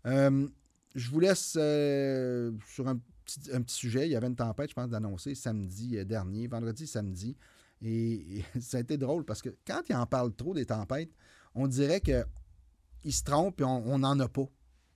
Euh, 0.06 0.48
je 0.96 1.10
vous 1.10 1.20
laisse 1.20 1.56
euh, 1.60 2.52
sur 2.68 2.88
un 2.88 3.00
petit, 3.26 3.52
un 3.54 3.62
petit, 3.62 3.76
sujet. 3.76 4.08
Il 4.08 4.12
y 4.12 4.16
avait 4.16 4.28
une 4.28 4.36
tempête, 4.36 4.70
je 4.70 4.76
pense, 4.76 4.90
d'annoncer 4.90 5.36
samedi 5.36 6.04
dernier, 6.06 6.48
vendredi, 6.48 6.88
samedi. 6.88 7.38
Et, 7.82 8.44
ça 8.60 8.78
a 8.78 8.80
été 8.82 8.98
drôle 8.98 9.26
parce 9.26 9.42
que 9.42 9.50
quand 9.66 9.82
il 9.90 9.96
en 9.96 10.06
parle 10.06 10.34
trop 10.36 10.54
des 10.54 10.66
tempêtes, 10.66 11.12
on 11.56 11.68
dirait 11.68 12.02
qu'il 12.02 13.14
se 13.14 13.24
trompe 13.24 13.62
et 13.62 13.64
on 13.64 14.00
n'en 14.00 14.20
a 14.20 14.28
pas, 14.28 14.48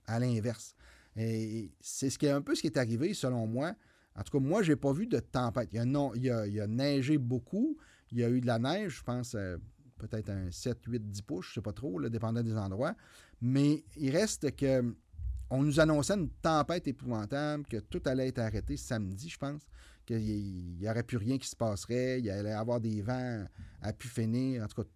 à 0.06 0.18
l'inverse. 0.18 0.74
Et 1.16 1.72
c'est 1.80 2.10
ce 2.10 2.18
qui 2.18 2.28
un 2.28 2.42
peu 2.42 2.54
ce 2.54 2.60
qui 2.60 2.66
est 2.66 2.76
arrivé, 2.76 3.14
selon 3.14 3.46
moi. 3.46 3.74
En 4.16 4.22
tout 4.22 4.38
cas, 4.38 4.44
moi, 4.44 4.62
je 4.62 4.72
n'ai 4.72 4.76
pas 4.76 4.92
vu 4.92 5.06
de 5.06 5.18
tempête. 5.18 5.68
Il 5.72 5.76
y, 5.76 5.78
a, 5.78 5.84
non, 5.84 6.12
il, 6.14 6.24
y 6.24 6.30
a, 6.30 6.66
neigé 6.66 7.18
beaucoup. 7.18 7.76
Il 8.10 8.18
y 8.18 8.24
a 8.24 8.30
eu 8.30 8.40
de 8.40 8.46
la 8.46 8.58
neige, 8.58 8.98
je 8.98 9.02
pense, 9.02 9.36
peut-être 9.98 10.30
un 10.30 10.50
7, 10.50 10.78
8, 10.86 11.10
10 11.10 11.22
pouces, 11.22 11.46
je 11.46 11.50
ne 11.50 11.54
sais 11.54 11.62
pas 11.62 11.72
trop, 11.72 11.98
là, 11.98 12.08
dépendant 12.08 12.42
des 12.42 12.56
endroits. 12.56 12.94
Mais 13.40 13.84
il 13.96 14.10
reste 14.10 14.54
que 14.56 14.94
on 15.50 15.62
nous 15.62 15.78
annonçait 15.78 16.14
une 16.14 16.30
tempête 16.30 16.88
épouvantable, 16.88 17.64
que 17.66 17.76
tout 17.76 18.02
allait 18.06 18.28
être 18.28 18.38
arrêté 18.38 18.76
samedi, 18.76 19.28
je 19.28 19.38
pense, 19.38 19.62
qu'il 20.04 20.76
n'y 20.78 20.88
aurait 20.88 21.02
plus 21.02 21.16
rien 21.16 21.38
qui 21.38 21.48
se 21.48 21.56
passerait, 21.56 22.20
il 22.20 22.30
allait 22.30 22.50
y 22.50 22.52
avoir 22.52 22.80
des 22.80 23.02
vents 23.02 23.44
à 23.82 23.92
pu 23.92 24.08
finir. 24.08 24.62
En 24.62 24.66
tout 24.66 24.82
cas, 24.82 24.88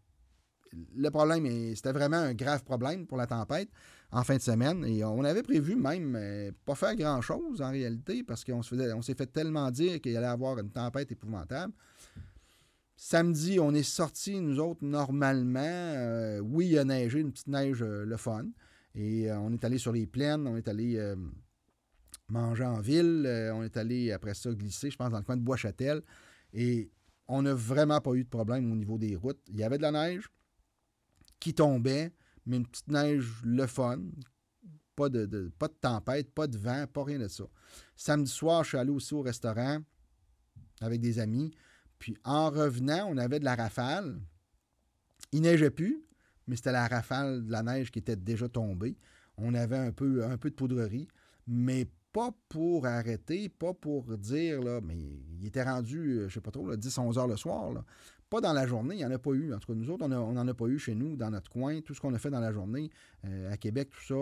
le 0.97 1.11
problème, 1.11 1.47
c'était 1.75 1.93
vraiment 1.93 2.19
un 2.19 2.35
grave 2.35 2.63
problème 2.63 3.07
pour 3.07 3.17
la 3.17 3.27
tempête 3.27 3.71
en 4.11 4.23
fin 4.23 4.37
de 4.37 4.43
semaine. 4.43 4.85
Et 4.85 5.05
on 5.05 5.25
avait 5.25 5.43
prévu 5.43 5.77
même 5.77 6.15
euh, 6.17 6.51
pas 6.65 6.75
faire 6.75 6.97
grand-chose 6.97 7.63
en 7.63 7.71
réalité, 7.71 8.23
parce 8.23 8.45
qu'on 8.45 8.63
s'est 8.63 9.15
fait 9.15 9.27
tellement 9.27 9.71
dire 9.71 10.01
qu'il 10.01 10.17
allait 10.17 10.27
avoir 10.27 10.59
une 10.59 10.71
tempête 10.71 11.11
épouvantable. 11.13 11.73
Samedi, 12.97 13.61
on 13.61 13.73
est 13.75 13.85
sortis, 13.85 14.41
nous 14.41 14.59
autres, 14.59 14.85
normalement. 14.85 15.61
Euh, 15.63 16.41
oui, 16.41 16.69
il 16.71 16.79
a 16.79 16.85
neigé, 16.85 17.21
une 17.21 17.31
petite 17.31 17.47
neige, 17.47 17.83
euh, 17.83 18.05
le 18.05 18.17
fun. 18.17 18.47
Et 18.95 19.31
on 19.31 19.53
est 19.53 19.65
allé 19.65 19.79
sur 19.79 19.93
les 19.93 20.07
plaines, 20.07 20.49
on 20.49 20.57
est 20.57 20.67
allé 20.67 20.99
manger 22.31 22.65
en 22.65 22.81
ville, 22.81 23.27
on 23.55 23.63
est 23.63 23.77
allé 23.77 24.13
après 24.13 24.35
ça 24.35 24.53
glisser, 24.53 24.91
je 24.91 24.97
pense, 24.97 25.11
dans 25.11 25.19
le 25.19 25.25
coin 25.25 25.37
de 25.37 25.43
Bois-Châtel. 25.43 26.03
Et 26.53 26.91
on 27.27 27.43
n'a 27.43 27.55
vraiment 27.55 28.01
pas 28.01 28.15
eu 28.15 28.25
de 28.25 28.29
problème 28.29 28.71
au 28.73 28.77
niveau 28.77 28.99
des 28.99 29.17
routes. 29.17 29.41
Il 29.49 29.57
y 29.57 29.65
avait 29.65 29.77
de 29.77 29.83
la 29.83 29.93
neige 29.93 30.29
qui 31.39 31.55
tombait, 31.55 32.13
mais 32.47 32.57
une 32.57 32.67
petite 32.67 32.89
neige, 32.89 33.43
le 33.45 33.67
fun. 33.67 34.01
Pas 34.97 35.09
de, 35.09 35.53
pas 35.59 35.69
de 35.69 35.75
tempête, 35.81 36.33
pas 36.33 36.49
de 36.49 36.59
vent, 36.59 36.87
pas 36.93 37.05
rien 37.05 37.19
de 37.19 37.29
ça. 37.29 37.45
Samedi 37.95 38.31
soir, 38.31 38.65
je 38.65 38.71
suis 38.71 38.79
allé 38.79 38.91
aussi 38.91 39.15
au 39.15 39.23
restaurant 39.23 39.79
avec 40.81 41.01
des 41.01 41.21
amis. 41.21 41.53
Puis 41.99 42.17
en 42.25 42.51
revenant, 42.51 43.07
on 43.09 43.17
avait 43.17 43.39
de 43.39 43.45
la 43.45 43.55
rafale. 43.55 44.21
Il 45.31 45.43
neigeait 45.43 45.71
plus, 45.71 46.03
mais 46.47 46.57
c'était 46.57 46.73
la 46.73 46.89
rafale 46.89 47.45
de 47.45 47.53
la 47.53 47.63
neige 47.63 47.91
qui 47.91 48.01
était 48.01 48.17
déjà 48.17 48.49
tombée. 48.49 48.97
On 49.37 49.55
avait 49.55 49.79
un 49.79 49.93
peu, 49.93 50.25
un 50.25 50.37
peu 50.37 50.51
de 50.51 50.55
poudrerie, 50.57 51.07
mais 51.47 51.87
pas 52.19 52.33
pour 52.49 52.85
arrêter, 52.85 53.49
pas 53.49 53.73
pour 53.73 54.19
dire, 54.19 54.61
là, 54.61 54.81
mais 54.83 54.97
il 55.39 55.47
était 55.47 55.63
rendu, 55.63 56.19
euh, 56.19 56.29
je 56.29 56.35
sais 56.35 56.41
pas 56.41 56.51
trop, 56.51 56.75
10-11 56.75 57.17
heures 57.17 57.29
le 57.29 57.37
soir. 57.37 57.85
Pas 58.29 58.41
dans 58.41 58.53
la 58.53 58.67
journée, 58.67 58.97
il 58.97 58.99
n'y 58.99 59.05
en 59.05 59.11
a 59.13 59.21
pas 59.21 59.31
eu. 59.31 59.55
En 59.55 59.59
tout 59.61 59.69
cas, 59.69 59.79
nous 59.79 59.89
autres, 59.89 60.05
on 60.05 60.33
n'en 60.33 60.49
a 60.49 60.55
pas 60.55 60.67
eu 60.67 60.81
chez 60.81 60.97
nous, 60.97 61.15
dans 61.15 61.31
notre 61.31 61.49
coin. 61.49 61.81
Tout 61.81 61.95
ce 61.95 62.01
qu'on 62.01 62.13
a 62.15 62.19
fait 62.19 62.31
dans 62.31 62.41
la 62.41 62.51
journée, 62.51 62.91
euh, 63.25 63.53
à 63.53 63.57
Québec, 63.57 63.91
tout 63.91 64.03
ça, 64.03 64.17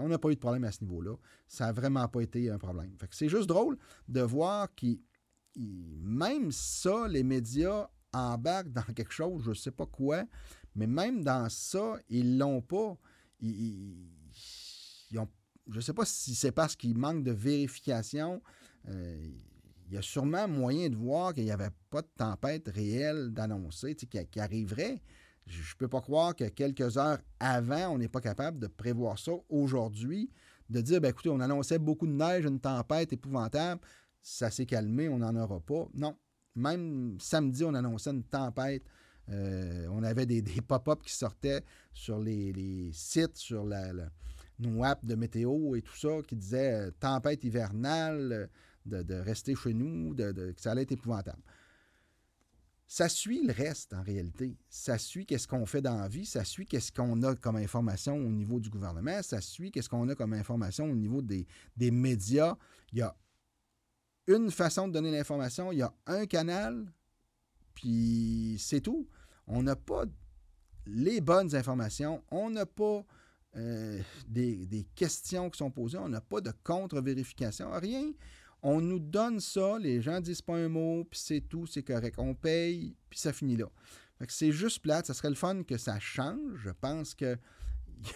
on 0.00 0.08
n'a 0.08 0.18
pas 0.18 0.28
eu 0.30 0.36
de 0.36 0.38
problème 0.38 0.62
à 0.62 0.70
ce 0.70 0.84
niveau-là. 0.84 1.16
Ça 1.48 1.66
n'a 1.66 1.72
vraiment 1.72 2.06
pas 2.06 2.20
été 2.20 2.48
un 2.48 2.58
problème. 2.58 2.92
c'est 3.10 3.28
juste 3.28 3.48
drôle 3.48 3.76
de 4.06 4.20
voir 4.20 4.72
qu'il 4.76 5.00
même 5.56 6.52
ça, 6.52 7.08
les 7.08 7.24
médias 7.24 7.88
embarquent 8.12 8.72
dans 8.72 8.82
quelque 8.94 9.12
chose, 9.12 9.42
je 9.42 9.50
ne 9.50 9.54
sais 9.54 9.72
pas 9.72 9.86
quoi, 9.86 10.22
mais 10.76 10.86
même 10.86 11.24
dans 11.24 11.48
ça, 11.48 11.96
ils 12.08 12.38
l'ont 12.38 12.62
pas. 12.62 12.96
Ils, 13.40 14.12
je 15.68 15.76
ne 15.76 15.80
sais 15.80 15.92
pas 15.92 16.04
si 16.04 16.34
c'est 16.34 16.52
parce 16.52 16.76
qu'il 16.76 16.96
manque 16.96 17.22
de 17.22 17.32
vérification. 17.32 18.42
Euh, 18.88 19.28
il 19.88 19.94
y 19.94 19.96
a 19.96 20.02
sûrement 20.02 20.48
moyen 20.48 20.88
de 20.88 20.96
voir 20.96 21.32
qu'il 21.32 21.44
n'y 21.44 21.50
avait 21.50 21.70
pas 21.90 22.02
de 22.02 22.08
tempête 22.16 22.68
réelle 22.68 23.30
d'annoncer, 23.32 23.94
qui, 23.94 24.40
arriverait. 24.40 25.00
Je 25.46 25.58
ne 25.58 25.78
peux 25.78 25.88
pas 25.88 26.00
croire 26.00 26.34
que 26.34 26.44
quelques 26.44 26.96
heures 26.98 27.18
avant, 27.38 27.90
on 27.90 27.98
n'est 27.98 28.08
pas 28.08 28.20
capable 28.20 28.58
de 28.58 28.66
prévoir 28.66 29.18
ça 29.18 29.32
aujourd'hui, 29.48 30.28
de 30.70 30.80
dire, 30.80 31.00
ben, 31.00 31.10
écoutez, 31.10 31.28
on 31.28 31.38
annonçait 31.38 31.78
beaucoup 31.78 32.08
de 32.08 32.12
neige, 32.12 32.44
une 32.44 32.58
tempête 32.58 33.12
épouvantable 33.12 33.80
ça 34.26 34.50
s'est 34.50 34.66
calmé, 34.66 35.08
on 35.08 35.18
n'en 35.18 35.36
aura 35.36 35.60
pas. 35.60 35.88
Non. 35.94 36.16
Même 36.56 37.16
samedi, 37.20 37.62
on 37.62 37.74
annonçait 37.74 38.10
une 38.10 38.24
tempête. 38.24 38.82
Euh, 39.28 39.86
on 39.92 40.02
avait 40.02 40.26
des, 40.26 40.42
pop-up 40.66 41.00
qui 41.02 41.12
sortaient 41.12 41.62
sur 41.92 42.18
les, 42.18 42.90
sites, 42.92 43.36
sur 43.36 43.64
la, 43.64 43.92
nos 44.58 44.84
apps 44.84 45.04
de 45.04 45.14
météo 45.14 45.74
et 45.74 45.82
tout 45.82 45.96
ça, 45.96 46.22
qui 46.26 46.36
disaient 46.36 46.88
euh, 46.88 46.90
tempête 46.98 47.44
hivernale, 47.44 48.48
de, 48.86 49.14
rester 49.14 49.54
chez 49.54 49.74
nous, 49.74 50.14
de, 50.14 50.52
que 50.52 50.60
ça 50.60 50.72
allait 50.72 50.82
être 50.82 50.92
épouvantable. 50.92 51.42
ça 52.86 53.08
suit 53.08 53.44
le 53.44 53.52
reste 53.52 53.92
en 53.94 54.02
réalité. 54.02 54.56
Ça 54.68 54.96
suit 54.96 55.26
qu'est-ce 55.26 55.48
qu'on 55.48 55.66
fait 55.66 55.82
dans 55.82 55.98
la 55.98 56.08
vie, 56.08 56.24
ça 56.24 56.44
suit 56.44 56.66
qu'est-ce 56.66 56.92
qu'on 56.92 57.22
a 57.22 57.34
comme 57.34 57.56
information 57.56 58.14
au 58.16 58.30
niveau 58.30 58.60
du 58.60 58.70
gouvernement, 58.70 59.22
ça 59.22 59.40
suit 59.40 59.70
qu'est-ce 59.72 59.88
qu'on 59.88 60.08
a 60.08 60.14
comme 60.14 60.32
information 60.32 60.84
au 60.84 60.94
niveau 60.94 61.20
des, 61.20 61.46
des 61.76 61.90
médias. 61.90 62.56
Il 62.92 62.98
y 62.98 63.02
a 63.02 63.16
une 64.28 64.50
façon 64.50 64.88
de 64.88 64.92
donner 64.92 65.10
l'information, 65.10 65.72
il 65.72 65.78
y 65.78 65.82
a 65.82 65.92
un 66.06 66.26
canal, 66.26 66.92
puis 67.74 68.56
c'est 68.58 68.80
tout. 68.80 69.08
On 69.46 69.62
n'a 69.62 69.76
pas 69.76 70.04
les 70.86 71.20
bonnes 71.20 71.54
informations, 71.54 72.22
on 72.30 72.50
n'a 72.50 72.66
pas 72.66 73.04
euh, 73.56 74.00
des, 74.28 74.66
des, 74.66 74.84
questions 74.94 75.48
qui 75.48 75.58
sont 75.58 75.70
posées, 75.70 75.98
on 75.98 76.08
n'a 76.08 76.20
pas 76.20 76.40
de 76.40 76.52
contre-vérification, 76.62 77.70
rien. 77.72 78.12
On 78.62 78.80
nous 78.80 78.98
donne 78.98 79.40
ça, 79.40 79.78
les 79.78 80.02
gens 80.02 80.20
disent 80.20 80.42
pas 80.42 80.56
un 80.56 80.68
mot, 80.68 81.04
puis 81.04 81.20
c'est 81.22 81.40
tout, 81.40 81.66
c'est 81.66 81.82
correct. 81.82 82.16
On 82.18 82.34
paye, 82.34 82.96
puis 83.08 83.18
ça 83.18 83.32
finit 83.32 83.56
là. 83.56 83.66
c'est 84.28 84.52
juste 84.52 84.80
plate. 84.80 85.06
Ça 85.06 85.14
serait 85.14 85.28
le 85.28 85.36
fun 85.36 85.62
que 85.62 85.78
ça 85.78 85.98
change. 86.00 86.56
Je 86.56 86.70
pense 86.70 87.14
qu'il 87.14 87.38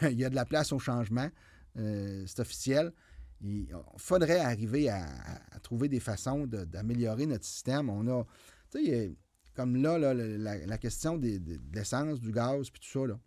y 0.03 0.25
a 0.25 0.31
de 0.31 0.35
la 0.35 0.45
place 0.45 0.73
au 0.73 0.79
changement. 0.79 1.31
Euh, 1.77 2.25
c'est 2.27 2.41
officiel. 2.41 2.93
Il 3.43 3.69
faudrait 3.97 4.41
arriver 4.41 4.91
à, 4.91 5.07
trouver 5.63 5.89
des 5.89 6.01
façons 6.01 6.47
d'améliorer 6.47 7.25
notre 7.25 7.47
système. 7.47 7.89
On 7.89 8.07
a, 8.09 8.25
tu 8.71 8.85
sais, 8.85 9.15
comme 9.55 9.77
là, 9.77 9.99
la, 10.13 10.79
question 10.79 11.17
de 11.17 11.41
l'essence, 11.73 12.21
du 12.21 12.33
gaz, 12.33 12.69
puis 12.71 12.81
tout 12.81 13.01
ça. 13.01 13.07
Là. 13.07 13.19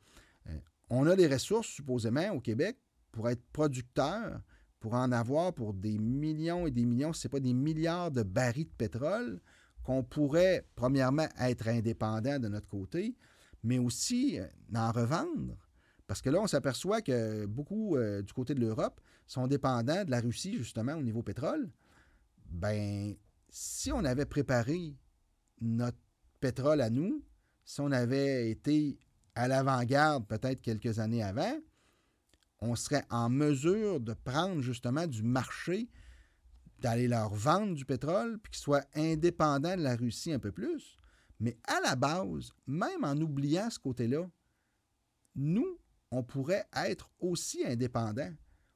Euh, 0.50 0.58
on 0.94 1.08
a 1.08 1.16
des 1.16 1.28
ressources, 1.28 1.68
supposément, 1.68 2.30
au 2.32 2.40
Québec, 2.40 2.78
pour 3.12 3.30
être 3.30 3.44
producteur, 3.52 4.42
pour 4.80 4.94
en 4.94 5.12
avoir 5.12 5.54
pour 5.54 5.74
des 5.74 5.98
millions 5.98 6.68
et 6.68 6.72
des 6.72 6.86
millions, 6.86 7.14
si 7.14 7.22
ce 7.22 7.28
n'est 7.28 7.32
pas 7.32 7.40
des 7.40 7.54
milliards 7.54 8.12
de 8.12 8.22
barils 8.22 8.66
de 8.66 8.76
pétrole, 8.78 9.42
qu'on 9.84 10.04
pourrait, 10.04 10.68
premièrement, 10.76 11.28
être 11.40 11.68
indépendant 11.68 12.40
de 12.40 12.48
notre 12.48 12.68
côté, 12.68 13.16
mais 13.64 13.80
aussi 13.80 14.40
euh, 14.40 14.48
en 14.76 14.92
revendre. 14.92 15.58
Parce 16.06 16.22
que 16.22 16.30
là, 16.30 16.42
on 16.42 16.48
s'aperçoit 16.48 17.02
que 17.02 17.46
beaucoup 17.46 17.96
euh, 17.96 18.22
du 18.22 18.34
côté 18.34 18.54
de 18.54 18.60
l'Europe 18.60 19.00
sont 19.26 19.48
dépendants 19.48 20.04
de 20.04 20.12
la 20.12 20.20
Russie, 20.20 20.58
justement, 20.58 20.94
au 20.94 21.02
niveau 21.02 21.24
pétrole. 21.24 21.70
Ben, 22.52 23.16
si 23.50 23.92
on 23.92 24.04
avait 24.04 24.26
préparé 24.26 24.96
notre 25.62 25.98
pétrole 26.40 26.82
à 26.82 26.90
nous, 26.90 27.24
si 27.66 27.82
on 27.82 27.92
avait 27.92 28.52
été 28.52 29.00
à 29.36 29.48
l'avant-garde 29.48 30.28
peut-être 30.28 30.62
quelques 30.62 31.00
années 31.00 31.24
avant, 31.24 31.58
on 32.62 32.76
serait 32.76 33.06
en 33.10 33.30
mesure 33.30 34.00
de 34.00 34.14
prendre 34.14 34.62
justement 34.62 35.06
du 35.06 35.24
marché, 35.24 35.90
d'aller 36.80 37.08
leur 37.08 37.34
vendre 37.34 37.76
du 37.76 37.86
pétrole, 37.86 38.40
puis 38.40 38.52
qu'ils 38.52 38.62
soient 38.62 38.86
indépendants 38.96 39.76
de 39.76 39.82
la 39.82 39.96
Russie 39.96 40.32
un 40.32 40.40
peu 40.40 40.52
plus. 40.52 40.98
Mais 41.40 41.58
à 41.68 41.82
la 41.82 41.96
base, 41.96 42.54
même 42.68 43.04
en 43.04 43.18
oubliant 43.18 43.70
ce 43.70 43.80
côté-là, 43.80 44.30
nous, 45.36 45.78
on 46.12 46.24
pourrait 46.24 46.66
être 46.76 47.10
aussi 47.20 47.66
indépendants. 47.66 48.32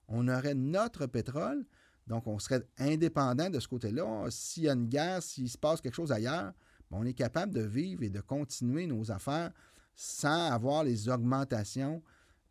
On 0.08 0.28
aurait 0.28 0.56
notre 0.56 1.06
pétrole, 1.06 1.66
donc 2.08 2.28
on 2.28 2.40
serait 2.40 2.68
indépendant 2.78 3.50
de 3.50 3.60
ce 3.60 3.68
côté-là. 3.68 4.28
S'il 4.30 4.64
y 4.64 4.70
a 4.70 4.74
une 4.74 4.88
guerre, 4.88 5.22
s'il 5.22 5.50
se 5.50 5.58
passe 5.58 5.82
quelque 5.82 5.96
chose 5.96 6.12
ailleurs, 6.12 6.54
ben, 6.90 6.98
on 7.00 7.06
est 7.06 7.14
capable 7.14 7.54
de 7.54 7.62
vivre 7.62 8.04
et 8.04 8.10
de 8.10 8.22
continuer 8.22 8.88
nos 8.88 9.12
affaires 9.12 9.52
sans 9.98 10.52
avoir 10.52 10.84
les 10.84 11.10
augmentations 11.10 12.02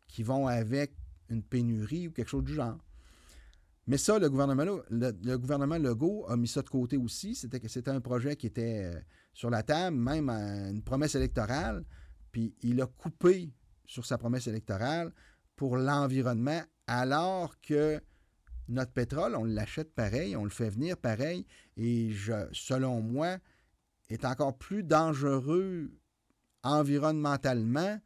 qui 0.07 0.21
vont 0.21 0.47
avec 0.47 0.93
une 1.29 1.41
pénurie 1.41 2.09
ou 2.09 2.11
quelque 2.11 2.29
chose 2.29 2.43
du 2.43 2.53
genre. 2.53 2.77
Mais 3.87 3.97
ça, 3.97 4.19
le 4.19 4.29
gouvernement, 4.29 4.81
le, 4.89 5.37
gouvernement 5.37 5.77
Legault 5.77 6.25
a 6.27 6.35
mis 6.35 6.49
ça 6.49 6.61
de 6.61 6.67
côté 6.67 6.97
aussi. 6.97 7.35
C'était 7.35 7.61
que 7.61 7.69
c'était 7.69 7.89
un 7.89 8.01
projet 8.01 8.35
qui 8.35 8.47
était 8.47 8.83
euh, 8.83 8.99
sur 9.33 9.49
la 9.49 9.63
table, 9.63 9.95
même 9.95 10.29
une 10.29 10.83
promesse 10.83 11.15
électorale. 11.15 11.85
Puis 12.33 12.53
il 12.63 12.81
a 12.81 12.85
coupé 12.85 13.49
sur 13.85 14.05
sa 14.05 14.17
promesse 14.17 14.47
électorale 14.47 15.13
pour 15.55 15.77
l'environnement, 15.77 16.61
alors 16.85 17.59
que 17.61 18.01
notre 18.67 18.91
pétrole, 18.91 19.35
on 19.37 19.45
l'achète 19.45 19.95
pareil, 19.95 20.35
on 20.35 20.43
le 20.43 20.49
fait 20.49 20.69
venir 20.69 20.97
pareil, 20.97 21.45
et 21.77 22.11
je, 22.11 22.33
selon 22.51 23.01
moi, 23.01 23.37
est 24.09 24.25
encore 24.25 24.57
plus 24.57 24.83
dangereux 24.83 25.89
environnementalement 26.67 27.99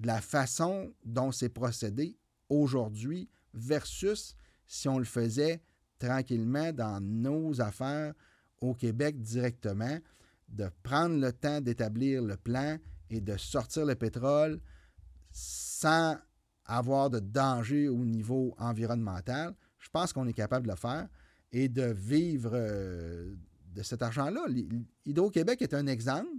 la 0.00 0.20
façon 0.20 0.92
dont 1.04 1.32
c'est 1.32 1.48
procédé 1.48 2.18
aujourd'hui 2.48 3.28
versus 3.54 4.36
si 4.66 4.88
on 4.88 4.98
le 4.98 5.04
faisait 5.04 5.62
tranquillement 5.98 6.72
dans 6.72 7.00
nos 7.00 7.60
affaires 7.60 8.12
au 8.60 8.74
Québec 8.74 9.20
directement, 9.20 9.98
de 10.48 10.70
prendre 10.82 11.18
le 11.18 11.32
temps 11.32 11.60
d'établir 11.60 12.22
le 12.22 12.36
plan 12.36 12.78
et 13.10 13.20
de 13.20 13.36
sortir 13.36 13.84
le 13.86 13.94
pétrole 13.94 14.60
sans 15.30 16.16
avoir 16.64 17.10
de 17.10 17.20
danger 17.20 17.88
au 17.88 18.04
niveau 18.04 18.54
environnemental. 18.58 19.54
Je 19.78 19.88
pense 19.90 20.12
qu'on 20.12 20.26
est 20.26 20.32
capable 20.32 20.66
de 20.66 20.72
le 20.72 20.76
faire 20.76 21.08
et 21.52 21.68
de 21.68 21.84
vivre 21.84 22.50
euh, 22.54 23.34
de 23.74 23.82
cet 23.82 24.02
argent-là. 24.02 24.46
Hydro-Québec 25.04 25.62
est 25.62 25.74
un 25.74 25.86
exemple 25.86 26.30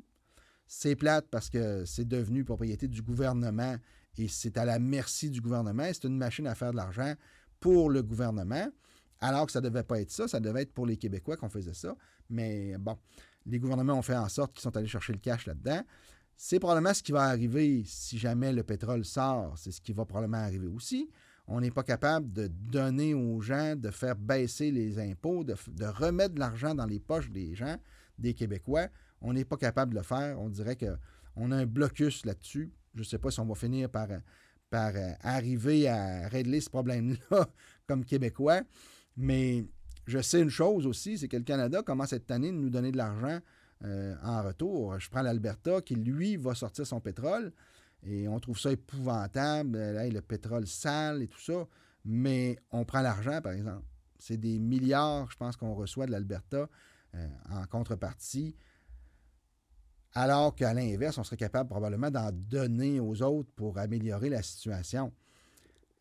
c'est 0.67 0.95
plate 0.95 1.27
parce 1.31 1.49
que 1.49 1.85
c'est 1.85 2.07
devenu 2.07 2.43
propriété 2.43 2.87
du 2.87 3.01
gouvernement 3.01 3.77
et 4.17 4.27
c'est 4.27 4.57
à 4.57 4.65
la 4.65 4.79
merci 4.79 5.29
du 5.29 5.41
gouvernement. 5.41 5.85
C'est 5.93 6.05
une 6.05 6.17
machine 6.17 6.47
à 6.47 6.55
faire 6.55 6.71
de 6.71 6.77
l'argent 6.77 7.13
pour 7.59 7.89
le 7.89 8.03
gouvernement. 8.03 8.67
Alors 9.19 9.45
que 9.45 9.51
ça 9.51 9.61
ne 9.61 9.69
devait 9.69 9.83
pas 9.83 9.99
être 9.99 10.11
ça, 10.11 10.27
ça 10.27 10.39
devait 10.39 10.63
être 10.63 10.73
pour 10.73 10.85
les 10.85 10.97
Québécois 10.97 11.37
qu'on 11.37 11.49
faisait 11.49 11.73
ça. 11.73 11.95
Mais 12.29 12.75
bon, 12.77 12.97
les 13.45 13.59
gouvernements 13.59 13.93
ont 13.93 14.03
fait 14.03 14.15
en 14.15 14.29
sorte 14.29 14.53
qu'ils 14.53 14.61
sont 14.61 14.75
allés 14.75 14.87
chercher 14.87 15.13
le 15.13 15.19
cash 15.19 15.47
là-dedans. 15.47 15.81
C'est 16.35 16.59
probablement 16.59 16.93
ce 16.93 17.01
qui 17.01 17.11
va 17.11 17.23
arriver 17.23 17.83
si 17.85 18.19
jamais 18.19 18.53
le 18.53 18.63
pétrole 18.63 19.05
sort. 19.05 19.57
C'est 19.57 19.71
ce 19.71 19.81
qui 19.81 19.93
va 19.93 20.05
probablement 20.05 20.37
arriver 20.37 20.67
aussi. 20.67 21.09
On 21.47 21.61
n'est 21.61 21.71
pas 21.71 21.83
capable 21.83 22.31
de 22.31 22.47
donner 22.47 23.13
aux 23.13 23.39
gens, 23.41 23.75
de 23.75 23.89
faire 23.89 24.15
baisser 24.15 24.69
les 24.69 24.99
impôts, 24.99 25.43
de, 25.43 25.55
de 25.69 25.85
remettre 25.85 26.35
de 26.35 26.39
l'argent 26.39 26.75
dans 26.75 26.85
les 26.85 26.99
poches 26.99 27.31
des 27.31 27.55
gens, 27.55 27.77
des 28.19 28.33
Québécois 28.33 28.87
on 29.21 29.33
n'est 29.33 29.45
pas 29.45 29.57
capable 29.57 29.93
de 29.93 29.97
le 29.97 30.03
faire. 30.03 30.39
On 30.39 30.49
dirait 30.49 30.77
qu'on 30.77 31.51
a 31.51 31.55
un 31.55 31.65
blocus 31.65 32.25
là-dessus. 32.25 32.71
Je 32.93 32.99
ne 32.99 33.05
sais 33.05 33.19
pas 33.19 33.31
si 33.31 33.39
on 33.39 33.45
va 33.45 33.55
finir 33.55 33.89
par, 33.89 34.07
euh, 34.11 35.11
arriver 35.21 35.87
à 35.87 36.27
régler 36.27 36.61
ce 36.61 36.69
problème-là 36.69 37.47
comme 37.87 38.05
Québécois. 38.05 38.61
Mais 39.15 39.65
je 40.05 40.21
sais 40.21 40.41
une 40.41 40.49
chose 40.49 40.85
aussi, 40.87 41.17
c'est 41.17 41.27
que 41.27 41.37
le 41.37 41.43
Canada 41.43 41.81
commence 41.83 42.09
cette 42.09 42.31
année 42.31 42.51
de 42.51 42.57
nous 42.57 42.69
donner 42.69 42.91
de 42.91 42.97
l'argent 42.97 43.39
euh, 43.83 44.15
en 44.23 44.43
retour. 44.43 44.99
Je 44.99 45.09
prends 45.09 45.21
l'Alberta 45.21 45.81
qui, 45.81 45.95
lui, 45.95 46.37
va 46.37 46.55
sortir 46.55 46.85
son 46.85 46.99
pétrole. 46.99 47.51
Et 48.03 48.27
on 48.27 48.39
trouve 48.39 48.59
ça 48.59 48.71
épouvantable, 48.71 49.77
là, 49.77 50.07
le 50.07 50.21
pétrole 50.21 50.67
sale 50.67 51.23
et 51.23 51.27
tout 51.27 51.41
ça. 51.41 51.67
Mais 52.05 52.57
on 52.71 52.85
prend 52.85 53.01
l'argent, 53.01 53.41
par 53.41 53.53
exemple. 53.53 53.83
C'est 54.19 54.37
des 54.37 54.59
milliards, 54.59 55.29
je 55.29 55.37
pense, 55.37 55.57
qu'on 55.57 55.73
reçoit 55.73 56.05
de 56.05 56.11
l'Alberta 56.11 56.69
euh, 57.15 57.27
en 57.49 57.65
contrepartie 57.65 58.55
alors 60.19 60.55
qu'à 60.55 60.73
l'inverse, 60.73 61.19
on 61.19 61.23
serait 61.23 61.37
capable 61.37 61.69
probablement 61.69 62.09
d'en 62.09 62.31
donner 62.31 62.99
aux 62.99 63.21
autres 63.21 63.51
pour 63.55 63.77
améliorer 63.77 64.29
la 64.29 64.41
situation. 64.41 65.13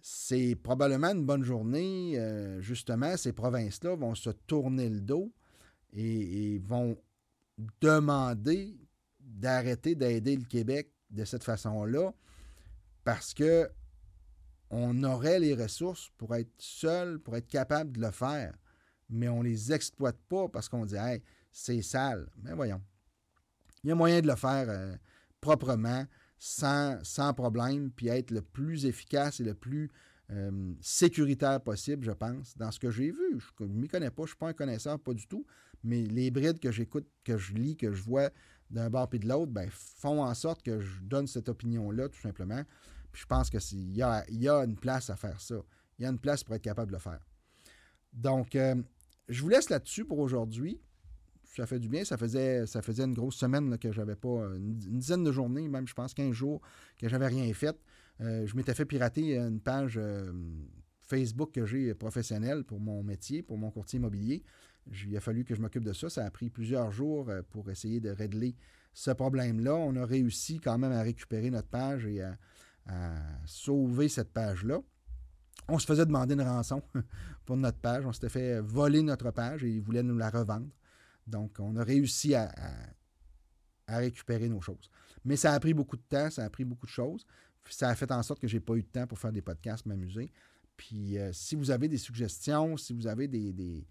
C'est 0.01 0.55
probablement 0.55 1.09
une 1.09 1.27
bonne 1.27 1.45
journée. 1.45 2.19
Euh, 2.19 2.62
justement, 2.62 3.19
ces 3.19 3.35
provinces-là 3.35 3.95
vont 3.95 4.14
se 4.14 4.31
tourner 4.31 4.89
le 4.89 5.03
dos 5.03 5.31
et, 5.93 6.59
vont 6.64 6.97
demander 7.83 8.79
d'arrêter 9.21 9.95
d'aider 9.95 10.37
le 10.37 10.45
Québec 10.45 10.91
de 11.11 11.27
cette 11.27 11.45
façon-là 11.45 12.14
parce 13.05 13.35
que 13.35 13.69
on 14.71 15.05
aurait 15.05 15.41
les 15.41 15.53
ressources 15.53 16.11
pour 16.17 16.35
être 16.35 16.55
seul, 16.57 17.19
pour 17.19 17.37
être 17.37 17.49
capable 17.49 17.93
de 17.93 18.01
le 18.01 18.11
faire, 18.12 18.57
mais 19.11 19.29
on 19.29 19.43
ne 19.43 19.49
les 19.49 19.75
exploite 19.75 20.19
pas 20.31 20.49
parce 20.49 20.71
qu'on 20.71 20.87
dit 20.87 20.97
hey, 20.97 21.23
c'est 21.53 21.83
sale. 21.83 22.31
Mais 22.43 22.55
voyons. 22.55 22.81
Il 23.87 23.91
y 23.91 23.93
a 23.93 23.95
moyen 23.95 24.20
de 24.20 24.26
le 24.26 24.34
faire 24.34 24.68
euh, 24.68 24.97
proprement, 25.41 26.05
sans, 26.41 26.99
sans, 27.05 27.32
problème, 27.32 27.93
puis 27.93 28.09
être 28.09 28.32
le 28.32 28.43
plus 28.43 28.84
efficace 28.84 29.39
et 29.39 29.45
le 29.45 29.55
plus 29.55 29.93
euh, 30.32 30.74
sécuritaire 30.80 31.61
possible, 31.61 32.05
je 32.05 32.11
pense, 32.11 32.59
dans 32.59 32.72
ce 32.72 32.80
que 32.80 32.91
j'ai 32.91 33.12
vu. 33.12 33.39
Je 33.39 33.64
ne 33.64 33.68
m'y 33.68 33.87
connais 33.87 34.11
pas, 34.11 34.22
je 34.22 34.24
ne 34.24 34.26
suis 34.30 34.37
pas 34.39 34.49
un 34.49 34.55
connaisseur, 34.55 34.99
pas 34.99 35.14
du 35.14 35.28
tout, 35.28 35.47
mais 35.84 36.03
les 36.03 36.32
brides 36.32 36.59
que 36.59 36.72
j'écoute, 36.72 37.07
que 37.22 37.39
je 37.39 37.55
lis, 37.55 37.76
que 37.76 37.93
je 37.93 38.03
vois 38.03 38.30
d'un 38.70 38.91
bord 38.91 39.09
et 39.12 39.20
de 39.20 39.28
l'autre, 39.28 39.53
ben, 39.53 39.68
font 39.70 40.20
en 40.20 40.34
sorte 40.34 40.64
que 40.64 40.80
je 40.80 41.01
donne 41.03 41.28
cette 41.28 41.49
opinion-là, 41.49 42.09
tout 42.09 42.20
simplement. 42.20 42.64
Puis 43.12 43.22
je 43.22 43.26
pense 43.26 43.51
qu'il 43.51 43.97
y 43.97 44.03
a, 44.03 44.24
y 44.28 44.49
a 44.49 44.64
une 44.64 44.74
place 44.74 45.11
à 45.11 45.16
faire 45.16 45.41
ça. 45.41 45.62
Il 45.97 46.03
y 46.03 46.07
a 46.07 46.11
une 46.11 46.18
place 46.18 46.43
pour 46.43 46.57
être 46.57 46.62
capable 46.62 46.91
de 46.91 46.97
le 46.97 47.01
faire. 47.01 47.20
Donc, 48.12 48.57
euh, 48.57 48.74
je 49.28 49.41
vous 49.43 49.49
laisse 49.49 49.70
là-dessus 49.70 50.05
pour 50.05 50.18
aujourd'hui 50.18 50.80
ça 51.57 51.67
fait 51.67 51.79
du 51.79 51.89
bien. 51.89 52.05
Ça 52.05 52.17
faisait, 52.17 52.67
ça 52.67 52.83
faisait 52.83 53.05
une 53.05 53.15
grosse 53.15 53.37
semaine 53.37 53.79
que 53.79 53.93
j'avais 53.93 54.17
pas, 54.17 54.55
une, 54.57 54.75
dizaine 54.75 55.25
de 55.25 55.33
journées, 55.33 55.69
même 55.69 55.87
je 55.87 55.95
pense 55.95 56.15
15 56.15 56.33
jours, 56.33 56.61
que 56.99 57.09
j'avais 57.09 57.27
rien 57.27 57.53
fait. 57.55 57.77
Euh, 58.21 58.47
je 58.47 58.57
m'étais 58.57 58.75
fait 58.75 58.85
pirater 58.85 59.37
une 59.37 59.61
page 59.61 59.99
euh, 59.99 60.33
Facebook 61.03 61.53
que 61.53 61.65
j'ai 61.67 61.95
professionnelle 61.95 62.65
pour 62.65 62.81
mon 62.81 63.03
métier, 63.03 63.43
pour 63.43 63.59
mon 63.59 63.71
courtier 63.71 63.99
immobilier. 63.99 64.43
il 65.07 65.17
a 65.17 65.21
fallu 65.21 65.45
que 65.45 65.55
je 65.55 65.61
m'occupe 65.61 65.85
de 65.85 65.93
ça. 65.93 66.11
Ça 66.11 66.25
a 66.25 66.31
pris 66.31 66.51
plusieurs 66.51 66.91
jours 66.91 67.31
pour 67.51 67.71
essayer 67.71 68.01
de 68.01 68.11
régler 68.11 68.55
ce 68.93 69.11
problème-là. 69.11 69.75
On 69.75 69.95
a 69.97 70.07
réussi 70.07 70.59
quand 70.59 70.79
même 70.79 70.93
à 70.93 71.03
récupérer 71.03 71.51
notre 71.51 71.69
page 71.69 72.07
et 72.07 72.23
à, 72.23 72.37
sauver 73.45 74.09
cette 74.09 74.33
page-là. 74.33 74.79
On 75.69 75.79
se 75.79 75.87
faisait 75.87 76.07
demander 76.07 76.35
une 76.35 76.43
rançon 76.43 76.83
pour 77.45 77.57
notre 77.57 77.79
page. 77.79 78.07
On 78.07 78.13
s'était 78.13 78.29
fait 78.29 78.61
voler 78.61 79.03
notre 79.03 79.33
page 79.33 79.65
et 79.65 79.69
ils 79.69 79.83
voulaient 79.83 80.05
nous 80.05 80.17
la 80.17 80.31
revendre. 80.31 80.69
Donc, 81.27 81.57
on 81.59 81.77
a 81.77 81.85
réussi 81.85 82.35
à, 82.35 82.53
récupérer 83.89 84.49
nos 84.49 84.61
choses. 84.61 84.91
Mais 85.24 85.37
ça 85.37 85.53
a 85.53 85.61
pris 85.61 85.74
beaucoup 85.74 85.97
de 85.97 86.03
temps, 86.09 86.31
ça 86.31 86.45
a 86.45 86.51
pris 86.51 86.64
beaucoup 86.64 86.87
de 86.87 86.91
choses. 86.91 87.24
Ça 87.68 87.89
a 87.89 87.95
fait 87.95 88.11
en 88.12 88.22
sorte 88.22 88.41
que 88.41 88.49
je 88.49 88.57
n'ai 88.57 88.61
pas 88.61 88.74
eu 88.74 88.83
de 88.83 88.89
temps 88.89 89.07
pour 89.07 89.18
faire 89.18 89.33
des 89.33 89.43
podcasts, 89.43 89.87
m'amuser. 89.87 90.33
Puis, 90.77 91.18
euh, 91.18 91.33
si 91.33 91.57
vous 91.57 91.70
avez 91.70 91.89
des 91.89 91.99
suggestions, 91.99 92.77
si 92.77 92.93
vous 92.93 93.07
avez 93.07 93.27
des, 93.29 93.85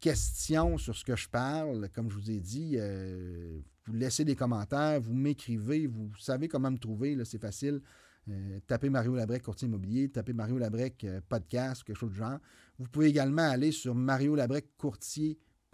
questions 0.00 0.76
sur 0.76 0.96
ce 0.96 1.04
que 1.04 1.14
je 1.14 1.28
parle, 1.28 1.88
comme 1.94 2.10
je 2.10 2.16
vous 2.16 2.30
ai 2.30 2.40
dit, 2.40 2.74
euh, 2.76 3.60
vous 3.86 3.92
laissez 3.92 4.24
des 4.24 4.34
commentaires, 4.34 5.00
vous 5.00 5.14
m'écrivez, 5.14 5.86
vous 5.86 6.10
savez 6.18 6.48
comment 6.48 6.70
me 6.70 6.78
trouver, 6.78 7.16
c'est 7.24 7.40
facile. 7.40 7.80
Euh, 8.28 8.58
tapez 8.66 8.90
Mario 8.90 9.14
Labrec 9.14 9.42
courtier 9.42 9.68
immobilier, 9.68 10.08
tapez 10.08 10.32
Mario 10.32 10.58
Labrec 10.58 11.06
podcast, 11.28 11.84
quelque 11.84 11.96
chose 11.96 12.10
du 12.10 12.18
genre. 12.18 12.40
Vous 12.78 12.88
pouvez 12.88 13.06
également 13.06 13.48
aller 13.48 13.70
sur 13.70 13.94
Mario 13.94 14.34
Labrec 14.34 14.76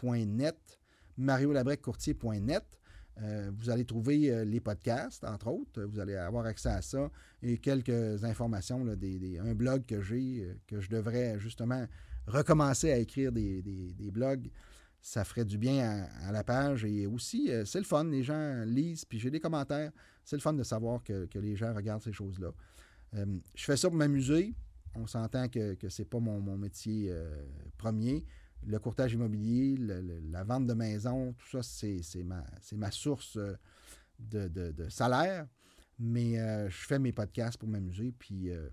courtier.net, 0.05 0.79
mariolabrec-courtier.net. 1.19 2.65
Euh, 3.23 3.51
vous 3.57 3.71
allez 3.71 3.85
trouver 3.85 4.31
euh, 4.31 4.45
les 4.45 4.61
podcasts, 4.61 5.25
entre 5.25 5.49
autres. 5.49 5.83
Vous 5.85 6.01
allez 6.01 6.17
avoir 6.17 6.47
accès 6.47 6.69
à 6.69 6.83
ça 6.83 7.11
et 7.43 7.59
quelques 7.59 8.25
informations, 8.25 8.85
un 8.85 9.55
blog 9.55 9.87
que 9.87 10.03
j'ai, 10.03 10.41
euh, 10.41 10.55
que 10.67 10.81
je 10.81 10.91
devrais 10.91 11.39
justement 11.39 11.87
recommencer 12.27 12.91
à 12.91 12.99
écrire 12.99 13.31
des, 13.31 14.11
blogs. 14.13 14.51
Ça 15.01 15.25
ferait 15.25 15.45
du 15.45 15.59
bien 15.59 16.09
à, 16.23 16.33
la 16.33 16.43
page 16.43 16.85
et 16.85 17.07
aussi, 17.07 17.51
c'est 17.67 17.79
le 17.79 17.85
fun. 17.85 18.05
Les 18.05 18.23
gens 18.23 18.65
lisent, 18.65 19.05
puis 19.05 19.19
j'ai 19.19 19.31
des 19.31 19.41
commentaires. 19.41 19.93
C'est 20.25 20.37
le 20.37 20.41
fun 20.41 20.55
de 20.55 20.63
savoir 20.63 21.05
que, 21.05 21.29
les 21.35 21.55
gens 21.57 21.75
regardent 21.75 22.03
ces 22.03 22.15
choses-là. 22.15 22.53
je 23.13 23.65
fais 23.65 23.77
ça 23.77 23.89
pour 23.89 23.99
m'amuser. 23.99 24.55
On 24.95 25.07
s'entend 25.07 25.49
que 25.49 25.77
ce 25.87 26.01
n'est 26.01 26.07
pas 26.07 26.21
mon 26.21 26.57
métier 26.57 27.15
premier 27.77 28.25
le 28.67 28.79
courtage 28.79 29.13
immobilier, 29.13 29.77
la 29.79 30.45
vente 30.45 30.67
de 30.67 30.75
maison, 30.75 31.33
tout 31.35 31.63
ça, 31.63 31.63
c'est 31.63 32.23
ma, 32.25 32.45
ma, 32.73 32.91
source 32.91 33.37
euh, 33.37 33.57
de, 34.19 34.89
salaire. 34.89 35.47
Mais 35.99 36.39
euh, 36.39 36.69
je 36.69 36.87
fais 36.87 36.99
mes 36.99 37.13
podcasts 37.13 37.59
pour 37.59 37.69
m'amuser, 37.69 38.13
puis 38.19 38.51
euh, 38.51 38.69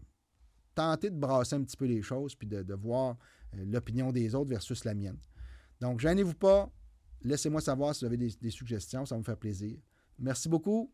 tenter 0.74 1.10
de 1.10 1.16
brasser 1.16 1.56
un 1.56 1.64
petit 1.64 1.78
peu 1.78 1.86
les 1.86 2.02
choses, 2.02 2.36
puis 2.36 2.48
de, 2.48 2.74
voir 2.74 3.18
l'opinion 3.54 4.12
des 4.12 4.34
autres 4.34 4.50
versus 4.50 4.86
la 4.86 4.94
mienne. 4.94 5.20
Donc, 5.80 6.00
gênez-vous 6.00 6.36
pas. 6.36 6.72
Laissez-moi 7.22 7.62
savoir 7.62 7.94
si 7.94 8.02
vous 8.02 8.08
avez 8.08 8.18
des, 8.18 8.32
des 8.42 8.50
suggestions, 8.50 9.06
ça 9.06 9.16
va 9.16 9.20
me 9.20 9.24
faire 9.24 9.38
plaisir. 9.38 9.78
Merci 10.18 10.50
beaucoup 10.50 10.92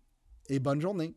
et 0.49 0.59
bonne 0.59 0.81
journée. 0.81 1.15